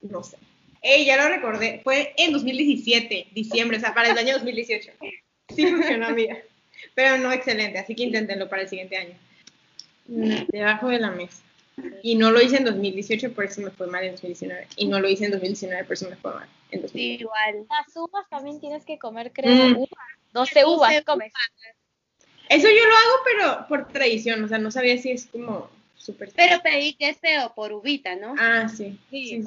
no 0.00 0.22
sé. 0.22 0.36
Ey, 0.82 1.04
ya 1.04 1.16
lo 1.16 1.28
recordé, 1.28 1.80
fue 1.82 2.14
en 2.16 2.32
2017, 2.32 3.28
diciembre, 3.32 3.78
o 3.78 3.80
sea, 3.80 3.94
para 3.94 4.10
el 4.10 4.18
año 4.18 4.34
2018. 4.34 4.92
Sí 5.54 5.66
funcionó, 5.66 6.06
amiga. 6.06 6.38
Pero 6.94 7.18
no 7.18 7.32
excelente, 7.32 7.78
así 7.78 7.94
que 7.94 8.04
inténtenlo 8.04 8.48
para 8.48 8.62
el 8.62 8.68
siguiente 8.68 8.96
año. 8.96 9.14
Debajo 10.06 10.88
de 10.88 11.00
la 11.00 11.10
mesa. 11.10 11.42
Y 12.02 12.16
no 12.16 12.30
lo 12.30 12.40
hice 12.40 12.56
en 12.56 12.64
2018, 12.64 13.32
por 13.34 13.44
eso 13.44 13.60
me 13.60 13.70
fue 13.70 13.86
mal 13.86 14.04
en 14.04 14.12
2019. 14.12 14.66
Y 14.76 14.86
no 14.86 15.00
lo 15.00 15.08
hice 15.08 15.26
en 15.26 15.32
2019, 15.32 15.84
por 15.84 15.92
eso 15.94 16.08
me 16.08 16.16
fue 16.16 16.34
mal 16.34 16.48
en 16.70 16.82
2019. 16.82 16.90
Sí, 16.92 17.22
igual. 17.22 17.66
Las 17.68 17.96
uvas 17.96 18.28
también 18.28 18.60
tienes 18.60 18.84
que 18.84 18.98
comer, 18.98 19.32
creo, 19.32 19.52
mm. 19.52 19.76
uvas. 19.76 20.08
12 20.32 20.64
uvas 20.64 21.02
comes. 21.04 21.32
Eso 22.48 22.68
yo 22.68 22.84
lo 22.86 22.94
hago, 22.94 23.14
pero 23.24 23.68
por 23.68 23.88
tradición, 23.88 24.42
o 24.42 24.48
sea, 24.48 24.58
no 24.58 24.70
sabía 24.70 24.96
si 24.98 25.10
es 25.10 25.26
como 25.26 25.68
súper... 25.96 26.32
Pero 26.34 26.60
pedí 26.62 26.94
que 26.94 27.10
es 27.10 27.18
feo 27.18 27.52
por 27.54 27.72
uvita, 27.72 28.16
¿no? 28.16 28.34
Ah, 28.38 28.68
sí. 28.68 28.98
Sí, 29.10 29.26
sí, 29.26 29.42
Sí. 29.42 29.44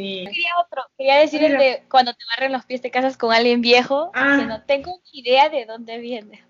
Quería 0.00 0.50
otro, 0.64 0.82
quería 0.96 1.16
decir 1.16 1.42
el 1.42 1.58
de 1.58 1.82
cuando 1.88 2.12
te 2.12 2.24
barren 2.30 2.52
los 2.52 2.64
pies 2.64 2.80
te 2.80 2.90
casas 2.90 3.16
con 3.16 3.32
alguien 3.32 3.60
viejo, 3.60 4.10
ah. 4.14 4.36
que 4.38 4.46
no 4.46 4.62
tengo 4.62 5.00
ni 5.12 5.20
idea 5.20 5.48
de 5.48 5.64
dónde 5.64 5.98
viene. 5.98 6.44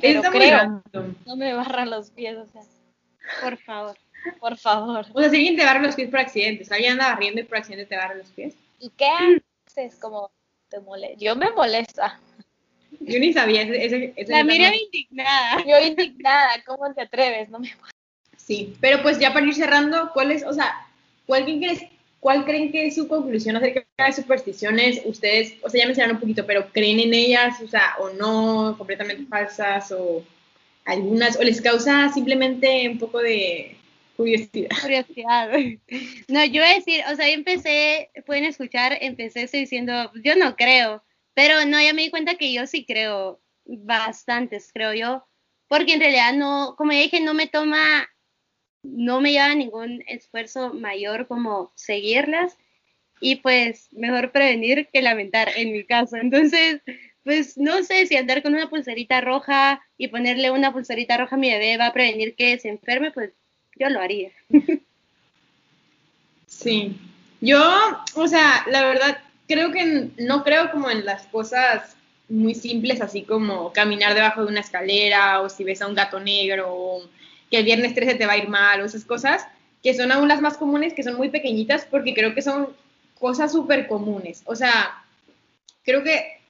Pero 0.00 0.22
creo, 0.22 0.82
no 1.26 1.36
me 1.36 1.54
barran 1.54 1.90
los 1.90 2.10
pies, 2.10 2.36
o 2.36 2.46
sea, 2.46 2.62
por 3.42 3.56
favor, 3.58 3.96
por 4.40 4.56
favor. 4.56 5.06
O 5.12 5.20
sea, 5.20 5.30
si 5.30 5.36
alguien 5.36 5.56
te 5.56 5.64
barra 5.64 5.80
los 5.80 5.94
pies 5.94 6.10
por 6.10 6.20
accidente, 6.20 6.64
o 6.68 6.74
alguien 6.74 6.92
anda 6.92 7.08
barriendo 7.08 7.40
y 7.40 7.44
por 7.44 7.58
accidente 7.58 7.86
te 7.86 7.96
barra 7.96 8.14
los 8.14 8.28
pies. 8.28 8.54
¿Y 8.78 8.90
qué 8.90 9.08
haces? 9.66 9.96
Como 9.96 10.30
te 10.68 10.80
molesta. 10.80 11.18
Yo 11.18 11.36
me 11.36 11.50
molesta. 11.50 12.20
Yo 13.00 13.18
ni 13.18 13.32
sabía. 13.32 13.62
Ese, 13.62 14.12
ese 14.16 14.32
La 14.32 14.44
mira 14.44 14.74
indignada. 14.74 15.64
Yo 15.66 15.78
indignada, 15.78 16.50
¿cómo 16.66 16.92
te 16.92 17.02
atreves? 17.02 17.48
No 17.48 17.58
me 17.58 17.72
Sí, 18.36 18.76
pero 18.80 19.02
pues 19.02 19.18
ya 19.18 19.32
para 19.32 19.46
ir 19.46 19.54
cerrando, 19.54 20.10
¿cuál 20.12 20.32
es, 20.32 20.44
o 20.44 20.52
sea, 20.52 20.74
cuál, 21.26 21.44
crees, 21.44 21.84
cuál 22.22 22.44
creen 22.44 22.70
que 22.70 22.86
es 22.86 22.94
su 22.94 23.08
conclusión 23.08 23.56
acerca 23.56 23.84
de 23.98 24.12
supersticiones? 24.12 25.02
Ustedes, 25.04 25.54
o 25.60 25.68
sea, 25.68 25.80
ya 25.80 25.86
mencionaron 25.86 26.16
un 26.16 26.20
poquito, 26.20 26.46
pero 26.46 26.68
¿creen 26.70 27.00
en 27.00 27.12
ellas, 27.12 27.60
o 27.60 27.66
sea, 27.66 27.96
o 27.98 28.10
no, 28.10 28.76
completamente 28.78 29.26
falsas, 29.26 29.90
o 29.90 30.24
algunas, 30.84 31.36
o 31.36 31.42
les 31.42 31.60
causa 31.60 32.08
simplemente 32.10 32.88
un 32.88 32.98
poco 32.98 33.18
de 33.18 33.76
curiosidad? 34.16 34.68
Curiosidad. 34.80 35.50
No, 36.28 36.44
yo 36.44 36.62
voy 36.62 36.70
a 36.70 36.76
decir, 36.76 37.02
o 37.12 37.16
sea, 37.16 37.26
yo 37.26 37.34
empecé, 37.34 38.10
pueden 38.24 38.44
escuchar, 38.44 38.96
empecé 39.00 39.48
diciendo, 39.50 40.12
yo 40.22 40.36
no 40.36 40.54
creo, 40.54 41.02
pero 41.34 41.64
no, 41.64 41.82
ya 41.82 41.92
me 41.92 42.02
di 42.02 42.10
cuenta 42.10 42.36
que 42.36 42.52
yo 42.52 42.68
sí 42.68 42.84
creo 42.86 43.40
bastantes, 43.64 44.70
creo 44.72 44.94
yo, 44.94 45.26
porque 45.66 45.94
en 45.94 46.00
realidad 46.00 46.34
no, 46.34 46.76
como 46.78 46.92
ya 46.92 47.00
dije, 47.00 47.20
no 47.20 47.34
me 47.34 47.48
toma, 47.48 48.08
no 48.82 49.20
me 49.20 49.32
lleva 49.32 49.54
ningún 49.54 50.02
esfuerzo 50.06 50.74
mayor 50.74 51.26
como 51.26 51.72
seguirlas 51.74 52.56
y 53.20 53.36
pues 53.36 53.88
mejor 53.92 54.32
prevenir 54.32 54.88
que 54.92 55.02
lamentar 55.02 55.50
en 55.56 55.72
mi 55.72 55.84
caso. 55.84 56.16
Entonces, 56.16 56.80
pues 57.24 57.56
no 57.56 57.82
sé 57.84 58.06
si 58.06 58.16
andar 58.16 58.42
con 58.42 58.54
una 58.54 58.68
pulserita 58.68 59.20
roja 59.20 59.80
y 59.96 60.08
ponerle 60.08 60.50
una 60.50 60.72
pulserita 60.72 61.16
roja 61.16 61.36
a 61.36 61.38
mi 61.38 61.50
bebé 61.50 61.76
va 61.76 61.86
a 61.86 61.92
prevenir 61.92 62.34
que 62.34 62.58
se 62.58 62.68
enferme, 62.68 63.12
pues 63.12 63.30
yo 63.76 63.88
lo 63.88 64.00
haría. 64.00 64.30
Sí, 66.46 66.96
yo, 67.40 67.60
o 68.14 68.28
sea, 68.28 68.64
la 68.68 68.84
verdad, 68.84 69.18
creo 69.48 69.72
que 69.72 70.10
no 70.18 70.44
creo 70.44 70.70
como 70.70 70.90
en 70.90 71.04
las 71.04 71.26
cosas 71.28 71.96
muy 72.28 72.54
simples, 72.54 73.00
así 73.00 73.22
como 73.22 73.72
caminar 73.72 74.14
debajo 74.14 74.42
de 74.42 74.48
una 74.48 74.60
escalera 74.60 75.40
o 75.40 75.48
si 75.48 75.64
ves 75.64 75.80
a 75.80 75.86
un 75.86 75.94
gato 75.94 76.20
negro 76.20 76.72
o 76.72 77.08
que 77.52 77.58
el 77.58 77.64
viernes 77.66 77.94
13 77.94 78.14
te 78.14 78.24
va 78.24 78.32
a 78.32 78.38
ir 78.38 78.48
mal 78.48 78.80
o 78.80 78.86
esas 78.86 79.04
cosas, 79.04 79.46
que 79.82 79.92
son 79.92 80.10
aún 80.10 80.26
las 80.26 80.40
más 80.40 80.56
comunes, 80.56 80.94
que 80.94 81.02
son 81.02 81.16
muy 81.16 81.28
pequeñitas, 81.28 81.84
porque 81.84 82.14
creo 82.14 82.34
que 82.34 82.40
son 82.40 82.74
cosas 83.20 83.52
súper 83.52 83.88
comunes. 83.88 84.42
O 84.46 84.56
sea, 84.56 85.04
creo 85.84 86.02
que, 86.02 86.40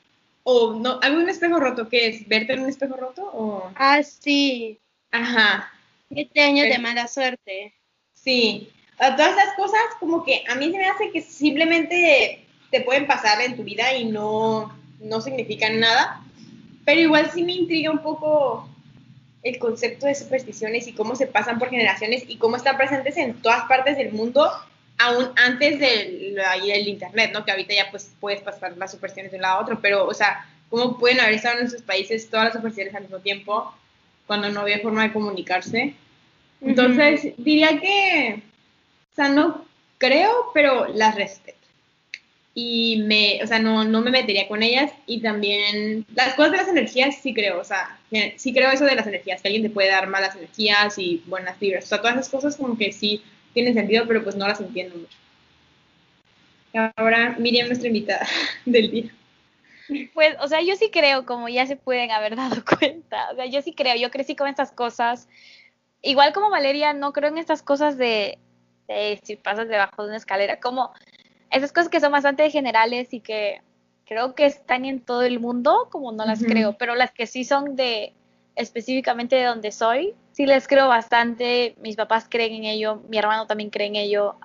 o 0.44 0.74
no, 0.74 1.00
¿algún 1.02 1.28
espejo 1.28 1.58
roto? 1.58 1.88
¿Qué 1.88 2.06
es? 2.06 2.28
¿Verte 2.28 2.52
en 2.52 2.60
un 2.60 2.68
espejo 2.68 2.94
roto? 2.96 3.28
O... 3.34 3.72
Ah, 3.74 4.00
sí. 4.04 4.78
Ajá. 5.10 5.72
Este 6.08 6.40
año 6.40 6.62
de 6.62 6.78
mala 6.78 7.08
suerte. 7.08 7.74
Sí. 8.14 8.70
todas 8.96 9.32
esas 9.36 9.56
cosas, 9.56 9.80
como 9.98 10.22
que 10.22 10.44
a 10.48 10.54
mí 10.54 10.70
se 10.70 10.78
me 10.78 10.86
hace 10.86 11.10
que 11.10 11.20
simplemente 11.20 12.46
te 12.70 12.80
pueden 12.82 13.08
pasar 13.08 13.40
en 13.40 13.56
tu 13.56 13.64
vida 13.64 13.92
y 13.96 14.04
no, 14.04 14.72
no 15.00 15.20
significan 15.20 15.80
nada. 15.80 16.22
Pero 16.84 17.00
igual 17.00 17.28
sí 17.32 17.42
me 17.42 17.54
intriga 17.54 17.90
un 17.90 18.04
poco 18.04 18.68
el 19.42 19.58
concepto 19.58 20.06
de 20.06 20.14
supersticiones 20.14 20.86
y 20.86 20.92
cómo 20.92 21.16
se 21.16 21.26
pasan 21.26 21.58
por 21.58 21.70
generaciones 21.70 22.24
y 22.28 22.36
cómo 22.36 22.56
están 22.56 22.76
presentes 22.76 23.16
en 23.16 23.34
todas 23.42 23.64
partes 23.64 23.96
del 23.96 24.12
mundo, 24.12 24.50
aún 24.98 25.30
antes 25.36 25.80
del, 25.80 26.34
del 26.34 26.88
internet, 26.88 27.32
¿no? 27.32 27.44
Que 27.44 27.50
ahorita 27.50 27.74
ya 27.74 27.90
pues 27.90 28.12
puedes 28.20 28.40
pasar 28.40 28.76
las 28.76 28.92
supersticiones 28.92 29.32
de 29.32 29.38
un 29.38 29.42
lado 29.42 29.58
a 29.58 29.62
otro, 29.62 29.80
pero, 29.80 30.06
o 30.06 30.14
sea, 30.14 30.46
cómo 30.70 30.98
pueden 30.98 31.20
haber 31.20 31.34
estado 31.34 31.60
en 31.60 31.70
sus 31.70 31.82
países 31.82 32.30
todas 32.30 32.46
las 32.46 32.54
supersticiones 32.54 32.94
al 32.94 33.02
mismo 33.02 33.18
tiempo 33.18 33.74
cuando 34.26 34.48
no 34.48 34.60
había 34.60 34.80
forma 34.80 35.02
de 35.02 35.12
comunicarse. 35.12 35.94
Entonces, 36.60 37.34
diría 37.36 37.80
que, 37.80 38.42
o 39.12 39.14
sea, 39.16 39.28
no 39.28 39.64
creo, 39.98 40.50
pero 40.54 40.86
las 40.86 41.16
respeto 41.16 41.61
y 42.54 43.02
me, 43.02 43.40
o 43.42 43.46
sea, 43.46 43.58
no, 43.58 43.84
no 43.84 44.02
me 44.02 44.10
metería 44.10 44.46
con 44.46 44.62
ellas 44.62 44.92
y 45.06 45.20
también 45.20 46.04
las 46.14 46.34
cosas 46.34 46.52
de 46.52 46.58
las 46.58 46.68
energías 46.68 47.16
sí 47.22 47.32
creo, 47.32 47.58
o 47.58 47.64
sea, 47.64 47.98
sí 48.36 48.52
creo 48.52 48.70
eso 48.70 48.84
de 48.84 48.94
las 48.94 49.06
energías, 49.06 49.40
que 49.40 49.48
alguien 49.48 49.62
te 49.62 49.70
puede 49.70 49.88
dar 49.88 50.06
malas 50.06 50.36
energías 50.36 50.98
y 50.98 51.22
buenas 51.26 51.58
vibras, 51.58 51.84
o 51.84 51.88
sea, 51.88 51.98
todas 51.98 52.14
esas 52.14 52.28
cosas 52.28 52.56
como 52.56 52.76
que 52.76 52.92
sí 52.92 53.22
tienen 53.54 53.74
sentido, 53.74 54.04
pero 54.06 54.22
pues 54.22 54.36
no 54.36 54.46
las 54.46 54.60
entiendo 54.60 54.96
mucho. 54.96 55.16
Ahora 56.96 57.36
Miriam, 57.38 57.66
nuestra 57.66 57.88
invitada 57.88 58.26
del 58.66 58.90
día. 58.90 59.14
Pues, 60.14 60.36
o 60.40 60.48
sea, 60.48 60.62
yo 60.62 60.74
sí 60.76 60.90
creo, 60.90 61.26
como 61.26 61.48
ya 61.48 61.66
se 61.66 61.76
pueden 61.76 62.10
haber 62.10 62.36
dado 62.36 62.62
cuenta, 62.78 63.30
o 63.32 63.36
sea, 63.36 63.46
yo 63.46 63.62
sí 63.62 63.72
creo, 63.72 63.96
yo 63.96 64.10
crecí 64.10 64.36
con 64.36 64.48
estas 64.48 64.72
cosas, 64.72 65.26
igual 66.02 66.34
como 66.34 66.50
Valeria, 66.50 66.92
no 66.92 67.14
creo 67.14 67.30
en 67.30 67.38
estas 67.38 67.62
cosas 67.62 67.96
de, 67.96 68.38
de 68.88 69.18
si 69.22 69.36
pasas 69.36 69.68
debajo 69.68 70.02
de 70.02 70.08
una 70.08 70.16
escalera, 70.18 70.60
como 70.60 70.92
esas 71.52 71.72
cosas 71.72 71.88
que 71.88 72.00
son 72.00 72.12
bastante 72.12 72.50
generales 72.50 73.12
y 73.12 73.20
que 73.20 73.60
creo 74.06 74.34
que 74.34 74.46
están 74.46 74.84
en 74.84 75.00
todo 75.00 75.22
el 75.22 75.38
mundo, 75.38 75.88
como 75.90 76.12
no 76.12 76.24
las 76.24 76.42
creo, 76.42 76.76
pero 76.78 76.94
las 76.94 77.12
que 77.12 77.26
sí 77.26 77.44
son 77.44 77.76
de 77.76 78.14
específicamente 78.56 79.36
de 79.36 79.44
donde 79.44 79.72
soy, 79.72 80.14
sí 80.32 80.46
les 80.46 80.68
creo 80.68 80.88
bastante, 80.88 81.74
mis 81.80 81.96
papás 81.96 82.26
creen 82.28 82.54
en 82.54 82.64
ello, 82.64 83.02
mi 83.08 83.18
hermano 83.18 83.46
también 83.46 83.70
cree 83.70 83.86
en 83.86 83.96
ello. 83.96 84.36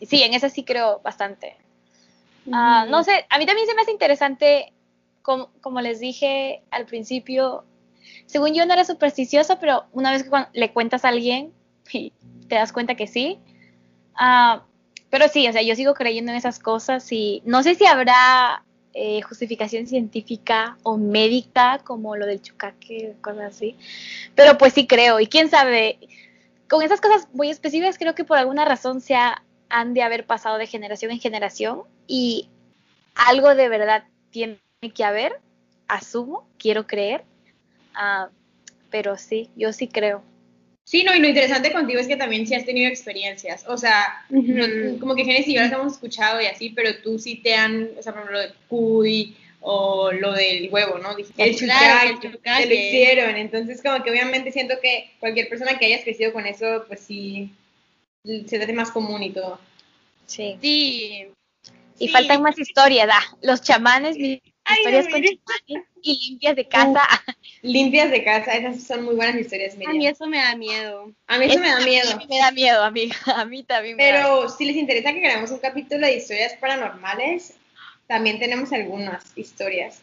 y 0.00 0.06
sí, 0.06 0.22
en 0.22 0.34
eso 0.34 0.48
sí 0.48 0.64
creo 0.64 1.00
bastante. 1.04 1.56
Ah, 2.52 2.86
no 2.88 3.04
sé, 3.04 3.26
a 3.28 3.38
mí 3.38 3.46
también 3.46 3.68
se 3.68 3.74
me 3.74 3.82
hace 3.82 3.92
interesante, 3.92 4.72
como, 5.22 5.50
como, 5.60 5.80
les 5.80 6.00
dije 6.00 6.62
al 6.70 6.86
principio, 6.86 7.64
según 8.26 8.54
yo 8.54 8.64
no 8.66 8.72
era 8.72 8.84
supersticiosa, 8.84 9.60
pero 9.60 9.84
una 9.92 10.10
vez 10.10 10.24
que 10.24 10.30
le 10.52 10.72
cuentas 10.72 11.04
a 11.04 11.08
alguien 11.08 11.52
y 11.92 12.12
te 12.48 12.56
das 12.56 12.72
cuenta 12.72 12.94
que 12.94 13.06
sí. 13.06 13.38
Uh, 14.20 14.60
pero 15.10 15.28
sí, 15.28 15.46
o 15.48 15.52
sea, 15.52 15.62
yo 15.62 15.74
sigo 15.74 15.94
creyendo 15.94 16.30
en 16.30 16.38
esas 16.38 16.58
cosas 16.58 17.10
y 17.12 17.42
no 17.44 17.62
sé 17.62 17.74
si 17.74 17.84
habrá 17.84 18.62
eh, 18.94 19.22
justificación 19.22 19.86
científica 19.86 20.78
o 20.82 20.96
médica 20.96 21.80
como 21.84 22.16
lo 22.16 22.26
del 22.26 22.40
chucaque, 22.40 23.14
cosas 23.20 23.56
así. 23.56 23.76
Pero 24.34 24.56
pues 24.56 24.72
sí 24.72 24.86
creo, 24.86 25.20
y 25.20 25.26
quién 25.26 25.50
sabe, 25.50 25.98
con 26.68 26.82
esas 26.82 27.00
cosas 27.00 27.28
muy 27.32 27.50
específicas 27.50 27.98
creo 27.98 28.14
que 28.14 28.24
por 28.24 28.38
alguna 28.38 28.64
razón 28.64 29.00
se 29.00 29.14
han 29.68 29.94
de 29.94 30.02
haber 30.02 30.26
pasado 30.26 30.58
de 30.58 30.66
generación 30.66 31.10
en 31.10 31.20
generación 31.20 31.82
y 32.06 32.48
algo 33.14 33.54
de 33.54 33.68
verdad 33.68 34.04
tiene 34.30 34.58
que 34.94 35.04
haber, 35.04 35.40
asumo, 35.88 36.46
quiero 36.58 36.86
creer, 36.86 37.24
uh, 37.94 38.28
pero 38.90 39.16
sí, 39.16 39.50
yo 39.56 39.72
sí 39.72 39.88
creo. 39.88 40.22
Sí, 40.90 41.04
no, 41.04 41.14
y 41.14 41.20
lo 41.20 41.28
interesante 41.28 41.70
contigo 41.70 42.00
es 42.00 42.08
que 42.08 42.16
también 42.16 42.48
sí 42.48 42.54
has 42.56 42.64
tenido 42.64 42.88
experiencias. 42.88 43.64
O 43.68 43.78
sea, 43.78 44.26
como 44.98 45.14
que 45.14 45.24
Genesis 45.24 45.46
y 45.46 45.54
yo 45.54 45.60
las 45.60 45.70
hemos 45.70 45.92
escuchado 45.92 46.40
y 46.40 46.46
así, 46.46 46.70
pero 46.70 47.00
tú 47.00 47.16
sí 47.16 47.36
te 47.36 47.54
han, 47.54 47.90
o 47.96 48.02
sea, 48.02 48.12
por 48.12 48.22
ejemplo, 48.22 48.40
lo 48.40 48.48
de 48.48 48.54
Cuy 48.66 49.36
o 49.60 50.10
lo 50.10 50.32
del 50.32 50.68
huevo, 50.68 50.98
¿no? 50.98 51.14
Dijiste, 51.14 51.44
el 51.44 51.54
chucaque, 51.54 52.28
te 52.42 52.66
lo 52.66 52.74
hicieron. 52.74 53.36
Entonces, 53.36 53.80
como 53.84 54.02
que 54.02 54.10
obviamente 54.10 54.50
siento 54.50 54.80
que 54.82 55.12
cualquier 55.20 55.48
persona 55.48 55.78
que 55.78 55.86
hayas 55.86 56.02
crecido 56.02 56.32
con 56.32 56.44
eso, 56.44 56.84
pues 56.88 56.98
sí, 56.98 57.52
se 58.24 58.58
te 58.58 58.64
hace 58.64 58.72
más 58.72 58.90
común 58.90 59.22
y 59.22 59.30
todo. 59.30 59.60
Sí. 60.26 60.58
Sí. 60.60 61.28
Y 62.00 62.08
faltan 62.08 62.42
más 62.42 62.58
historias, 62.58 63.06
da. 63.06 63.22
Los 63.42 63.62
chamanes, 63.62 64.16
historias 64.16 65.06
con 65.06 65.22
y 66.02 66.30
limpias 66.30 66.56
de 66.56 66.68
casa. 66.68 67.02
limpias 67.62 68.10
de 68.10 68.24
casa, 68.24 68.52
esas 68.52 68.82
son 68.82 69.04
muy 69.04 69.14
buenas 69.14 69.36
historias, 69.36 69.74
A 69.74 69.92
mí 69.92 70.06
eso 70.06 70.26
me 70.26 70.38
da 70.38 70.56
miedo. 70.56 71.12
A 71.26 71.38
mí 71.38 71.46
eso 71.46 71.60
me 71.60 71.68
da 71.68 71.80
miedo. 71.80 72.12
A 72.12 72.16
mí 72.16 72.26
me 72.28 72.38
da 72.38 72.50
miedo, 72.50 72.82
a 72.82 72.90
mí, 72.90 73.10
a 73.26 73.44
mí 73.44 73.62
también 73.62 73.96
me 73.96 74.02
Pero 74.02 74.48
si 74.48 74.64
les 74.64 74.76
interesa 74.76 75.12
que 75.12 75.20
grabemos 75.20 75.50
un 75.50 75.58
capítulo 75.58 76.06
de 76.06 76.16
historias 76.16 76.54
paranormales, 76.54 77.54
también 78.06 78.38
tenemos 78.38 78.72
algunas 78.72 79.36
historias. 79.36 80.00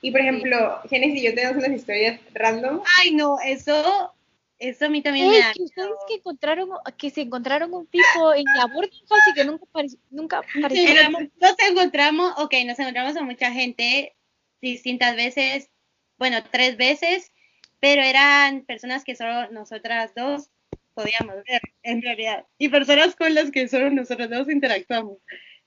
Y 0.00 0.10
por 0.12 0.20
ejemplo, 0.20 0.80
Genesis 0.88 1.22
y 1.22 1.24
yo 1.24 1.34
tenemos 1.34 1.56
unas 1.56 1.76
historias 1.76 2.20
random. 2.32 2.82
Ay, 2.98 3.12
no, 3.12 3.36
eso 3.44 4.14
eso 4.58 4.86
a 4.86 4.88
mí 4.88 5.02
también 5.02 5.30
me 5.30 5.38
da. 5.38 5.52
Que 5.52 5.62
ustedes 5.62 5.90
que 6.08 6.14
encontraron, 6.14 6.70
que 6.96 7.10
se 7.10 7.22
encontraron 7.22 7.72
un 7.72 7.86
tipo 7.86 8.34
en 8.34 8.44
la 8.44 8.66
y 8.66 9.34
que 9.34 9.44
nunca, 9.44 9.66
nunca 10.10 10.38
apareció. 10.56 11.10
Nos 11.40 11.58
encontramos, 11.58 12.32
ok, 12.38 12.54
nos 12.66 12.78
encontramos 12.78 13.16
a 13.16 13.22
mucha 13.22 13.52
gente 13.52 14.14
distintas 14.60 15.16
veces, 15.16 15.70
bueno, 16.18 16.38
tres 16.50 16.76
veces, 16.76 17.32
pero 17.80 18.02
eran 18.02 18.64
personas 18.64 19.04
que 19.04 19.16
solo 19.16 19.50
nosotras 19.50 20.12
dos 20.14 20.50
podíamos 20.94 21.36
ver, 21.46 21.60
en 21.82 22.02
realidad, 22.02 22.44
y 22.58 22.68
personas 22.68 23.14
con 23.14 23.34
las 23.34 23.50
que 23.50 23.68
solo 23.68 23.90
nosotros 23.90 24.30
dos 24.30 24.50
interactuamos. 24.50 25.18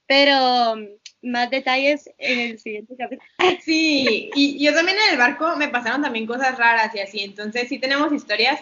Pero 0.06 0.74
um, 0.74 0.88
más 1.22 1.50
detalles 1.50 2.10
en 2.18 2.40
el 2.40 2.60
siguiente 2.60 2.96
capítulo. 2.98 3.30
Sí, 3.62 4.30
y 4.36 4.64
yo 4.64 4.74
también 4.74 4.98
en 4.98 5.14
el 5.14 5.18
barco 5.18 5.56
me 5.56 5.70
pasaron 5.70 6.02
también 6.02 6.26
cosas 6.26 6.58
raras 6.58 6.94
y 6.96 7.00
así, 7.00 7.22
entonces 7.22 7.70
sí 7.70 7.80
tenemos 7.80 8.12
historias 8.12 8.62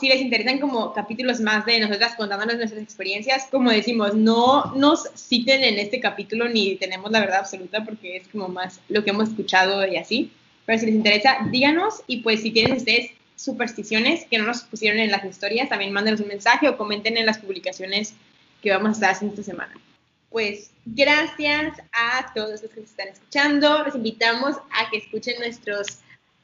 si 0.00 0.08
les 0.08 0.20
interesan 0.20 0.60
como 0.60 0.92
capítulos 0.92 1.40
más 1.40 1.66
de 1.66 1.80
nosotras 1.80 2.14
contándonos 2.16 2.56
nuestras 2.56 2.82
experiencias, 2.82 3.48
como 3.50 3.70
decimos, 3.70 4.14
no 4.14 4.72
nos 4.76 5.10
citen 5.16 5.64
en 5.64 5.78
este 5.78 5.98
capítulo 5.98 6.48
ni 6.48 6.76
tenemos 6.76 7.10
la 7.10 7.20
verdad 7.20 7.40
absoluta 7.40 7.84
porque 7.84 8.16
es 8.16 8.28
como 8.28 8.48
más 8.48 8.80
lo 8.88 9.02
que 9.02 9.10
hemos 9.10 9.30
escuchado 9.30 9.84
y 9.86 9.96
así. 9.96 10.30
Pero 10.66 10.78
si 10.78 10.86
les 10.86 10.94
interesa, 10.94 11.38
díganos 11.50 12.02
y 12.06 12.18
pues 12.18 12.42
si 12.42 12.52
tienen 12.52 12.76
ustedes 12.76 13.10
supersticiones 13.34 14.24
que 14.26 14.38
no 14.38 14.44
nos 14.44 14.62
pusieron 14.62 15.00
en 15.00 15.10
las 15.10 15.24
historias, 15.24 15.68
también 15.68 15.92
mándenos 15.92 16.20
un 16.20 16.28
mensaje 16.28 16.68
o 16.68 16.76
comenten 16.76 17.16
en 17.16 17.26
las 17.26 17.38
publicaciones 17.38 18.14
que 18.62 18.70
vamos 18.70 18.90
a 18.90 18.92
estar 18.92 19.10
haciendo 19.10 19.34
esta 19.34 19.50
semana. 19.50 19.74
Pues 20.30 20.70
gracias 20.84 21.78
a 21.92 22.32
todos 22.34 22.62
los 22.62 22.70
que 22.70 22.80
nos 22.80 22.90
están 22.90 23.08
escuchando. 23.08 23.82
Los 23.82 23.96
invitamos 23.96 24.56
a 24.70 24.90
que 24.90 24.98
escuchen 24.98 25.38
nuestros 25.38 25.98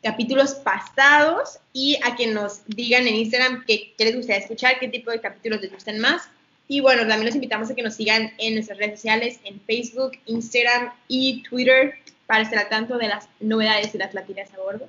capítulos 0.05 0.55
pasados 0.55 1.59
y 1.73 1.99
a 2.05 2.15
que 2.15 2.29
nos 2.29 2.61
digan 2.67 3.09
en 3.09 3.17
Instagram 3.17 3.65
qué, 3.67 3.95
les 3.99 4.15
gustaría 4.15 4.43
escuchar, 4.43 4.79
qué 4.79 4.89
tipo 4.89 5.11
de 5.11 5.21
capítulos 5.21 5.63
les 5.63 5.73
gustan 5.73 5.99
más. 5.99 6.29
Y 6.69 6.81
bueno, 6.81 7.01
también 7.03 7.25
los 7.25 7.35
invitamos 7.35 7.71
a 7.71 7.75
que 7.75 7.83
nos 7.83 7.95
sigan 7.95 8.33
en 8.39 8.55
nuestras 8.55 8.79
redes 8.79 9.01
sociales, 9.01 9.41
en 9.45 9.61
Facebook, 9.63 10.13
Instagram 10.27 10.93
y 11.09 11.43
Twitter, 11.43 11.95
para 12.27 12.43
estar 12.43 12.59
al 12.59 12.69
tanto 12.69 12.99
de 12.99 13.09
las 13.09 13.29
novedades 13.41 13.93
de 13.93 13.99
las 13.99 14.15
latinas 14.15 14.51
a 14.55 14.59
bordo. 14.59 14.89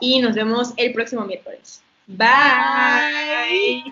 y 0.00 0.20
nos 0.20 0.34
vemos 0.34 0.72
el 0.76 0.92
próximo 0.92 1.24
miércoles. 1.24 1.82
Bye. 2.06 3.84